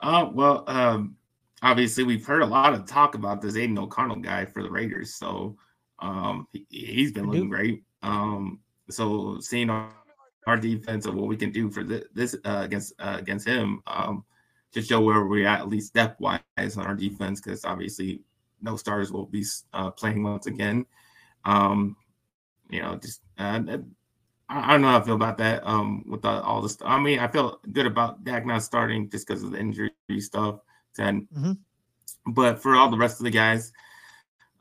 Uh, 0.01 0.29
well, 0.31 0.63
um, 0.67 1.15
obviously 1.61 2.03
we've 2.03 2.25
heard 2.25 2.41
a 2.41 2.45
lot 2.45 2.73
of 2.73 2.85
talk 2.85 3.15
about 3.15 3.41
this 3.41 3.55
Aidan 3.55 3.77
O'Connell 3.77 4.17
guy 4.17 4.45
for 4.45 4.63
the 4.63 4.69
Raiders, 4.69 5.13
so 5.13 5.57
um, 6.01 6.47
he, 6.51 7.03
has 7.03 7.11
been 7.11 7.27
looking 7.27 7.49
great. 7.49 7.83
Um, 8.01 8.59
so 8.89 9.39
seeing 9.39 9.69
our, 9.69 9.91
our 10.47 10.57
defense 10.57 11.05
and 11.05 11.15
what 11.15 11.27
we 11.27 11.37
can 11.37 11.51
do 11.51 11.69
for 11.69 11.83
this, 11.83 12.05
this 12.13 12.35
uh, 12.45 12.61
against 12.63 12.93
uh, 12.99 13.17
against 13.19 13.47
him, 13.47 13.81
um, 13.87 14.23
to 14.71 14.81
show 14.81 15.01
where 15.01 15.25
we're 15.25 15.47
at, 15.47 15.61
at 15.61 15.69
least 15.69 15.93
depth 15.93 16.19
wise 16.19 16.39
on 16.77 16.85
our 16.85 16.95
defense, 16.95 17.41
because 17.41 17.65
obviously 17.65 18.21
no 18.61 18.75
stars 18.75 19.11
will 19.11 19.25
be 19.25 19.43
uh, 19.73 19.91
playing 19.91 20.23
once 20.23 20.47
again. 20.47 20.85
Um, 21.45 21.95
you 22.69 22.81
know, 22.81 22.95
just 22.97 23.21
uh, 23.37 23.61
I 24.49 24.71
don't 24.71 24.81
know 24.81 24.89
how 24.89 24.99
I 24.99 25.03
feel 25.03 25.15
about 25.15 25.37
that. 25.37 25.65
Um, 25.65 26.03
with 26.07 26.23
the, 26.23 26.29
all 26.29 26.61
this, 26.61 26.77
I 26.83 26.99
mean, 26.99 27.19
I 27.19 27.27
feel 27.27 27.59
good 27.71 27.85
about 27.85 28.23
Dak 28.23 28.45
not 28.45 28.63
starting 28.63 29.09
just 29.09 29.27
because 29.27 29.43
of 29.43 29.51
the 29.51 29.59
injury 29.59 29.91
stuff. 30.19 30.59
Mm-hmm. 30.97 31.53
but 32.33 32.59
for 32.61 32.75
all 32.75 32.89
the 32.89 32.97
rest 32.97 33.21
of 33.21 33.23
the 33.23 33.29
guys, 33.29 33.71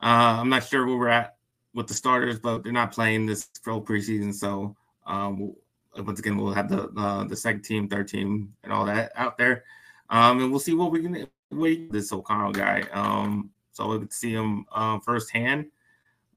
uh, 0.01 0.39
I'm 0.39 0.49
not 0.49 0.65
sure 0.65 0.85
where 0.85 0.97
we're 0.97 1.07
at 1.09 1.35
with 1.73 1.87
the 1.87 1.93
starters, 1.93 2.39
but 2.39 2.63
they're 2.63 2.71
not 2.71 2.91
playing 2.91 3.25
this 3.25 3.49
full 3.63 3.81
preseason. 3.81 4.33
So, 4.33 4.75
um, 5.05 5.53
once 5.97 6.19
again, 6.19 6.37
we'll 6.37 6.53
have 6.53 6.69
the 6.69 7.25
the 7.27 7.35
second 7.35 7.61
team, 7.61 7.87
third 7.87 8.07
team, 8.07 8.53
and 8.63 8.71
all 8.71 8.85
that 8.85 9.11
out 9.15 9.37
there. 9.37 9.63
Um, 10.09 10.41
and 10.41 10.51
we'll 10.51 10.59
see 10.59 10.73
what 10.73 10.91
we 10.91 11.01
can 11.01 11.27
wait 11.51 11.91
this 11.91 12.11
O'Connell 12.11 12.51
guy. 12.51 12.81
Um, 12.91 13.51
so 13.71 13.87
we 13.87 13.99
could 13.99 14.13
see 14.13 14.31
him 14.31 14.65
uh, 14.71 14.99
firsthand. 14.99 15.67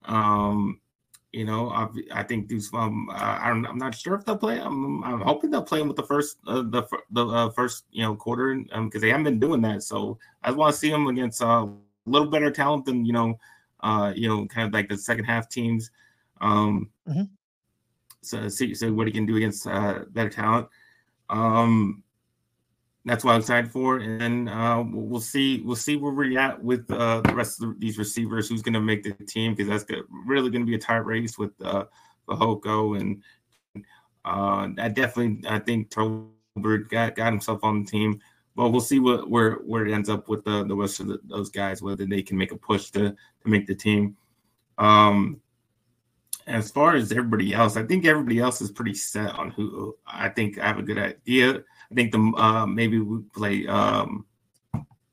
Um, 0.05 0.81
you 1.33 1.45
know, 1.47 1.71
I, 1.71 1.89
I 2.13 2.23
think 2.23 2.49
these. 2.49 2.73
Um, 2.75 3.09
I, 3.11 3.51
am 3.51 3.65
I'm 3.65 3.79
not 3.79 3.95
sure 3.95 4.15
if 4.15 4.25
they'll 4.25 4.37
play. 4.37 4.61
I'm, 4.61 5.03
I'm 5.03 5.21
hoping 5.21 5.51
they'll 5.51 5.63
play 5.63 5.81
him 5.81 5.89
with 5.89 5.97
the 5.97 6.03
first, 6.03 6.37
uh, 6.47 6.63
the 6.63 6.87
the 7.11 7.27
uh, 7.27 7.51
first, 7.51 7.85
you 7.91 8.03
know, 8.03 8.15
quarter, 8.15 8.55
because 8.55 8.75
um, 8.79 8.91
they 8.91 9.09
haven't 9.09 9.25
been 9.25 9.41
doing 9.41 9.63
that. 9.63 9.83
So 9.83 10.19
I 10.43 10.49
just 10.49 10.59
want 10.59 10.75
to 10.75 10.79
see 10.79 10.91
them 10.91 11.07
against 11.07 11.43
uh, 11.43 11.67
a 11.67 11.71
little 12.11 12.29
better 12.29 12.51
talent 12.51 12.85
than 12.85 13.07
you 13.07 13.15
know, 13.15 13.39
uh, 13.83 14.13
you 14.15 14.29
know, 14.29 14.47
kind 14.47 14.67
of 14.67 14.73
like 14.73 14.89
the 14.89 14.97
second 14.97 15.25
half 15.25 15.49
teams. 15.49 15.91
Um, 16.41 16.91
mm-hmm. 17.09 17.23
so 18.23 18.49
see, 18.49 18.75
so 18.75 18.93
what 18.93 19.07
he 19.07 19.13
can 19.13 19.27
do 19.27 19.37
against 19.37 19.67
uh, 19.67 20.01
better 20.11 20.31
talent. 20.31 20.69
Um, 21.29 22.03
that's 23.05 23.25
what 23.25 23.35
I'm 23.35 23.41
excited 23.41 23.71
for. 23.71 23.99
And 23.99 24.21
then 24.21 24.49
uh, 24.49 24.83
we'll 24.87 25.21
see 25.21 25.61
we'll 25.61 25.77
see 25.77 25.97
where 25.97 26.13
we're 26.13 26.39
at 26.39 26.63
with 26.63 26.91
uh, 26.91 27.21
the 27.23 27.35
rest 27.35 27.63
of 27.63 27.81
these 27.81 27.99
receivers. 27.99 28.49
Who's 28.49 28.63
going 28.63 28.75
to 28.75 28.81
make 28.81 29.03
the 29.03 29.13
team? 29.25 29.55
Because 29.55 29.69
that's 29.69 29.85
good, 29.85 30.05
really 30.27 30.51
going 30.51 30.63
to 30.63 30.71
be 30.71 30.77
a 30.77 30.79
tight 30.79 31.05
race 31.05 31.37
with 31.37 31.53
uh, 31.65 31.85
Fehoko 32.29 33.01
and 33.01 33.23
uh, 34.25 34.69
I 34.79 34.89
definitely 34.89 35.49
I 35.49 35.59
think 35.59 35.91
Tolbert 35.91 36.89
got 36.89 37.17
got 37.17 37.33
himself 37.33 37.65
on 37.65 37.85
the 37.85 37.91
team. 37.91 38.21
But 38.55 38.71
we'll 38.71 38.81
see 38.81 38.99
what 38.99 39.31
where 39.31 39.55
where 39.57 39.87
it 39.87 39.93
ends 39.93 40.09
up 40.09 40.29
with 40.29 40.45
the 40.45 40.65
the 40.65 40.77
rest 40.77 41.01
of 41.01 41.07
the, 41.07 41.21
those 41.25 41.51
guys 41.51 41.83
whether 41.83 42.05
they 42.05 42.23
can 42.23 42.37
make 42.37 42.53
a 42.53 42.57
push 42.57 42.91
to 42.91 43.11
to 43.11 43.49
make 43.49 43.67
the 43.67 43.75
team. 43.75 44.17
Um, 44.79 45.41
as 46.47 46.71
far 46.71 46.97
as 46.97 47.13
everybody 47.13 47.55
else, 47.55 47.77
I 47.77 47.85
think 47.85 48.05
everybody 48.05 48.41
else 48.41 48.61
is 48.61 48.71
pretty 48.71 48.95
set 48.95 49.31
on 49.39 49.51
who. 49.51 49.97
I 50.07 50.29
think 50.29 50.59
I 50.59 50.67
have 50.67 50.79
a 50.79 50.83
good 50.83 50.99
idea. 50.99 51.63
I 51.91 51.95
think 51.95 52.13
the 52.13 52.33
uh, 52.37 52.67
maybe 52.67 52.99
we 52.99 53.23
play 53.35 53.67
um, 53.67 54.27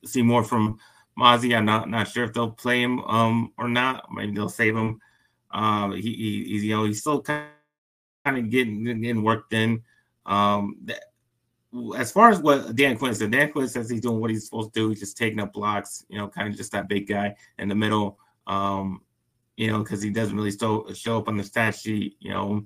see 0.05 0.21
more 0.21 0.43
from 0.43 0.79
Mazi. 1.17 1.55
I'm 1.55 1.65
not 1.65 1.89
not 1.89 2.07
sure 2.07 2.23
if 2.23 2.33
they'll 2.33 2.51
play 2.51 2.81
him 2.81 2.99
um, 3.01 3.53
or 3.57 3.67
not. 3.67 4.07
Maybe 4.11 4.33
they'll 4.33 4.49
save 4.49 4.75
him. 4.75 4.99
Um, 5.51 5.93
he, 5.93 6.01
he 6.01 6.43
he's 6.45 6.63
you 6.63 6.75
know 6.75 6.85
he's 6.85 7.01
still 7.01 7.21
kind 7.21 7.47
of 8.25 8.49
getting 8.49 8.83
getting 8.83 9.23
worked 9.23 9.53
in. 9.53 9.83
Um, 10.25 10.77
that, 10.85 11.03
as 11.97 12.11
far 12.11 12.29
as 12.29 12.39
what 12.39 12.75
Dan 12.75 12.97
Quinn 12.97 13.13
said, 13.13 13.31
Dan 13.31 13.51
Quinn 13.51 13.67
says 13.67 13.89
he's 13.89 14.01
doing 14.01 14.19
what 14.19 14.31
he's 14.31 14.45
supposed 14.45 14.73
to 14.73 14.79
do. 14.79 14.89
He's 14.89 14.99
just 14.99 15.17
taking 15.17 15.39
up 15.39 15.53
blocks. 15.53 16.05
You 16.09 16.17
know, 16.17 16.27
kind 16.27 16.47
of 16.47 16.55
just 16.55 16.71
that 16.71 16.87
big 16.87 17.07
guy 17.07 17.35
in 17.57 17.69
the 17.69 17.75
middle. 17.75 18.17
Um, 18.47 19.01
you 19.55 19.71
know, 19.71 19.79
because 19.79 20.01
he 20.01 20.09
doesn't 20.09 20.35
really 20.35 20.51
show, 20.51 20.91
show 20.93 21.17
up 21.17 21.27
on 21.27 21.37
the 21.37 21.43
stat 21.43 21.75
sheet, 21.75 22.15
you 22.19 22.31
know. 22.31 22.65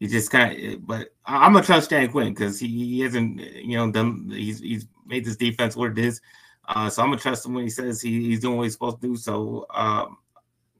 He 0.00 0.06
just 0.06 0.30
kind 0.30 0.74
of, 0.74 0.86
but 0.86 1.08
I'm 1.26 1.52
gonna 1.52 1.64
trust 1.64 1.90
Dan 1.90 2.10
Quinn 2.10 2.32
because 2.32 2.58
he, 2.58 2.68
he 2.68 3.00
hasn't, 3.00 3.40
you 3.40 3.76
know, 3.76 3.90
done. 3.90 4.30
He's 4.32 4.60
he's 4.60 4.86
made 5.06 5.24
this 5.24 5.36
defense 5.36 5.76
what 5.76 5.90
it 5.90 5.98
is. 5.98 6.20
Uh, 6.68 6.88
so 6.88 7.02
I'm 7.02 7.08
gonna 7.08 7.20
trust 7.20 7.46
him 7.46 7.54
when 7.54 7.64
he 7.64 7.70
says 7.70 8.00
he, 8.00 8.28
he's 8.28 8.40
doing 8.40 8.56
what 8.56 8.64
he's 8.64 8.74
supposed 8.74 9.00
to 9.00 9.08
do. 9.08 9.16
So 9.16 9.66
um, 9.70 10.18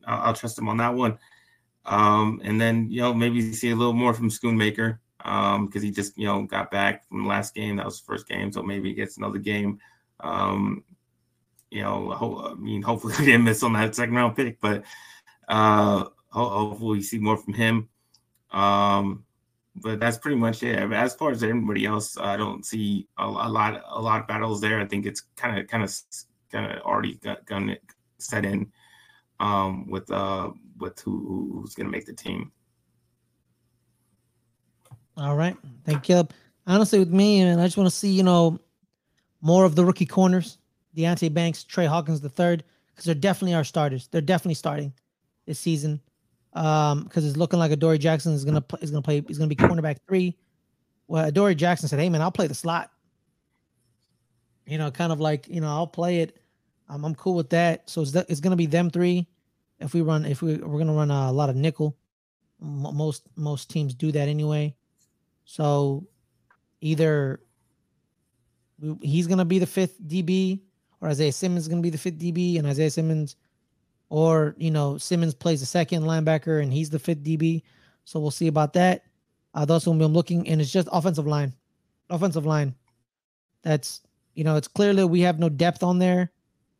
I'll, 0.06 0.28
I'll, 0.28 0.34
trust 0.34 0.58
him 0.58 0.68
on 0.68 0.76
that 0.78 0.94
one. 0.94 1.18
Um, 1.84 2.40
and 2.44 2.60
then 2.60 2.90
you 2.90 3.00
know 3.00 3.12
maybe 3.12 3.52
see 3.52 3.70
a 3.70 3.76
little 3.76 3.92
more 3.92 4.14
from 4.14 4.30
Schoonmaker 4.30 4.98
because 5.18 5.56
um, 5.56 5.82
he 5.82 5.90
just 5.90 6.16
you 6.16 6.26
know 6.26 6.42
got 6.42 6.70
back 6.70 7.08
from 7.08 7.22
the 7.22 7.28
last 7.28 7.54
game. 7.54 7.76
That 7.76 7.86
was 7.86 8.00
the 8.00 8.06
first 8.06 8.28
game, 8.28 8.52
so 8.52 8.62
maybe 8.62 8.88
he 8.88 8.94
gets 8.94 9.16
another 9.16 9.38
game. 9.38 9.78
Um, 10.20 10.84
you 11.70 11.82
know, 11.82 12.10
ho- 12.10 12.52
I 12.52 12.54
mean, 12.54 12.82
hopefully 12.82 13.14
we 13.18 13.26
didn't 13.26 13.44
miss 13.44 13.62
on 13.62 13.72
that 13.74 13.94
second 13.94 14.14
round 14.14 14.36
pick, 14.36 14.60
but 14.60 14.84
uh, 15.48 16.04
hopefully, 16.30 16.98
we 16.98 17.02
see 17.02 17.18
more 17.18 17.36
from 17.36 17.54
him. 17.54 17.88
Um, 18.50 19.24
but 19.76 20.00
that's 20.00 20.18
pretty 20.18 20.36
much 20.36 20.62
it. 20.62 20.76
As 20.92 21.14
far 21.14 21.30
as 21.30 21.42
everybody 21.42 21.86
else, 21.86 22.16
I 22.18 22.36
don't 22.36 22.64
see 22.64 23.06
a, 23.18 23.24
a 23.24 23.48
lot, 23.48 23.82
a 23.88 24.00
lot 24.00 24.20
of 24.20 24.26
battles 24.26 24.60
there. 24.60 24.80
I 24.80 24.86
think 24.86 25.06
it's 25.06 25.22
kind 25.36 25.58
of, 25.58 25.68
kind 25.68 25.84
of, 25.84 25.94
kind 26.50 26.72
of 26.72 26.82
already 26.82 27.14
got, 27.14 27.44
got 27.46 27.62
set 28.18 28.44
in 28.44 28.72
um, 29.40 29.88
with 29.88 30.10
uh, 30.10 30.50
with 30.78 31.00
who, 31.00 31.60
who's 31.60 31.74
to 31.74 31.84
make 31.84 32.06
the 32.06 32.12
team. 32.12 32.52
All 35.18 35.36
right, 35.36 35.56
thank 35.84 36.08
you. 36.08 36.26
Honestly, 36.66 36.98
with 36.98 37.10
me, 37.10 37.40
and 37.40 37.60
I 37.60 37.64
just 37.64 37.76
want 37.76 37.88
to 37.90 37.94
see 37.94 38.10
you 38.10 38.22
know 38.22 38.58
more 39.40 39.64
of 39.64 39.74
the 39.74 39.84
rookie 39.84 40.06
corners, 40.06 40.58
Deonte 40.96 41.32
Banks, 41.34 41.64
Tre 41.64 41.86
Hawkins 41.86 42.20
the 42.20 42.28
third, 42.28 42.62
because 42.90 43.04
they're 43.04 43.14
definitely 43.14 43.54
our 43.54 43.64
starters. 43.64 44.08
They're 44.08 44.20
definitely 44.20 44.54
starting 44.54 44.92
this 45.46 45.58
season 45.58 46.00
um, 46.52 47.04
because 47.04 47.26
it's 47.26 47.36
looking 47.36 47.58
like 47.58 47.72
Adoree 47.72 47.98
Jackson 47.98 48.32
is 48.32 48.44
gonna 48.44 48.60
play, 48.60 48.78
is 48.80 48.90
gonna 48.90 49.02
play 49.02 49.22
he's 49.26 49.38
gonna 49.38 49.48
be 49.48 49.56
cornerback 49.56 49.98
three. 50.06 50.36
Well, 51.08 51.24
Adoree 51.24 51.56
Jackson 51.56 51.88
said, 51.88 51.98
"Hey 51.98 52.08
man, 52.08 52.22
I'll 52.22 52.30
play 52.30 52.46
the 52.46 52.54
slot." 52.54 52.90
You 54.66 54.78
know, 54.78 54.90
kind 54.90 55.12
of 55.12 55.20
like 55.20 55.48
you 55.48 55.60
know, 55.60 55.68
I'll 55.68 55.86
play 55.86 56.20
it. 56.20 56.38
Um, 56.88 57.04
I'm 57.04 57.14
cool 57.14 57.34
with 57.34 57.50
that. 57.50 57.88
So 57.88 58.02
it's 58.02 58.12
th- 58.12 58.26
it's 58.28 58.40
gonna 58.40 58.56
be 58.56 58.66
them 58.66 58.90
three. 58.90 59.26
If 59.80 59.94
we 59.94 60.02
run, 60.02 60.24
if 60.24 60.42
we 60.42 60.56
we're 60.56 60.78
gonna 60.78 60.94
run 60.94 61.10
a 61.10 61.32
lot 61.32 61.48
of 61.48 61.56
nickel, 61.56 61.96
M- 62.62 62.96
most 62.96 63.22
most 63.36 63.70
teams 63.70 63.94
do 63.94 64.12
that 64.12 64.28
anyway. 64.28 64.74
So 65.50 66.06
either 66.82 67.40
he's 69.00 69.26
gonna 69.26 69.46
be 69.46 69.58
the 69.58 69.66
fifth 69.66 69.98
DB, 70.06 70.60
or 71.00 71.08
Isaiah 71.08 71.32
Simmons 71.32 71.62
is 71.62 71.68
gonna 71.68 71.80
be 71.80 71.88
the 71.88 71.96
fifth 71.96 72.18
DB, 72.18 72.58
and 72.58 72.66
Isaiah 72.66 72.90
Simmons 72.90 73.36
or 74.10 74.54
you 74.58 74.70
know 74.70 74.98
Simmons 74.98 75.32
plays 75.32 75.60
the 75.60 75.66
second 75.66 76.02
linebacker 76.02 76.62
and 76.62 76.70
he's 76.70 76.90
the 76.90 76.98
fifth 76.98 77.22
DB. 77.22 77.62
So 78.04 78.20
we'll 78.20 78.30
see 78.30 78.48
about 78.48 78.74
that. 78.74 79.04
Uh, 79.54 79.64
that's 79.64 79.86
when 79.86 80.02
I'm 80.02 80.12
looking, 80.12 80.46
and 80.50 80.60
it's 80.60 80.70
just 80.70 80.86
offensive 80.92 81.26
line, 81.26 81.54
offensive 82.10 82.44
line. 82.44 82.74
That's 83.62 84.02
you 84.34 84.44
know 84.44 84.56
it's 84.56 84.68
clearly 84.68 85.06
we 85.06 85.22
have 85.22 85.38
no 85.38 85.48
depth 85.48 85.82
on 85.82 85.98
there 85.98 86.30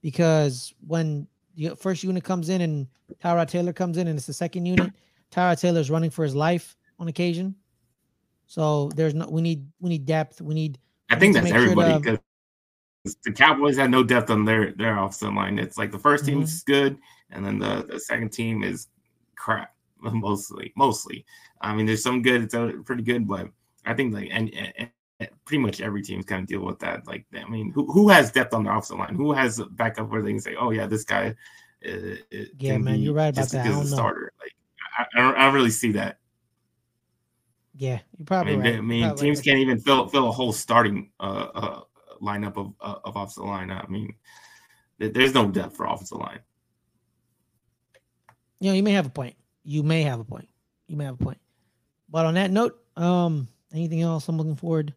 because 0.03 0.75
when 0.87 1.27
the 1.57 1.75
first 1.75 2.05
unit 2.05 2.23
comes 2.23 2.51
in 2.51 2.61
and 2.61 2.87
Tyrod 3.25 3.49
Taylor 3.49 3.73
comes 3.73 3.97
in 3.97 4.09
and 4.09 4.19
it's 4.19 4.27
the 4.27 4.35
second 4.35 4.67
unit, 4.67 4.93
Tyrod 5.33 5.59
Taylor 5.59 5.81
is 5.81 5.91
running 5.91 6.11
for 6.11 6.23
his 6.23 6.35
life 6.35 6.77
on 6.99 7.09
occasion. 7.09 7.55
So 8.49 8.91
there's 8.97 9.15
no 9.15 9.29
we 9.29 9.43
need 9.43 9.67
we 9.79 9.91
need 9.91 10.07
depth. 10.07 10.41
We 10.41 10.55
need. 10.55 10.79
I 11.11 11.17
think 11.17 11.35
that's 11.35 11.51
everybody 11.51 11.99
because 11.99 12.19
sure 13.07 13.15
the 13.25 13.33
Cowboys 13.33 13.77
have 13.77 13.91
no 13.91 14.03
depth 14.03 14.31
on 14.31 14.45
their 14.45 14.73
their 14.73 14.99
offensive 14.99 15.35
line. 15.35 15.59
It's 15.59 15.77
like 15.79 15.93
the 15.93 15.99
first 15.99 16.25
team 16.25 16.37
mm-hmm. 16.37 16.45
is 16.45 16.63
good, 16.65 16.99
and 17.31 17.45
then 17.45 17.59
the, 17.59 17.87
the 17.89 18.01
second 18.01 18.31
team 18.31 18.65
is 18.65 18.89
crap 19.37 19.75
mostly. 20.01 20.73
Mostly, 20.77 21.27
I 21.61 21.75
mean, 21.75 21.85
there's 21.85 22.03
some 22.03 22.23
good. 22.23 22.43
It's 22.43 22.55
pretty 22.87 23.03
good, 23.03 23.29
but 23.29 23.49
I 23.85 23.93
think 23.93 24.15
like 24.15 24.31
and, 24.33 24.53
and, 24.55 24.91
and 25.21 25.31
pretty 25.45 25.63
much 25.63 25.83
every 25.83 26.03
team's 26.03 26.25
kind 26.25 26.43
of 26.43 26.49
deal 26.49 26.65
with 26.65 26.79
that. 26.79 27.07
Like, 27.07 27.27
I 27.35 27.47
mean, 27.51 27.71
who 27.73 27.85
who 27.93 28.09
has 28.09 28.33
depth 28.33 28.55
on 28.55 28.65
the 28.65 28.71
offensive 28.71 28.99
line? 28.99 29.15
Who 29.15 29.33
has 29.33 29.61
backup 29.73 30.09
where 30.09 30.23
they 30.23 30.31
can 30.31 30.41
say, 30.41 30.57
"Oh 30.59 30.71
yeah, 30.71 30.87
this 30.87 31.05
guy." 31.05 31.35
Uh, 31.87 32.17
yeah, 32.59 32.79
man, 32.79 33.01
you're 33.01 33.15
right 33.15 33.29
about 33.29 33.51
that. 33.51 33.67
I 33.67 33.69
don't 33.69 33.87
starter. 33.87 34.33
Like, 34.41 34.53
I, 34.99 35.05
I, 35.15 35.23
don't, 35.23 35.37
I 35.37 35.45
don't 35.45 35.55
really 35.55 35.71
see 35.71 35.93
that. 35.93 36.19
Yeah, 37.79 38.01
you 38.19 38.25
probably. 38.25 38.55
I 38.55 38.57
mean, 38.57 38.65
right. 38.65 38.79
I 38.79 38.81
mean 38.81 39.17
teams 39.17 39.39
right. 39.39 39.45
can't 39.45 39.59
even 39.59 39.79
fill 39.79 40.09
fill 40.09 40.29
a 40.29 40.33
whole 40.33 40.53
starting 40.53 41.11
uh, 41.21 41.47
uh 41.55 41.81
lineup 42.21 42.57
of 42.57 42.75
uh, 42.81 42.99
of 43.05 43.17
offensive 43.17 43.45
line. 43.45 43.71
I 43.71 43.87
mean, 43.89 44.15
there's 44.99 45.33
no 45.33 45.49
depth 45.51 45.77
for 45.77 45.87
offensive 45.87 46.19
line 46.19 46.41
you 48.61 48.71
know, 48.71 48.75
you 48.75 48.83
may 48.83 48.93
have 48.93 49.07
a 49.07 49.11
point. 49.11 49.37
You 49.65 49.83
may 49.83 50.03
have 50.03 50.21
a 50.21 50.25
point. 50.25 50.49
You 50.87 50.97
may 50.97 51.05
have 51.05 51.21
a 51.21 51.25
point. 51.25 51.39
But 52.09 52.27
on 52.27 52.35
that 52.35 52.51
note, 52.51 52.81
um, 52.97 53.49
anything 53.73 54.03
else? 54.03 54.29
I'm 54.29 54.37
looking 54.37 54.57
forward. 54.57 54.95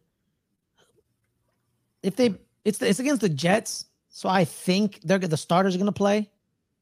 If 2.02 2.16
they, 2.16 2.36
it's 2.66 2.80
the, 2.80 2.90
it's 2.90 3.00
against 3.00 3.22
the 3.22 3.30
Jets, 3.30 3.86
so 4.10 4.30
I 4.30 4.46
think 4.46 5.00
they're 5.04 5.20
the 5.20 5.38
starters 5.38 5.76
are 5.76 5.78
gonna 5.78 5.92
play. 5.92 6.30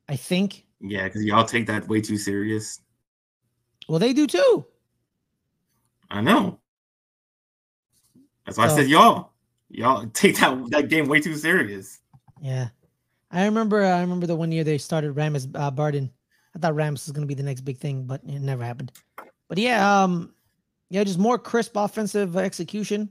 I 0.07 0.15
think. 0.15 0.65
Yeah, 0.81 1.03
because 1.05 1.23
y'all 1.23 1.45
take 1.45 1.67
that 1.67 1.87
way 1.87 2.01
too 2.01 2.17
serious. 2.17 2.79
Well, 3.87 3.99
they 3.99 4.13
do 4.13 4.27
too. 4.27 4.65
I 6.09 6.21
know. 6.21 6.59
That's 8.45 8.57
why 8.57 8.67
so, 8.67 8.73
I 8.73 8.77
said 8.77 8.87
y'all. 8.87 9.31
Y'all 9.69 10.07
take 10.13 10.37
that 10.37 10.57
that 10.71 10.89
game 10.89 11.07
way 11.07 11.19
too 11.19 11.35
serious. 11.35 11.99
Yeah, 12.41 12.69
I 13.31 13.45
remember. 13.45 13.83
I 13.83 14.01
remember 14.01 14.27
the 14.27 14.35
one 14.35 14.51
year 14.51 14.63
they 14.63 14.77
started 14.77 15.11
Rams 15.11 15.47
uh, 15.55 15.71
Barden 15.71 16.11
I 16.55 16.59
thought 16.59 16.75
Rams 16.75 17.05
was 17.05 17.11
going 17.11 17.21
to 17.21 17.27
be 17.27 17.35
the 17.35 17.43
next 17.43 17.61
big 17.61 17.77
thing, 17.77 18.03
but 18.03 18.21
it 18.23 18.41
never 18.41 18.63
happened. 18.63 18.91
But 19.47 19.57
yeah, 19.57 20.03
um, 20.03 20.33
yeah, 20.89 21.03
just 21.03 21.19
more 21.19 21.37
crisp 21.37 21.75
offensive 21.75 22.37
execution, 22.37 23.09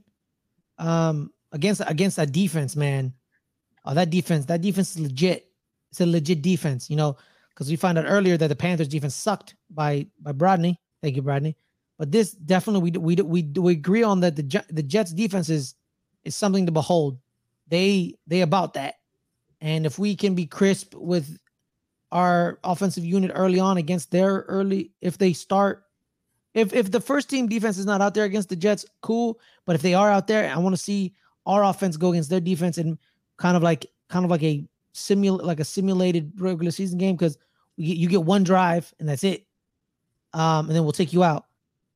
um, 0.77 1.31
against 1.51 1.81
against 1.85 2.17
that 2.17 2.31
defense, 2.31 2.75
man. 2.75 3.13
Oh, 3.85 3.93
that 3.93 4.09
defense, 4.09 4.45
that 4.45 4.61
defense 4.61 4.95
is 4.95 5.01
legit. 5.01 5.47
it's 5.89 6.01
a 6.01 6.05
legit 6.05 6.41
defense, 6.41 6.89
you 6.89 6.95
know, 6.95 7.17
because 7.49 7.69
we 7.69 7.75
found 7.75 7.97
out 7.97 8.05
earlier 8.07 8.37
that 8.37 8.47
the 8.47 8.55
Panthers 8.55 8.87
defense 8.87 9.15
sucked 9.15 9.55
by 9.69 10.05
by 10.19 10.31
Brodney. 10.31 10.77
Thank 11.01 11.15
you, 11.15 11.21
Brodney. 11.21 11.55
But 11.99 12.13
this 12.13 12.31
definitely 12.31 12.91
we 12.91 13.15
we 13.15 13.15
we 13.15 13.43
we 13.59 13.73
agree 13.73 14.03
on 14.03 14.21
that 14.21 14.37
the 14.37 14.63
the 14.71 14.81
Jets 14.81 15.11
defense 15.11 15.49
is 15.49 15.75
is 16.23 16.33
something 16.33 16.65
to 16.65 16.71
behold. 16.71 17.19
They 17.67 18.15
they 18.25 18.41
about 18.41 18.73
that. 18.75 18.95
And 19.61 19.85
if 19.85 19.99
we 19.99 20.15
can 20.15 20.33
be 20.33 20.45
crisp 20.45 20.95
with 20.95 21.37
our 22.13 22.57
offensive 22.63 23.03
unit 23.03 23.31
early 23.35 23.59
on 23.59 23.77
against 23.77 24.11
their 24.11 24.45
early 24.47 24.91
if 25.01 25.17
they 25.17 25.33
start 25.33 25.83
if 26.53 26.73
if 26.73 26.89
the 26.89 27.01
first 27.01 27.29
team 27.29 27.47
defense 27.47 27.77
is 27.77 27.85
not 27.85 28.01
out 28.01 28.13
there 28.13 28.23
against 28.23 28.47
the 28.47 28.55
Jets, 28.55 28.85
cool. 29.01 29.37
But 29.65 29.75
if 29.75 29.81
they 29.81 29.93
are 29.93 30.09
out 30.09 30.25
there, 30.27 30.49
I 30.49 30.57
want 30.57 30.73
to 30.75 30.81
see 30.81 31.13
our 31.45 31.65
offense 31.65 31.97
go 31.97 32.11
against 32.11 32.29
their 32.29 32.39
defense 32.39 32.77
and 32.77 32.97
kind 33.35 33.57
of 33.57 33.61
like 33.61 33.85
kind 34.07 34.23
of 34.23 34.31
like 34.31 34.43
a 34.43 34.63
simul 34.93 35.41
like 35.43 35.59
a 35.59 35.65
simulated 35.65 36.31
regular 36.39 36.71
season 36.71 36.97
game 36.97 37.17
because 37.17 37.37
you 37.75 38.07
get 38.07 38.23
one 38.23 38.43
drive 38.43 38.93
and 38.99 39.07
that's 39.07 39.25
it. 39.25 39.45
Um, 40.33 40.67
and 40.67 40.75
then 40.75 40.83
we'll 40.83 40.91
take 40.91 41.11
you 41.11 41.23
out. 41.23 41.45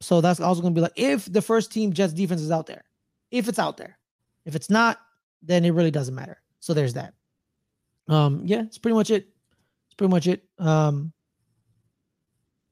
So 0.03 0.21
that's 0.21 0.39
also 0.39 0.61
going 0.61 0.73
to 0.73 0.77
be 0.77 0.81
like 0.81 0.93
if 0.95 1.31
the 1.31 1.41
first 1.41 1.71
team 1.71 1.93
Jets 1.93 2.13
defense 2.13 2.41
is 2.41 2.51
out 2.51 2.67
there, 2.67 2.83
if 3.31 3.47
it's 3.47 3.59
out 3.59 3.77
there, 3.77 3.97
if 4.45 4.55
it's 4.55 4.69
not, 4.69 4.99
then 5.41 5.65
it 5.65 5.71
really 5.71 5.91
doesn't 5.91 6.13
matter. 6.13 6.41
So 6.59 6.73
there's 6.73 6.93
that. 6.93 7.13
Um, 8.07 8.41
yeah, 8.45 8.63
it's 8.63 8.77
pretty 8.77 8.95
much 8.95 9.09
it. 9.09 9.27
It's 9.87 9.95
pretty 9.95 10.11
much 10.11 10.27
it. 10.27 10.43
Um, 10.59 11.13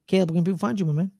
Caleb, 0.07 0.33
can 0.33 0.43
people 0.43 0.57
find 0.57 0.79
you, 0.79 0.85
my 0.85 0.93
man? 0.93 1.11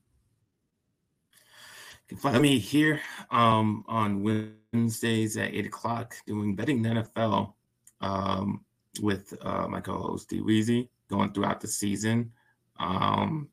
You 2.08 2.16
can 2.16 2.18
find 2.18 2.42
me 2.42 2.58
here 2.58 3.00
um, 3.30 3.84
on 3.88 4.22
Wednesdays 4.22 5.36
at 5.38 5.54
eight 5.54 5.66
o'clock 5.66 6.14
doing 6.26 6.54
betting 6.54 6.82
the 6.82 6.90
NFL 6.90 7.54
um, 8.02 8.64
with 9.00 9.32
uh, 9.40 9.66
my 9.66 9.80
co-host 9.80 10.28
D 10.28 10.40
Weezy 10.40 10.88
going 11.08 11.32
throughout 11.32 11.60
the 11.60 11.68
season, 11.68 12.32
um, 12.78 13.48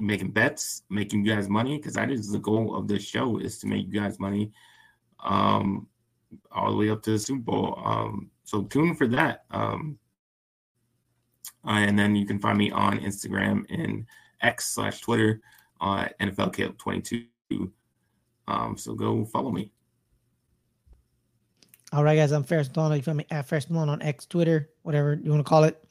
making 0.00 0.30
bets, 0.30 0.82
making 0.90 1.24
you 1.24 1.34
guys 1.34 1.48
money 1.48 1.76
because 1.76 1.94
that 1.94 2.10
is 2.10 2.30
the 2.30 2.38
goal 2.38 2.76
of 2.76 2.88
this 2.88 3.04
show 3.04 3.38
is 3.38 3.58
to 3.58 3.66
make 3.66 3.86
you 3.86 4.00
guys 4.00 4.18
money 4.18 4.52
um, 5.24 5.86
all 6.52 6.70
the 6.70 6.76
way 6.76 6.90
up 6.90 7.02
to 7.02 7.12
the 7.12 7.18
Super 7.18 7.40
Bowl. 7.40 7.80
Um, 7.84 8.30
so 8.44 8.62
tune 8.62 8.94
for 8.94 9.06
that. 9.08 9.44
Um, 9.50 9.98
and 11.64 11.98
then 11.98 12.14
you 12.14 12.26
can 12.26 12.38
find 12.38 12.58
me 12.58 12.70
on 12.70 13.00
Instagram 13.00 13.64
and 13.70 14.06
X 14.40 14.74
slash 14.74 15.00
Twitter 15.00 15.40
uh, 15.80 16.06
NFL 16.20 16.54
Caleb 16.54 16.78
22. 16.78 17.26
Um, 18.48 18.76
so 18.76 18.94
go 18.94 19.24
follow 19.24 19.50
me. 19.50 19.72
All 21.92 22.04
right, 22.04 22.16
guys. 22.16 22.32
I'm 22.32 22.44
Fares 22.44 22.68
Muthana. 22.68 22.96
You 22.96 23.02
find 23.02 23.18
me 23.18 23.26
at 23.30 23.46
Fares 23.46 23.66
Muthana 23.66 23.88
on 23.88 24.02
X, 24.02 24.26
Twitter, 24.26 24.70
whatever 24.82 25.14
you 25.22 25.30
want 25.30 25.44
to 25.44 25.48
call 25.48 25.64
it. 25.64 25.85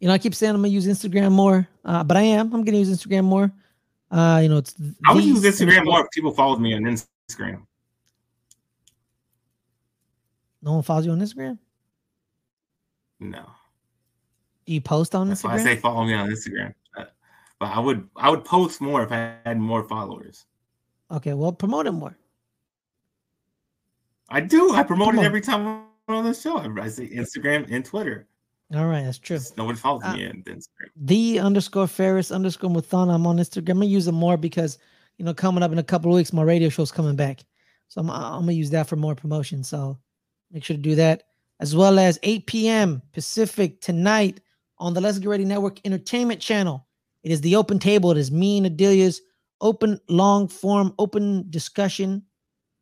You 0.00 0.08
know, 0.08 0.14
I 0.14 0.18
keep 0.18 0.34
saying 0.34 0.54
I'm 0.54 0.60
gonna 0.60 0.68
use 0.68 0.86
Instagram 0.86 1.32
more, 1.32 1.68
uh, 1.84 2.04
but 2.04 2.16
I 2.16 2.22
am. 2.22 2.52
I'm 2.52 2.64
gonna 2.64 2.78
use 2.78 2.90
Instagram 2.90 3.24
more. 3.24 3.52
Uh, 4.10 4.40
you 4.42 4.48
know, 4.48 4.58
it's. 4.58 4.74
I 5.06 5.14
would 5.14 5.24
use 5.24 5.42
Instagram 5.42 5.84
more 5.84 6.00
if 6.02 6.10
people 6.10 6.32
followed 6.32 6.60
me 6.60 6.74
on 6.74 6.82
Instagram. 6.82 7.66
No 10.62 10.74
one 10.74 10.82
follows 10.82 11.06
you 11.06 11.12
on 11.12 11.20
Instagram. 11.20 11.58
No. 13.20 13.44
Do 14.66 14.72
you 14.72 14.80
post 14.80 15.14
on 15.14 15.28
That's 15.28 15.42
Instagram? 15.42 15.48
why 15.48 15.54
I 15.54 15.58
say 15.58 15.76
follow 15.76 16.04
me 16.04 16.14
on 16.14 16.28
Instagram. 16.30 16.74
But, 16.96 17.14
but 17.58 17.66
I 17.66 17.78
would 17.78 18.08
I 18.16 18.30
would 18.30 18.44
post 18.44 18.80
more 18.80 19.02
if 19.02 19.12
I 19.12 19.34
had 19.44 19.58
more 19.58 19.84
followers. 19.84 20.46
Okay, 21.10 21.34
well, 21.34 21.52
promote 21.52 21.86
it 21.86 21.92
more. 21.92 22.16
I 24.28 24.40
do. 24.40 24.74
I 24.74 24.82
promote 24.82 25.14
Come 25.14 25.18
it 25.20 25.26
every 25.26 25.40
time 25.40 25.84
I'm 26.08 26.14
on 26.14 26.24
the 26.24 26.34
show. 26.34 26.58
I 26.58 26.88
say 26.88 27.08
Instagram 27.08 27.70
and 27.70 27.84
Twitter. 27.84 28.26
All 28.72 28.86
right, 28.86 29.04
that's 29.04 29.18
true. 29.18 29.38
No 29.56 29.64
one 29.64 29.76
follows 29.76 30.02
uh, 30.04 30.16
me 30.16 30.26
on 30.26 30.42
Instagram. 30.42 30.88
The 30.96 31.38
underscore 31.38 31.86
Fares 31.86 32.32
underscore 32.32 32.70
Muthana. 32.70 33.14
I'm 33.14 33.26
on 33.26 33.36
Instagram. 33.36 33.70
I'm 33.70 33.76
gonna 33.76 33.86
use 33.86 34.08
it 34.08 34.12
more 34.12 34.36
because 34.36 34.78
you 35.18 35.24
know 35.24 35.34
coming 35.34 35.62
up 35.62 35.72
in 35.72 35.78
a 35.78 35.82
couple 35.82 36.10
of 36.10 36.16
weeks, 36.16 36.32
my 36.32 36.42
radio 36.42 36.68
show's 36.68 36.90
coming 36.90 37.16
back, 37.16 37.44
so 37.88 38.00
I'm 38.00 38.10
I'm 38.10 38.40
gonna 38.40 38.52
use 38.52 38.70
that 38.70 38.88
for 38.88 38.96
more 38.96 39.14
promotion. 39.14 39.62
So 39.62 39.98
make 40.50 40.64
sure 40.64 40.76
to 40.76 40.82
do 40.82 40.94
that 40.94 41.24
as 41.60 41.74
well 41.74 41.98
as 41.98 42.18
8 42.22 42.46
p.m. 42.46 43.02
Pacific 43.12 43.80
tonight 43.80 44.40
on 44.78 44.94
the 44.94 45.00
Let's 45.00 45.18
Get 45.18 45.28
Ready 45.28 45.44
Network 45.44 45.78
Entertainment 45.84 46.40
Channel. 46.40 46.86
It 47.22 47.30
is 47.30 47.40
the 47.40 47.56
open 47.56 47.78
table. 47.78 48.10
It 48.10 48.18
is 48.18 48.30
me 48.30 48.58
and 48.58 48.66
Adelia's 48.66 49.22
open, 49.60 50.00
long 50.08 50.48
form, 50.48 50.94
open 50.98 51.46
discussion 51.50 52.22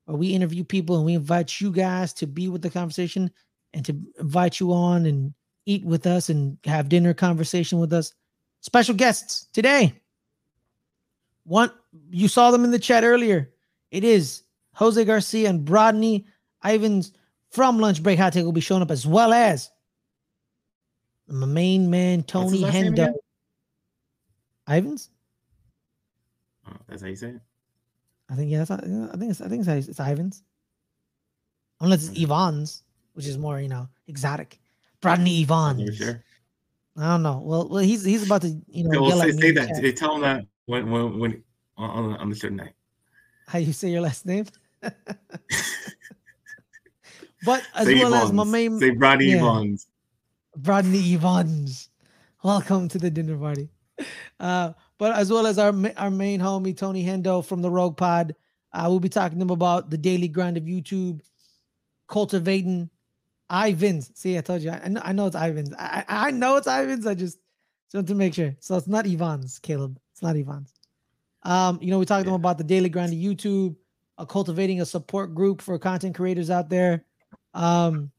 where 0.06 0.16
we 0.16 0.34
interview 0.34 0.64
people 0.64 0.96
and 0.96 1.04
we 1.04 1.14
invite 1.14 1.60
you 1.60 1.70
guys 1.70 2.12
to 2.14 2.26
be 2.26 2.48
with 2.48 2.62
the 2.62 2.70
conversation 2.70 3.30
and 3.72 3.84
to 3.84 3.96
invite 4.18 4.58
you 4.58 4.72
on 4.72 5.06
and 5.06 5.32
eat 5.66 5.84
with 5.84 6.06
us 6.06 6.28
and 6.28 6.58
have 6.64 6.88
dinner 6.88 7.14
conversation 7.14 7.78
with 7.78 7.92
us. 7.92 8.14
Special 8.60 8.94
guests 8.94 9.46
today. 9.52 9.94
One, 11.44 11.70
you 12.10 12.28
saw 12.28 12.50
them 12.50 12.64
in 12.64 12.70
the 12.70 12.78
chat 12.78 13.04
earlier. 13.04 13.50
It 13.90 14.04
is 14.04 14.42
Jose 14.74 15.04
Garcia 15.04 15.48
and 15.48 15.64
Brodney 15.64 16.24
Ivans 16.62 17.12
from 17.50 17.78
Lunch 17.78 18.02
Break 18.02 18.18
Hot 18.18 18.32
Take 18.32 18.44
will 18.44 18.52
be 18.52 18.60
showing 18.60 18.82
up 18.82 18.90
as 18.90 19.06
well 19.06 19.32
as 19.32 19.70
my 21.28 21.46
main 21.46 21.90
man 21.90 22.22
Tony 22.22 22.62
Hendo. 22.62 23.12
Ivans. 24.66 25.10
Oh, 26.66 26.72
that's 26.86 27.02
how 27.02 27.08
you 27.08 27.16
say 27.16 27.28
it. 27.30 27.40
I 28.30 28.34
think 28.34 28.50
yeah, 28.50 28.64
that's 28.64 28.70
I 28.70 29.16
think 29.16 29.30
it's 29.30 29.40
I 29.40 29.48
think 29.48 29.66
it's, 29.66 29.88
it's 29.88 30.00
Ivans. 30.00 30.42
Unless 31.80 32.08
it's 32.08 32.18
Ivans, 32.18 32.82
which 33.14 33.26
is 33.26 33.36
more 33.36 33.60
you 33.60 33.68
know 33.68 33.88
exotic. 34.06 34.58
Brodney 35.02 35.42
Ivans. 35.42 35.96
Sure. 35.96 36.22
I 36.96 37.08
don't 37.08 37.22
know. 37.22 37.42
Well, 37.44 37.68
well, 37.68 37.82
he's 37.82 38.04
he's 38.04 38.24
about 38.24 38.42
to 38.42 38.56
you 38.68 38.84
know. 38.84 39.06
Yeah, 39.06 39.14
well, 39.14 39.20
say, 39.20 39.32
say 39.32 39.50
that. 39.52 39.82
They 39.82 39.92
tell 39.92 40.14
him 40.14 40.22
that 40.22 40.46
when 40.66 40.90
when 40.90 41.18
when 41.18 41.44
on, 41.76 42.14
on 42.16 42.30
the 42.30 42.36
show 42.36 42.48
night. 42.48 42.72
How 43.46 43.58
you 43.58 43.72
say 43.72 43.90
your 43.90 44.02
last 44.02 44.24
name? 44.24 44.46
but 44.80 44.94
as 47.74 47.86
say 47.86 47.94
well 47.94 48.14
as 48.14 48.32
my 48.32 48.44
main 48.44 48.78
say 48.78 48.90
Brodney 48.90 49.30
yeah. 49.30 49.38
Evans. 49.38 49.86
Brodney 50.56 51.14
Evans. 51.14 51.88
Welcome 52.44 52.88
to 52.88 52.98
the 52.98 53.10
dinner 53.10 53.36
party. 53.36 53.68
Uh, 54.38 54.72
but 54.98 55.16
as 55.16 55.30
well 55.30 55.46
as 55.46 55.58
our 55.58 55.74
our 55.96 56.10
main 56.10 56.40
homie 56.40 56.76
Tony 56.76 57.04
Hendo 57.04 57.44
from 57.44 57.62
the 57.62 57.70
Rogue 57.70 57.96
Pod, 57.96 58.34
uh, 58.72 58.84
we'll 58.88 59.00
be 59.00 59.08
talking 59.08 59.38
to 59.38 59.42
him 59.42 59.50
about 59.50 59.90
the 59.90 59.98
daily 59.98 60.28
grind 60.28 60.56
of 60.56 60.64
YouTube, 60.64 61.20
cultivating 62.06 62.90
Ivans. 63.52 64.10
See, 64.14 64.38
I 64.38 64.40
told 64.40 64.62
you, 64.62 64.70
I, 64.70 64.88
know, 64.88 65.02
I 65.04 65.12
know 65.12 65.26
it's 65.26 65.36
Ivans. 65.36 65.74
I, 65.78 66.04
I 66.08 66.30
know 66.30 66.56
it's 66.56 66.66
Ivans. 66.66 67.06
I 67.06 67.14
just 67.14 67.38
want 67.92 68.08
to 68.08 68.14
make 68.14 68.32
sure. 68.32 68.56
So 68.60 68.76
it's 68.76 68.88
not 68.88 69.06
Ivans, 69.06 69.58
Caleb. 69.58 70.00
It's 70.12 70.22
not 70.22 70.36
Ivans. 70.36 70.72
Um, 71.42 71.78
you 71.82 71.90
know, 71.90 71.98
we 71.98 72.06
talked 72.06 72.26
yeah. 72.26 72.34
about 72.34 72.56
the 72.56 72.64
daily 72.64 72.88
grind 72.88 73.12
of 73.12 73.18
YouTube, 73.18 73.76
uh, 74.16 74.24
cultivating 74.24 74.80
a 74.80 74.86
support 74.86 75.34
group 75.34 75.60
for 75.60 75.78
content 75.78 76.14
creators 76.14 76.48
out 76.48 76.70
there. 76.70 77.04
Um, 77.52 78.10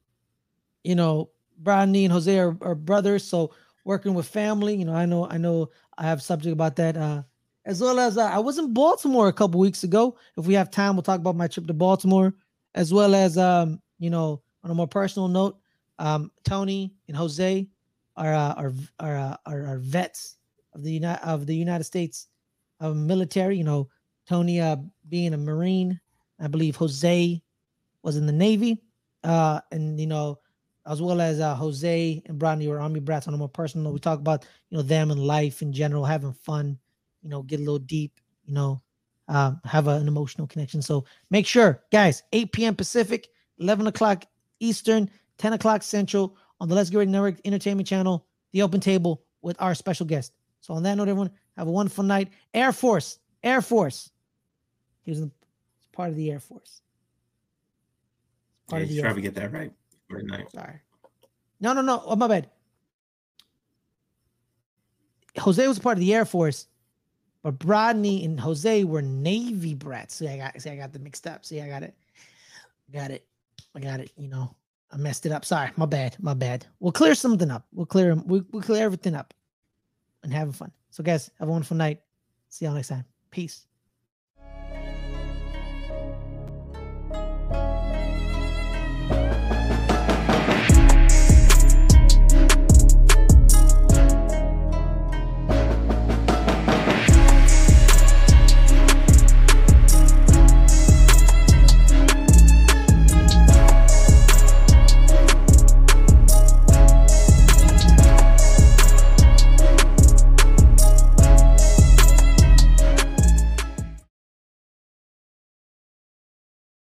you 0.83 0.93
know, 0.93 1.31
Brodney 1.63 2.03
and 2.03 2.13
Jose 2.13 2.37
are, 2.37 2.55
are 2.61 2.75
brothers, 2.75 3.23
so 3.23 3.55
working 3.85 4.13
with 4.13 4.27
family. 4.27 4.75
You 4.75 4.85
know, 4.85 4.93
I 4.93 5.07
know, 5.07 5.27
I 5.27 5.37
know, 5.37 5.71
I 5.97 6.03
have 6.03 6.21
subject 6.21 6.53
about 6.53 6.75
that. 6.75 6.95
Uh, 6.95 7.23
as 7.65 7.81
well 7.81 7.99
as 7.99 8.17
uh, 8.17 8.25
I 8.25 8.37
was 8.39 8.59
in 8.59 8.73
Baltimore 8.73 9.29
a 9.29 9.33
couple 9.33 9.59
weeks 9.59 9.83
ago. 9.83 10.15
If 10.37 10.45
we 10.45 10.53
have 10.53 10.69
time, 10.69 10.95
we'll 10.95 11.01
talk 11.01 11.19
about 11.19 11.37
my 11.37 11.47
trip 11.47 11.65
to 11.67 11.73
Baltimore, 11.73 12.35
as 12.75 12.93
well 12.93 13.15
as 13.15 13.37
um, 13.37 13.81
you 13.97 14.11
know, 14.11 14.42
on 14.63 14.71
a 14.71 14.75
more 14.75 14.87
personal 14.87 15.27
note, 15.27 15.57
um, 15.99 16.31
Tony 16.43 16.93
and 17.07 17.17
Jose 17.17 17.67
are 18.15 18.33
uh, 18.33 18.53
are 18.53 18.73
are, 18.99 19.17
uh, 19.17 19.37
are, 19.45 19.65
are 19.67 19.77
vets 19.79 20.37
of 20.73 20.83
the 20.83 20.91
United 20.91 21.23
of 21.23 21.45
the 21.45 21.55
United 21.55 21.83
States 21.83 22.27
of 22.79 22.95
military. 22.95 23.57
You 23.57 23.63
know, 23.63 23.89
Tony 24.27 24.61
uh, 24.61 24.77
being 25.09 25.33
a 25.33 25.37
Marine, 25.37 25.99
I 26.39 26.47
believe 26.47 26.75
Jose 26.75 27.41
was 28.01 28.17
in 28.17 28.25
the 28.25 28.33
Navy, 28.33 28.81
uh, 29.23 29.61
and 29.71 29.99
you 29.99 30.07
know 30.07 30.39
as 30.85 31.01
well 31.01 31.21
as 31.21 31.39
uh, 31.39 31.55
Jose 31.55 32.21
and 32.25 32.37
Brodney 32.39 32.67
were 32.67 32.79
Army 32.79 32.99
brats 32.99 33.27
on 33.27 33.33
a 33.33 33.37
more 33.37 33.49
personal. 33.49 33.93
We 33.93 33.99
talk 33.99 34.19
about 34.19 34.45
you 34.69 34.77
know 34.77 34.83
them 34.83 35.11
and 35.11 35.19
life 35.19 35.61
in 35.61 35.71
general, 35.71 36.05
having 36.05 36.33
fun, 36.33 36.77
you 37.21 37.29
know, 37.29 37.43
get 37.43 37.59
a 37.59 37.63
little 37.63 37.79
deep, 37.79 38.19
you 38.45 38.53
know, 38.53 38.81
um, 39.27 39.61
have 39.63 39.87
a, 39.87 39.91
an 39.91 40.07
emotional 40.07 40.47
connection. 40.47 40.81
So 40.81 41.05
make 41.29 41.47
sure, 41.47 41.83
guys, 41.91 42.23
8 42.33 42.51
p.m. 42.51 42.75
Pacific, 42.75 43.29
11 43.59 43.87
o'clock 43.87 44.25
Eastern, 44.63 45.09
10 45.37 45.53
o'clock 45.53 45.83
Central 45.83 46.35
on 46.59 46.69
the 46.69 46.75
Let's 46.75 46.89
Get 46.89 46.99
Ready 46.99 47.11
Network 47.11 47.35
Entertainment 47.45 47.87
Channel, 47.87 48.25
the 48.51 48.61
Open 48.61 48.79
Table 48.79 49.23
with 49.41 49.61
our 49.61 49.75
special 49.75 50.05
guest. 50.05 50.33
So 50.61 50.73
on 50.73 50.83
that 50.83 50.95
note, 50.95 51.09
everyone, 51.09 51.31
have 51.57 51.67
a 51.67 51.71
wonderful 51.71 52.03
night. 52.03 52.29
Air 52.53 52.71
Force, 52.71 53.19
Air 53.43 53.61
Force. 53.61 54.09
He 55.01 55.11
was 55.11 55.27
part 55.91 56.09
of 56.09 56.15
the 56.15 56.31
Air 56.31 56.39
Force. 56.39 56.81
Part 58.69 58.81
yeah, 58.81 58.85
of 58.85 58.89
the 58.95 59.01
try 59.01 59.13
to 59.13 59.21
get 59.21 59.35
that 59.35 59.51
right. 59.51 59.71
Nice. 60.09 60.51
Sorry. 60.53 60.79
No, 61.59 61.73
no, 61.73 61.81
no. 61.81 62.01
Oh, 62.05 62.15
my 62.15 62.27
bad. 62.27 62.49
Jose 65.37 65.67
was 65.67 65.79
part 65.79 65.97
of 65.97 66.01
the 66.01 66.13
Air 66.13 66.25
Force, 66.25 66.67
but 67.41 67.57
Brodney 67.57 68.23
and 68.23 68.39
Jose 68.39 68.83
were 68.83 69.01
Navy 69.01 69.73
brats. 69.73 70.15
See, 70.15 70.27
I 70.27 70.37
got 70.37 70.61
see, 70.61 70.69
I 70.69 70.75
got 70.75 70.93
them 70.93 71.03
mixed 71.03 71.25
up. 71.25 71.43
See, 71.43 71.59
I 71.59 71.67
got 71.67 71.83
it. 71.83 71.95
Got 72.91 73.11
it. 73.11 73.25
I 73.75 73.79
got 73.79 73.99
it. 73.99 74.11
You 74.17 74.27
know. 74.27 74.55
I 74.93 74.97
messed 74.97 75.25
it 75.25 75.31
up. 75.31 75.43
Sorry, 75.43 75.71
my 75.75 75.87
bad, 75.87 76.15
my 76.19 76.35
bad. 76.35 76.67
We'll 76.79 76.91
clear 76.91 77.15
something 77.15 77.49
up. 77.49 77.65
We'll 77.73 77.87
clear 77.87 78.13
we'll, 78.13 78.45
we'll 78.51 78.61
clear 78.61 78.85
everything 78.85 79.15
up 79.15 79.33
and 80.21 80.31
having 80.31 80.53
fun. 80.53 80.71
So 80.91 81.03
guys, 81.03 81.31
have 81.39 81.47
a 81.47 81.51
wonderful 81.51 81.77
night. 81.77 82.01
See 82.49 82.65
y'all 82.65 82.75
next 82.75 82.89
time. 82.89 83.03
Peace. 83.31 83.65